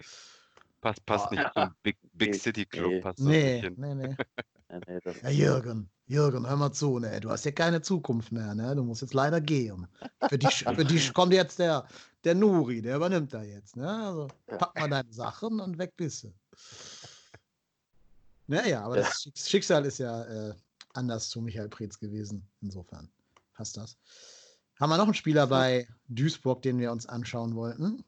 Passt, 0.80 1.06
passt 1.06 1.30
nicht 1.30 1.52
zum 1.54 1.76
Big, 1.84 1.96
Big 2.12 2.30
Nee, 2.32 2.38
City 2.38 2.66
Club, 2.66 2.88
nee. 2.88 3.00
passt 3.00 3.20
das 3.20 3.26
Nee, 3.26 3.52
nicht 3.52 3.60
hin. 3.60 3.76
nee, 3.76 4.16
nee. 4.86 5.00
Das, 5.04 5.20
Ja, 5.22 5.28
Jürgen, 5.30 5.90
Jürgen, 6.06 6.46
hör 6.48 6.56
mal 6.56 6.72
zu, 6.72 6.98
ne? 6.98 7.20
Du 7.20 7.30
hast 7.30 7.44
ja 7.44 7.52
keine 7.52 7.80
Zukunft 7.82 8.32
mehr, 8.32 8.54
ne? 8.54 8.74
Du 8.76 8.82
musst 8.84 9.02
jetzt 9.02 9.14
leider 9.14 9.40
gehen. 9.40 9.86
Für 10.28 10.38
dich, 10.38 10.64
für 10.76 10.84
dich 10.84 11.12
kommt 11.12 11.32
jetzt 11.32 11.58
der, 11.58 11.86
der 12.24 12.34
Nuri, 12.34 12.82
der 12.82 12.96
übernimmt 12.96 13.32
da 13.32 13.42
jetzt, 13.42 13.76
ne? 13.76 13.88
Also 13.88 14.28
pack 14.46 14.74
mal 14.78 14.88
deine 14.88 15.12
Sachen 15.12 15.60
und 15.60 15.78
weg 15.78 15.92
bist 15.96 16.24
du. 16.24 16.32
Naja, 18.48 18.82
aber 18.84 18.96
das 18.96 19.22
Schicks- 19.22 19.48
Schicksal 19.48 19.84
ist 19.86 19.98
ja 19.98 20.24
äh, 20.24 20.54
anders 20.94 21.28
zu 21.30 21.40
Michael 21.40 21.68
Preetz 21.68 21.98
gewesen. 21.98 22.46
Insofern 22.60 23.08
passt 23.54 23.76
das. 23.76 23.96
Haben 24.80 24.90
wir 24.90 24.98
noch 24.98 25.04
einen 25.04 25.14
Spieler 25.14 25.46
bei 25.46 25.86
Duisburg, 26.08 26.60
den 26.60 26.78
wir 26.78 26.90
uns 26.92 27.06
anschauen 27.06 27.54
wollten? 27.54 28.04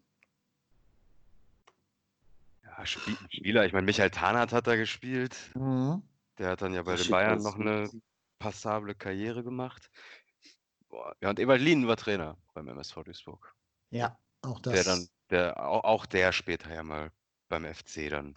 Ja, 2.65 2.85
Spie 2.85 3.17
Spieler, 3.31 3.65
ich 3.65 3.73
meine, 3.73 3.87
Michael 3.87 4.11
Tarnath 4.11 4.53
hat 4.53 4.67
da 4.67 4.75
gespielt. 4.77 5.37
Mhm. 5.55 6.03
Der 6.39 6.51
hat 6.51 6.63
dann 6.63 6.75
ja 6.75 6.83
bei 6.83 6.97
den 6.97 7.11
Bayern 7.11 7.43
noch 7.43 7.59
eine 7.59 7.89
passable 8.39 8.95
Karriere 8.95 9.45
gemacht. 9.45 9.91
Boah, 10.89 11.15
ja, 11.21 11.31
und 11.31 11.39
Ebert 11.39 11.61
Lien 11.61 11.87
war 11.87 11.97
Trainer 11.97 12.37
beim 12.55 12.69
MSV 12.69 13.05
Duisburg. 13.05 13.55
Ja, 13.91 14.19
auch 14.43 14.61
das. 14.61 14.75
Der 14.75 14.85
dann, 14.85 15.09
der, 15.31 15.69
auch, 15.69 15.85
auch 15.85 16.07
der 16.07 16.33
später 16.33 16.73
ja 16.73 16.83
mal 16.83 17.13
beim 17.49 17.65
FC 17.65 18.11
dann 18.11 18.35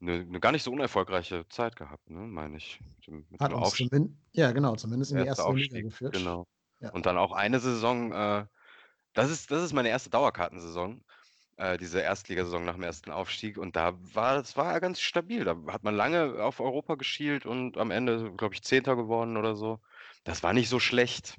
eine, 0.00 0.20
eine 0.20 0.40
gar 0.40 0.52
nicht 0.52 0.62
so 0.62 0.72
unerfolgreiche 0.72 1.48
Zeit 1.48 1.76
gehabt, 1.76 2.08
ne, 2.10 2.20
meine 2.20 2.56
ich. 2.56 2.80
Mit 3.06 3.40
hat 3.40 3.52
uns 3.52 3.68
Aufstieg, 3.68 3.90
zumindest, 3.90 4.18
ja, 4.32 4.52
genau, 4.52 4.76
zumindest 4.76 5.12
in 5.12 5.18
die 5.18 5.24
erste 5.24 5.50
Liga 5.50 5.50
Aufstieg, 5.50 5.84
geführt. 5.84 6.14
genau. 6.14 6.46
Ja. 6.80 6.90
Und 6.90 7.06
dann 7.06 7.18
auch 7.18 7.32
eine 7.32 7.58
Saison, 7.58 8.12
äh, 8.12 8.46
das 9.12 9.30
ist, 9.30 9.50
das 9.50 9.64
ist 9.64 9.72
meine 9.72 9.88
erste 9.88 10.10
Dauerkartensaison, 10.10 11.04
äh, 11.58 11.76
diese 11.76 12.00
Erstligasaison 12.00 12.64
nach 12.64 12.74
dem 12.74 12.84
ersten 12.84 13.10
Aufstieg. 13.10 13.58
Und 13.58 13.76
da 13.76 13.92
war 14.14 14.36
das 14.36 14.56
war 14.56 14.80
ganz 14.80 15.00
stabil. 15.00 15.44
Da 15.44 15.56
hat 15.68 15.84
man 15.84 15.94
lange 15.94 16.42
auf 16.42 16.60
Europa 16.60 16.94
geschielt 16.94 17.46
und 17.46 17.76
am 17.76 17.90
Ende, 17.90 18.32
glaube 18.36 18.54
ich, 18.54 18.62
Zehnter 18.62 18.96
geworden 18.96 19.36
oder 19.36 19.56
so. 19.56 19.80
Das 20.24 20.42
war 20.42 20.52
nicht 20.52 20.68
so 20.68 20.78
schlecht. 20.78 21.36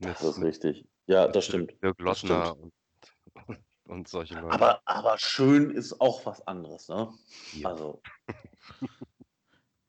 das 0.00 0.20
Mit, 0.22 0.30
ist 0.30 0.42
richtig. 0.42 0.86
Ja, 1.06 1.28
das 1.28 1.46
stimmt. 1.46 1.72
Dirk 1.82 1.96
Das 1.98 2.18
stimmt. 2.18 2.32
Lottner 2.32 2.56
und, 2.58 3.58
und 3.84 4.08
solche 4.08 4.34
Leute. 4.34 4.50
Aber, 4.50 4.82
aber 4.84 5.18
schön 5.18 5.70
ist 5.70 6.00
auch 6.00 6.26
was 6.26 6.46
anderes, 6.46 6.88
ne? 6.88 7.12
Ja. 7.52 7.68
Also, 7.70 8.02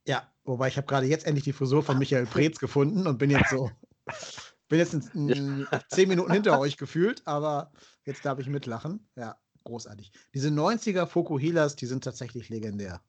Ja, 0.05 0.29
wobei 0.43 0.67
ich 0.67 0.77
habe 0.77 0.87
gerade 0.87 1.05
jetzt 1.07 1.25
endlich 1.25 1.45
die 1.45 1.53
Frisur 1.53 1.81
von 1.81 1.97
Michael 1.97 2.25
Preetz 2.25 2.59
gefunden 2.59 3.07
und 3.07 3.17
bin 3.17 3.31
jetzt 3.31 3.49
so, 3.49 3.71
bin 4.67 4.79
jetzt 4.79 4.93
in, 4.93 5.29
in 5.29 5.67
zehn 5.89 6.09
Minuten 6.09 6.31
hinter 6.33 6.59
euch 6.59 6.77
gefühlt, 6.77 7.21
aber 7.25 7.71
jetzt 8.05 8.25
darf 8.25 8.39
ich 8.39 8.47
mitlachen. 8.47 9.05
Ja, 9.15 9.37
großartig. 9.63 10.11
Diese 10.33 10.49
90er 10.49 11.05
Fokuhilas, 11.05 11.75
die 11.75 11.85
sind 11.85 12.03
tatsächlich 12.03 12.49
legendär. 12.49 13.01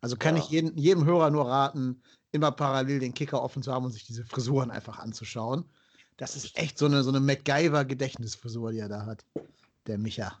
Also 0.00 0.16
kann 0.16 0.36
Ja. 0.36 0.42
ich 0.42 0.48
jeden, 0.50 0.76
jedem 0.78 1.04
Hörer 1.04 1.30
nur 1.30 1.46
raten, 1.46 2.02
immer 2.32 2.50
parallel 2.52 3.00
den 3.00 3.12
Kicker 3.14 3.42
offen 3.42 3.62
zu 3.62 3.72
haben 3.72 3.84
und 3.84 3.92
sich 3.92 4.06
diese 4.06 4.24
Frisuren 4.24 4.70
einfach 4.70 4.98
anzuschauen. 4.98 5.64
Das 6.16 6.36
ist 6.36 6.56
echt 6.56 6.78
so 6.78 6.86
eine, 6.86 7.02
so 7.02 7.10
eine 7.10 7.20
MacGyver-Gedächtnisfrisur, 7.20 8.72
die 8.72 8.78
er 8.78 8.88
da 8.88 9.04
hat. 9.06 9.24
Der 9.86 9.98
Micha. 9.98 10.40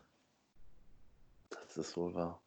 das 1.50 1.76
ist 1.76 1.96
wohl 1.96 2.14
wahr. 2.14 2.40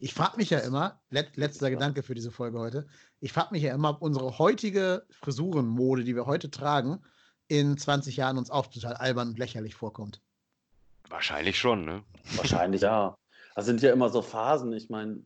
Ich 0.00 0.14
frage 0.14 0.36
mich 0.36 0.50
ja 0.50 0.58
immer, 0.60 1.00
let, 1.10 1.36
letzter 1.36 1.70
Gedanke 1.70 2.02
für 2.04 2.14
diese 2.14 2.30
Folge 2.30 2.58
heute, 2.58 2.86
ich 3.20 3.32
frage 3.32 3.48
mich 3.52 3.62
ja 3.64 3.74
immer, 3.74 3.90
ob 3.90 4.02
unsere 4.02 4.38
heutige 4.38 5.04
Frisurenmode, 5.10 6.04
die 6.04 6.14
wir 6.14 6.26
heute 6.26 6.50
tragen, 6.50 7.02
in 7.48 7.76
20 7.76 8.16
Jahren 8.16 8.38
uns 8.38 8.50
auch 8.50 8.66
total 8.66 8.94
albern 8.94 9.28
und 9.28 9.38
lächerlich 9.38 9.74
vorkommt. 9.74 10.20
Wahrscheinlich 11.08 11.58
schon, 11.58 11.84
ne? 11.84 12.02
Wahrscheinlich 12.36 12.82
ja. 12.82 13.16
Das 13.54 13.66
sind 13.66 13.82
ja 13.82 13.92
immer 13.92 14.10
so 14.10 14.22
Phasen. 14.22 14.72
Ich 14.74 14.88
meine, 14.90 15.20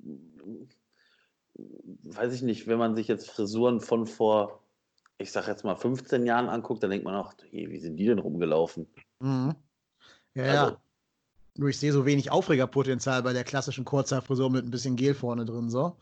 weiß 2.04 2.32
ich 2.34 2.42
nicht, 2.42 2.66
wenn 2.66 2.78
man 2.78 2.94
sich 2.96 3.08
jetzt 3.08 3.28
Frisuren 3.30 3.80
von 3.80 4.06
vor, 4.06 4.60
ich 5.18 5.32
sag 5.32 5.48
jetzt 5.48 5.64
mal 5.64 5.76
15 5.76 6.24
Jahren 6.24 6.48
anguckt, 6.48 6.82
dann 6.82 6.90
denkt 6.90 7.04
man 7.04 7.14
auch, 7.14 7.34
hey, 7.50 7.70
wie 7.70 7.80
sind 7.80 7.96
die 7.96 8.06
denn 8.06 8.18
rumgelaufen? 8.18 8.86
Mhm. 9.20 9.54
Ja, 10.34 10.44
Also- 10.44 10.70
ja. 10.72 10.76
Nur 11.54 11.68
ich 11.68 11.78
sehe 11.78 11.92
so 11.92 12.06
wenig 12.06 12.30
Aufregerpotenzial 12.30 13.22
bei 13.22 13.34
der 13.34 13.44
klassischen 13.44 13.84
Kurzhaarfrisur 13.84 14.48
mit 14.48 14.64
ein 14.64 14.70
bisschen 14.70 14.96
Gel 14.96 15.12
vorne 15.12 15.44
drin, 15.44 15.68
so. 15.68 15.98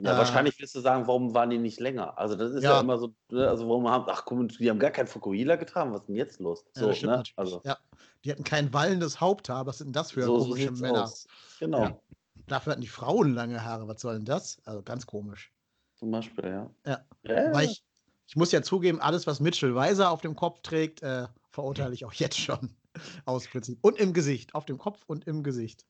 Ja, 0.00 0.14
Äh, 0.14 0.18
wahrscheinlich 0.18 0.58
wirst 0.58 0.74
du 0.74 0.80
sagen, 0.80 1.06
warum 1.06 1.34
waren 1.34 1.50
die 1.50 1.58
nicht 1.58 1.78
länger? 1.78 2.16
Also 2.18 2.34
das 2.34 2.52
ist 2.52 2.64
ja, 2.64 2.74
Ja. 2.74 2.80
immer 2.80 2.98
so, 2.98 3.14
ne, 3.30 3.48
also 3.48 3.68
warum 3.68 3.88
haben, 3.88 4.04
ach 4.08 4.24
guck 4.24 4.48
die 4.48 4.70
haben 4.70 4.78
gar 4.78 4.90
kein 4.90 5.06
Fukuhila 5.06 5.56
getragen, 5.56 5.92
was 5.92 6.00
ist 6.00 6.06
denn 6.08 6.16
jetzt 6.16 6.40
los? 6.40 6.64
Ja, 6.74 6.80
So, 6.80 6.88
das 6.88 6.96
stimmt 6.98 7.12
ne? 7.12 7.22
Also 7.36 7.60
Ja, 7.64 7.76
die 8.24 8.30
hatten 8.32 8.44
kein 8.44 8.72
wallendes 8.72 9.20
Haupthaar. 9.20 9.66
Was 9.66 9.78
sind 9.78 9.88
denn 9.88 9.92
das 9.92 10.12
für 10.12 10.22
so, 10.22 10.38
komische 10.38 10.70
Männer? 10.72 11.04
aus. 11.04 11.26
Genau, 11.58 11.84
Ja. 11.84 11.98
Dafür 12.46 12.72
hatten 12.72 12.80
die 12.80 12.88
Frauen 12.88 13.34
lange 13.34 13.62
Haare. 13.64 13.86
Was 13.86 14.00
soll 14.00 14.14
denn 14.14 14.24
das? 14.24 14.58
Also 14.64 14.82
ganz 14.82 15.06
komisch. 15.06 15.52
zum 15.94 16.10
Beispiel, 16.10 16.44
ja. 16.46 16.70
Ja. 16.86 17.04
Ja, 17.24 17.46
Aber 17.48 17.62
ich, 17.62 17.82
ich 18.26 18.36
muss 18.36 18.52
ja 18.52 18.62
zugeben, 18.62 19.00
alles, 19.00 19.26
was 19.26 19.40
Mitchell 19.40 19.74
Weiser 19.74 20.10
auf 20.10 20.20
dem 20.22 20.34
Kopf 20.34 20.60
trägt, 20.62 21.02
äh, 21.02 21.28
verurteile 21.50 21.94
ich 21.94 22.04
auch 22.04 22.12
jetzt 22.14 22.38
schon. 22.38 22.74
Aus 23.24 23.46
Prinzip. 23.46 23.78
Und 23.82 23.98
im 23.98 24.12
Gesicht. 24.12 24.54
Auf 24.54 24.64
dem 24.64 24.78
Kopf 24.78 25.04
und 25.06 25.26
im 25.26 25.42
Gesicht. 25.44 25.86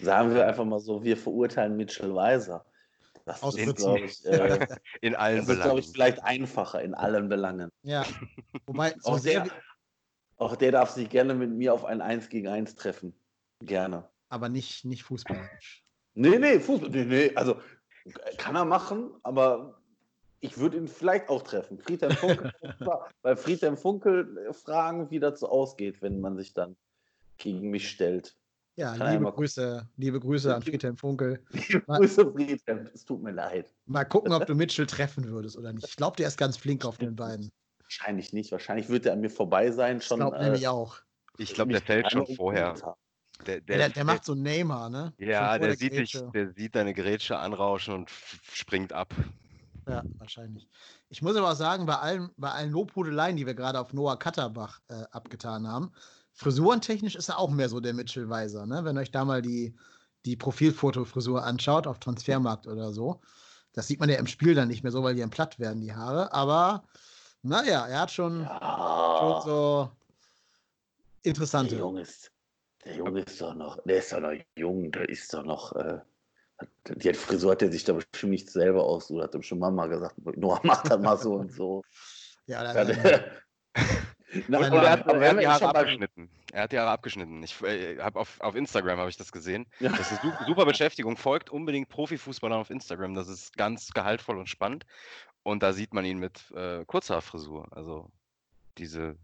Sagen 0.00 0.34
wir 0.34 0.46
einfach 0.46 0.64
mal 0.64 0.80
so, 0.80 1.02
wir 1.02 1.16
verurteilen 1.16 1.76
Mitchell 1.76 2.14
Weiser. 2.14 2.64
Das 3.24 3.42
Aus 3.42 3.56
ist, 3.56 3.76
glaube 3.76 4.00
ich, 4.00 4.24
äh, 4.24 4.66
In 5.00 5.16
allen 5.16 5.38
das 5.38 5.48
ist, 5.48 5.54
glaube 5.54 5.62
Belangen. 5.62 5.78
ich, 5.78 5.90
vielleicht 5.90 6.22
einfacher 6.22 6.82
in 6.82 6.94
allen 6.94 7.28
Belangen. 7.28 7.70
Ja. 7.82 8.04
Wobei, 8.66 8.94
so 9.00 9.12
Auch 9.12 9.18
sehr, 9.18 9.44
der, 9.44 9.52
auch 10.36 10.54
der 10.54 10.72
darf 10.72 10.90
sich 10.90 11.08
gerne 11.08 11.34
mit 11.34 11.50
mir 11.50 11.74
auf 11.74 11.84
ein 11.84 12.00
1 12.00 12.28
gegen 12.28 12.48
1 12.48 12.76
treffen. 12.76 13.14
Gerne. 13.60 14.08
aber 14.28 14.48
nicht, 14.48 14.84
nicht 14.84 15.02
fußballerisch. 15.04 15.82
Nee, 16.14 16.38
nee, 16.38 16.60
Fußball, 16.60 16.90
nee, 16.90 17.04
nee, 17.04 17.32
also 17.34 17.60
kann 18.38 18.54
er 18.54 18.64
machen, 18.64 19.10
aber 19.22 19.80
ich 20.40 20.58
würde 20.58 20.76
ihn 20.76 20.88
vielleicht 20.88 21.28
auch 21.28 21.42
treffen. 21.42 21.78
Friedhelm 21.78 22.12
Funkel, 22.12 22.52
bei 23.22 23.36
Friedhelm 23.36 23.76
Funkel 23.76 24.52
fragen, 24.52 25.10
wie 25.10 25.20
das 25.20 25.40
so 25.40 25.48
ausgeht, 25.48 26.02
wenn 26.02 26.20
man 26.20 26.36
sich 26.36 26.52
dann 26.52 26.76
gegen 27.38 27.70
mich 27.70 27.88
stellt. 27.88 28.36
Ja, 28.76 28.94
Kann 28.94 29.12
liebe 29.12 29.32
Grüße, 29.32 29.88
liebe 29.96 30.20
Grüße 30.20 30.54
an 30.54 30.60
Friedhelm 30.62 30.98
Funkel. 30.98 31.42
Mal- 31.86 31.98
Grüße, 31.98 32.30
Friedhelm, 32.30 32.90
es 32.92 33.06
tut 33.06 33.22
mir 33.22 33.30
leid. 33.32 33.74
Mal 33.86 34.04
gucken, 34.04 34.32
ob 34.32 34.44
du 34.46 34.54
Mitchell 34.54 34.86
treffen 34.86 35.24
würdest 35.28 35.56
oder 35.56 35.72
nicht. 35.72 35.88
Ich 35.88 35.96
glaube, 35.96 36.16
der 36.16 36.28
ist 36.28 36.36
ganz 36.36 36.58
flink 36.58 36.84
auf 36.84 36.98
den 36.98 37.16
beiden. 37.16 37.50
Wahrscheinlich 37.82 38.34
nicht. 38.34 38.52
Wahrscheinlich 38.52 38.88
wird 38.90 39.06
er 39.06 39.14
an 39.14 39.20
mir 39.20 39.30
vorbei 39.30 39.70
sein. 39.70 39.98
Ich 39.98 40.04
Schon, 40.04 40.18
glaube 40.18 40.36
äh, 40.36 40.44
nämlich 40.44 40.68
auch. 40.68 40.98
Ich 41.38 41.54
glaube, 41.54 41.72
der 41.72 41.80
fällt 41.80 42.10
schon 42.12 42.26
vorher. 42.26 42.74
Der, 43.46 43.60
Der, 43.60 43.78
der, 43.78 43.88
der 43.90 44.04
macht 44.04 44.24
so 44.24 44.34
Neymar, 44.34 44.90
ne? 44.90 45.14
Ja, 45.18 45.58
der 45.58 45.76
sieht, 45.76 45.92
dich, 45.92 46.18
der 46.34 46.52
sieht 46.52 46.74
deine 46.74 46.94
Grätsche 46.94 47.38
anrauschen 47.38 47.94
und 47.94 48.10
springt 48.10 48.92
ab. 48.92 49.14
Ja, 49.86 50.02
wahrscheinlich. 50.18 50.68
Ich 51.08 51.22
muss 51.22 51.36
aber 51.36 51.50
auch 51.52 51.56
sagen, 51.56 51.86
bei 51.86 51.96
allen, 51.96 52.30
bei 52.36 52.50
allen 52.50 52.72
Lobhudeleien, 52.72 53.36
die 53.36 53.46
wir 53.46 53.54
gerade 53.54 53.78
auf 53.78 53.92
Noah 53.92 54.18
Katterbach 54.18 54.80
äh, 54.88 55.04
abgetan 55.12 55.68
haben, 55.68 55.92
frisurentechnisch 56.36 57.16
ist 57.16 57.28
er 57.30 57.38
auch 57.38 57.50
mehr 57.50 57.68
so 57.68 57.80
der 57.80 57.94
Mitchell 57.94 58.28
Weiser, 58.28 58.66
ne? 58.66 58.84
Wenn 58.84 58.98
euch 58.98 59.10
da 59.10 59.24
mal 59.24 59.42
die, 59.42 59.74
die 60.24 60.36
Profilfotofrisur 60.36 61.42
anschaut 61.42 61.86
auf 61.86 61.98
Transfermarkt 61.98 62.66
oder 62.66 62.92
so. 62.92 63.20
Das 63.72 63.86
sieht 63.88 64.00
man 64.00 64.08
ja 64.08 64.16
im 64.16 64.26
Spiel 64.26 64.54
dann 64.54 64.68
nicht 64.68 64.82
mehr 64.82 64.92
so, 64.92 65.02
weil 65.02 65.14
die 65.14 65.20
dann 65.20 65.30
platt 65.30 65.58
werden, 65.58 65.80
die 65.80 65.94
Haare. 65.94 66.32
Aber 66.32 66.84
naja, 67.42 67.86
er 67.86 68.00
hat 68.00 68.10
schon, 68.10 68.40
schon 68.40 68.44
Ja, 68.44 69.42
so 69.44 69.90
der 71.24 71.30
interessante. 71.32 71.76
Junge 71.76 72.02
ist, 72.02 72.30
der 72.84 72.96
Junge 72.96 73.20
ist 73.22 73.40
doch 73.40 73.54
noch, 73.54 73.82
der 73.84 73.98
ist 73.98 74.12
doch 74.12 74.20
noch 74.20 74.32
jung, 74.56 74.92
der 74.92 75.08
ist 75.08 75.32
doch 75.32 75.44
noch, 75.44 75.72
äh, 75.74 76.00
die 76.88 77.12
Frisur 77.14 77.52
hat 77.52 77.62
er 77.62 77.72
sich 77.72 77.84
da 77.84 77.94
bestimmt 77.94 78.32
nicht 78.32 78.50
selber 78.50 78.84
ausgesucht, 78.84 79.24
hat 79.24 79.34
ihm 79.34 79.42
schon 79.42 79.58
Mama 79.58 79.86
gesagt, 79.86 80.14
Noah, 80.36 80.60
mach 80.62 80.82
das 80.82 81.00
mal 81.00 81.18
so 81.18 81.34
und 81.34 81.52
so. 81.52 81.82
Ja, 82.46 82.62
Ja, 82.62 82.72
da, 82.72 82.84
der, 82.84 83.42
Na, 84.48 84.60
Nein, 84.60 84.72
und 84.72 84.78
er 84.82 84.90
hat, 84.90 85.08
Aber 85.08 85.20
er 85.22 85.30
hat 85.30 85.38
die 85.40 85.44
er 85.44 85.52
Haare 85.52 85.68
abgeschnitten. 85.76 86.30
Er 86.52 86.62
hat 86.62 86.72
die 86.72 86.78
Haare 86.78 86.90
abgeschnitten. 86.90 87.42
Ich 87.42 87.60
äh, 87.62 87.98
habe 87.98 88.18
auf, 88.20 88.40
auf 88.40 88.54
Instagram 88.54 88.98
habe 88.98 89.10
ich 89.10 89.16
das 89.16 89.32
gesehen. 89.32 89.66
Ja. 89.80 89.90
Das 89.90 90.12
ist 90.12 90.22
su- 90.22 90.32
super 90.46 90.64
Beschäftigung. 90.66 91.16
Folgt 91.16 91.50
unbedingt 91.50 91.88
Profifußballern 91.88 92.58
auf 92.60 92.70
Instagram. 92.70 93.14
Das 93.14 93.28
ist 93.28 93.56
ganz 93.56 93.90
gehaltvoll 93.92 94.38
und 94.38 94.48
spannend. 94.48 94.86
Und 95.42 95.62
da 95.62 95.72
sieht 95.72 95.94
man 95.94 96.04
ihn 96.04 96.18
mit 96.18 96.50
äh, 96.52 96.84
Kurzhaarfrisur. 96.86 97.68
Also 97.70 98.10
diese, 98.78 99.16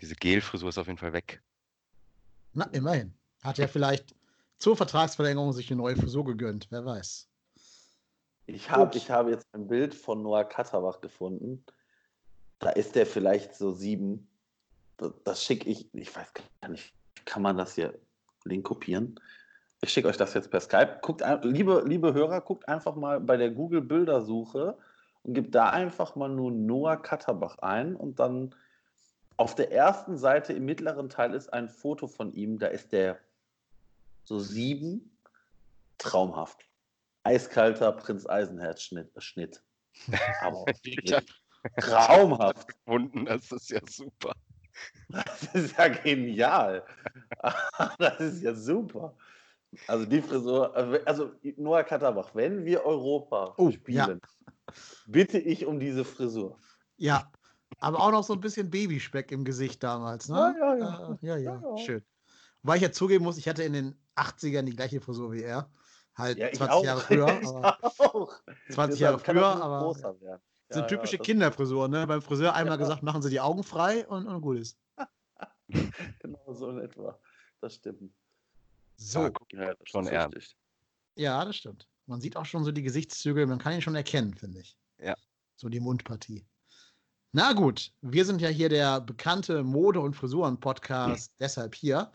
diese 0.00 0.14
Gelfrisur 0.14 0.68
ist 0.68 0.78
auf 0.78 0.86
jeden 0.86 0.98
Fall 0.98 1.12
weg. 1.12 1.40
na, 2.52 2.66
immerhin. 2.72 3.14
Hat 3.42 3.58
ja 3.58 3.66
vielleicht 3.68 4.14
zur 4.58 4.76
Vertragsverlängerung 4.76 5.52
sich 5.52 5.70
eine 5.70 5.78
neue 5.80 5.96
Frisur 5.96 6.24
gegönnt, 6.24 6.66
wer 6.70 6.84
weiß. 6.84 7.26
Ich, 8.46 8.70
hab, 8.70 8.94
ich 8.94 9.10
habe 9.10 9.30
jetzt 9.30 9.46
ein 9.52 9.66
Bild 9.68 9.94
von 9.94 10.22
Noah 10.22 10.44
Katterbach 10.44 11.00
gefunden. 11.00 11.64
Da 12.58 12.70
ist 12.70 12.94
der 12.96 13.06
vielleicht 13.06 13.54
so 13.54 13.70
sieben. 13.72 14.28
Das, 15.00 15.12
das 15.24 15.44
schicke 15.44 15.68
ich, 15.68 15.92
ich 15.94 16.14
weiß 16.14 16.32
gar 16.34 16.68
nicht, 16.68 16.92
kann 17.24 17.42
man 17.42 17.56
das 17.56 17.74
hier 17.74 17.98
Link 18.44 18.64
kopieren? 18.64 19.18
Ich 19.80 19.92
schicke 19.92 20.08
euch 20.08 20.18
das 20.18 20.34
jetzt 20.34 20.50
per 20.50 20.60
Skype. 20.60 20.98
Guckt, 21.00 21.22
liebe, 21.42 21.82
liebe 21.86 22.12
Hörer, 22.12 22.42
guckt 22.42 22.68
einfach 22.68 22.96
mal 22.96 23.18
bei 23.18 23.38
der 23.38 23.50
Google-Bildersuche 23.50 24.76
und 25.22 25.34
gebt 25.34 25.54
da 25.54 25.70
einfach 25.70 26.16
mal 26.16 26.28
nur 26.28 26.50
Noah 26.52 27.00
Katterbach 27.00 27.58
ein 27.58 27.96
und 27.96 28.20
dann 28.20 28.54
auf 29.38 29.54
der 29.54 29.72
ersten 29.72 30.18
Seite 30.18 30.52
im 30.52 30.66
mittleren 30.66 31.08
Teil 31.08 31.32
ist 31.32 31.50
ein 31.50 31.70
Foto 31.70 32.08
von 32.08 32.30
ihm. 32.34 32.58
Da 32.58 32.66
ist 32.66 32.92
der 32.92 33.18
so 34.24 34.38
sieben. 34.38 35.16
Traumhaft. 35.96 36.66
Eiskalter 37.22 37.92
Prinz 37.92 38.26
Eisenherz-Schnitt. 38.26 39.10
Schnitt. 39.16 39.62
Aber 40.42 40.66
traumhaft. 41.78 42.68
Gefunden, 42.68 43.24
das 43.24 43.50
ist 43.50 43.70
ja 43.70 43.80
super. 43.88 44.34
Das 45.08 45.42
ist 45.54 45.76
ja 45.76 45.88
genial. 45.88 46.84
Das 47.98 48.20
ist 48.20 48.42
ja 48.42 48.54
super. 48.54 49.16
Also 49.86 50.04
die 50.06 50.20
Frisur, 50.20 50.74
also 51.06 51.32
Noah 51.56 51.84
Katterbach, 51.84 52.34
wenn 52.34 52.64
wir 52.64 52.84
Europa 52.84 53.54
Oh, 53.56 53.70
spielen, 53.70 54.20
bitte 55.06 55.38
ich 55.38 55.66
um 55.66 55.80
diese 55.80 56.04
Frisur. 56.04 56.58
Ja, 56.98 57.30
aber 57.78 58.00
auch 58.00 58.10
noch 58.10 58.24
so 58.24 58.34
ein 58.34 58.40
bisschen 58.40 58.70
Babyspeck 58.70 59.32
im 59.32 59.44
Gesicht 59.44 59.82
damals, 59.82 60.28
ne? 60.28 60.54
Ja, 60.58 60.74
ja, 60.74 60.76
ja. 60.76 61.18
Äh, 61.22 61.26
ja, 61.26 61.36
ja, 61.36 61.52
Ja, 61.52 61.60
ja. 61.62 61.76
schön. 61.76 62.04
Weil 62.62 62.76
ich 62.76 62.82
ja 62.82 62.92
zugeben 62.92 63.24
muss, 63.24 63.38
ich 63.38 63.48
hatte 63.48 63.62
in 63.62 63.72
den 63.72 63.94
80ern 64.16 64.62
die 64.64 64.76
gleiche 64.76 65.00
Frisur 65.00 65.32
wie 65.32 65.42
er. 65.42 65.70
Halt 66.14 66.38
Ja, 66.38 66.48
ich 66.48 66.58
20 66.58 66.76
auch. 66.76 66.84
Jahre 66.84 67.00
früher, 67.00 67.26
Ich 67.42 67.46
aber 67.48 67.78
auch. 68.14 68.40
20 68.68 69.00
Deshalb 69.00 69.00
Jahre 69.00 69.18
früher, 69.18 69.46
aber 69.46 69.94
Ja, 70.72 70.82
typische 70.82 71.16
ja, 71.16 71.22
Kinderfrisuren, 71.22 71.90
ne? 71.90 72.06
Beim 72.06 72.22
Friseur 72.22 72.54
einmal 72.54 72.78
Ja. 72.78 72.84
gesagt, 72.84 73.02
machen 73.02 73.22
Sie 73.22 73.30
die 73.30 73.40
Augen 73.40 73.62
frei 73.62 74.06
und, 74.06 74.26
und 74.26 74.40
gut 74.40 74.58
ist. 74.58 74.78
Genau 76.18 76.52
so 76.52 76.68
in 76.70 76.80
etwa. 76.80 77.18
Das 77.60 77.76
stimmt. 77.76 78.12
So. 78.96 79.20
Ja, 79.20 79.30
guck, 79.30 79.52
Ja, 79.52 79.74
das 79.74 79.88
schon 79.88 80.06
ernst. 80.08 80.56
Ja, 81.14 81.44
das 81.44 81.56
stimmt. 81.56 81.88
Man 82.06 82.20
sieht 82.20 82.36
auch 82.36 82.44
schon 82.44 82.64
so 82.64 82.72
die 82.72 82.82
Gesichtszüge, 82.82 83.46
man 83.46 83.58
kann 83.58 83.72
ihn 83.74 83.82
schon 83.82 83.94
erkennen, 83.94 84.34
finde 84.34 84.60
ich. 84.60 84.76
Ja. 84.98 85.14
So 85.56 85.68
die 85.68 85.78
Mundpartie. 85.80 86.44
Na 87.32 87.52
gut, 87.52 87.92
wir 88.00 88.24
sind 88.24 88.40
ja 88.40 88.48
hier 88.48 88.68
der 88.68 89.00
bekannte 89.00 89.62
Mode- 89.62 90.00
und 90.00 90.14
Frisuren-Podcast, 90.14 91.32
deshalb 91.40 91.76
hier 91.76 92.10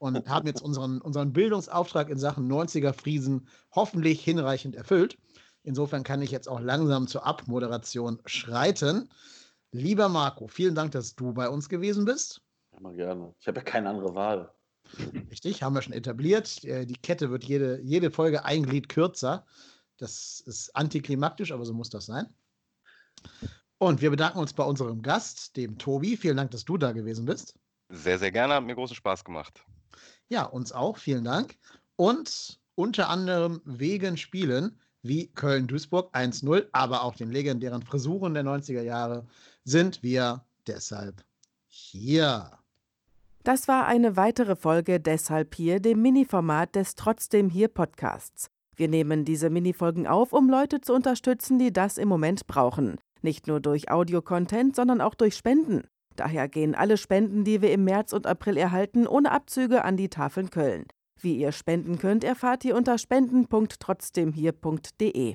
und 0.00 0.28
haben 0.28 0.48
jetzt 0.48 0.60
unseren, 0.62 1.00
unseren 1.00 1.32
Bildungsauftrag 1.32 2.08
in 2.08 2.18
Sachen 2.18 2.50
90er 2.50 2.92
Friesen 2.92 3.46
hoffentlich 3.70 4.24
hinreichend 4.24 4.74
erfüllt. 4.74 5.18
Insofern 5.66 6.04
kann 6.04 6.22
ich 6.22 6.30
jetzt 6.30 6.48
auch 6.48 6.60
langsam 6.60 7.08
zur 7.08 7.26
Abmoderation 7.26 8.20
schreiten. 8.24 9.10
Lieber 9.72 10.08
Marco, 10.08 10.46
vielen 10.46 10.76
Dank, 10.76 10.92
dass 10.92 11.16
du 11.16 11.32
bei 11.32 11.48
uns 11.48 11.68
gewesen 11.68 12.04
bist. 12.04 12.40
Immer 12.78 12.92
gerne. 12.92 13.34
Ich 13.40 13.48
habe 13.48 13.58
ja 13.58 13.64
keine 13.64 13.90
andere 13.90 14.14
Wahl. 14.14 14.54
Richtig, 15.28 15.64
haben 15.64 15.74
wir 15.74 15.82
schon 15.82 15.92
etabliert. 15.92 16.62
Äh, 16.62 16.86
Die 16.86 16.94
Kette 16.94 17.30
wird 17.32 17.42
jede, 17.42 17.80
jede 17.82 18.12
Folge 18.12 18.44
ein 18.44 18.62
Glied 18.64 18.88
kürzer. 18.88 19.44
Das 19.96 20.38
ist 20.46 20.70
antiklimaktisch, 20.76 21.50
aber 21.50 21.64
so 21.64 21.74
muss 21.74 21.90
das 21.90 22.06
sein. 22.06 22.32
Und 23.78 24.00
wir 24.00 24.10
bedanken 24.10 24.38
uns 24.38 24.52
bei 24.52 24.62
unserem 24.62 25.02
Gast, 25.02 25.56
dem 25.56 25.78
Tobi. 25.78 26.16
Vielen 26.16 26.36
Dank, 26.36 26.52
dass 26.52 26.64
du 26.64 26.78
da 26.78 26.92
gewesen 26.92 27.24
bist. 27.24 27.58
Sehr, 27.88 28.20
sehr 28.20 28.30
gerne, 28.30 28.54
hat 28.54 28.64
mir 28.64 28.76
großen 28.76 28.94
Spaß 28.94 29.24
gemacht. 29.24 29.64
Ja, 30.28 30.44
uns 30.44 30.70
auch. 30.70 30.96
Vielen 30.96 31.24
Dank. 31.24 31.56
Und 31.96 32.60
unter 32.76 33.08
anderem 33.08 33.62
wegen 33.64 34.16
Spielen 34.16 34.78
wie 35.08 35.28
Köln-Duisburg 35.28 36.14
1-0, 36.14 36.66
aber 36.72 37.02
auch 37.02 37.14
den 37.14 37.30
legendären 37.30 37.82
Frisuren 37.82 38.34
der 38.34 38.44
90er 38.44 38.82
Jahre 38.82 39.24
sind 39.64 40.02
wir 40.02 40.44
deshalb 40.66 41.22
hier. 41.66 42.50
Das 43.42 43.68
war 43.68 43.86
eine 43.86 44.16
weitere 44.16 44.56
Folge 44.56 44.98
Deshalb 44.98 45.54
hier, 45.54 45.78
dem 45.78 46.02
Mini-Format 46.02 46.74
des 46.74 46.96
Trotzdem 46.96 47.48
hier 47.48 47.68
Podcasts. 47.68 48.48
Wir 48.74 48.88
nehmen 48.88 49.24
diese 49.24 49.50
Minifolgen 49.50 50.06
auf, 50.06 50.32
um 50.32 50.50
Leute 50.50 50.80
zu 50.80 50.92
unterstützen, 50.92 51.58
die 51.58 51.72
das 51.72 51.96
im 51.96 52.08
Moment 52.08 52.46
brauchen. 52.46 52.96
Nicht 53.22 53.46
nur 53.46 53.60
durch 53.60 53.90
Audio-Content, 53.90 54.76
sondern 54.76 55.00
auch 55.00 55.14
durch 55.14 55.36
Spenden. 55.36 55.84
Daher 56.16 56.48
gehen 56.48 56.74
alle 56.74 56.96
Spenden, 56.96 57.44
die 57.44 57.62
wir 57.62 57.72
im 57.72 57.84
März 57.84 58.12
und 58.12 58.26
April 58.26 58.56
erhalten, 58.56 59.06
ohne 59.06 59.30
Abzüge 59.30 59.84
an 59.84 59.96
die 59.96 60.08
Tafeln 60.08 60.50
Köln. 60.50 60.86
Wie 61.20 61.36
ihr 61.36 61.52
spenden 61.52 61.98
könnt, 61.98 62.24
erfahrt 62.24 62.64
ihr 62.64 62.74
unter 62.76 62.96
spenden.trotzdemhier.de. 62.98 65.34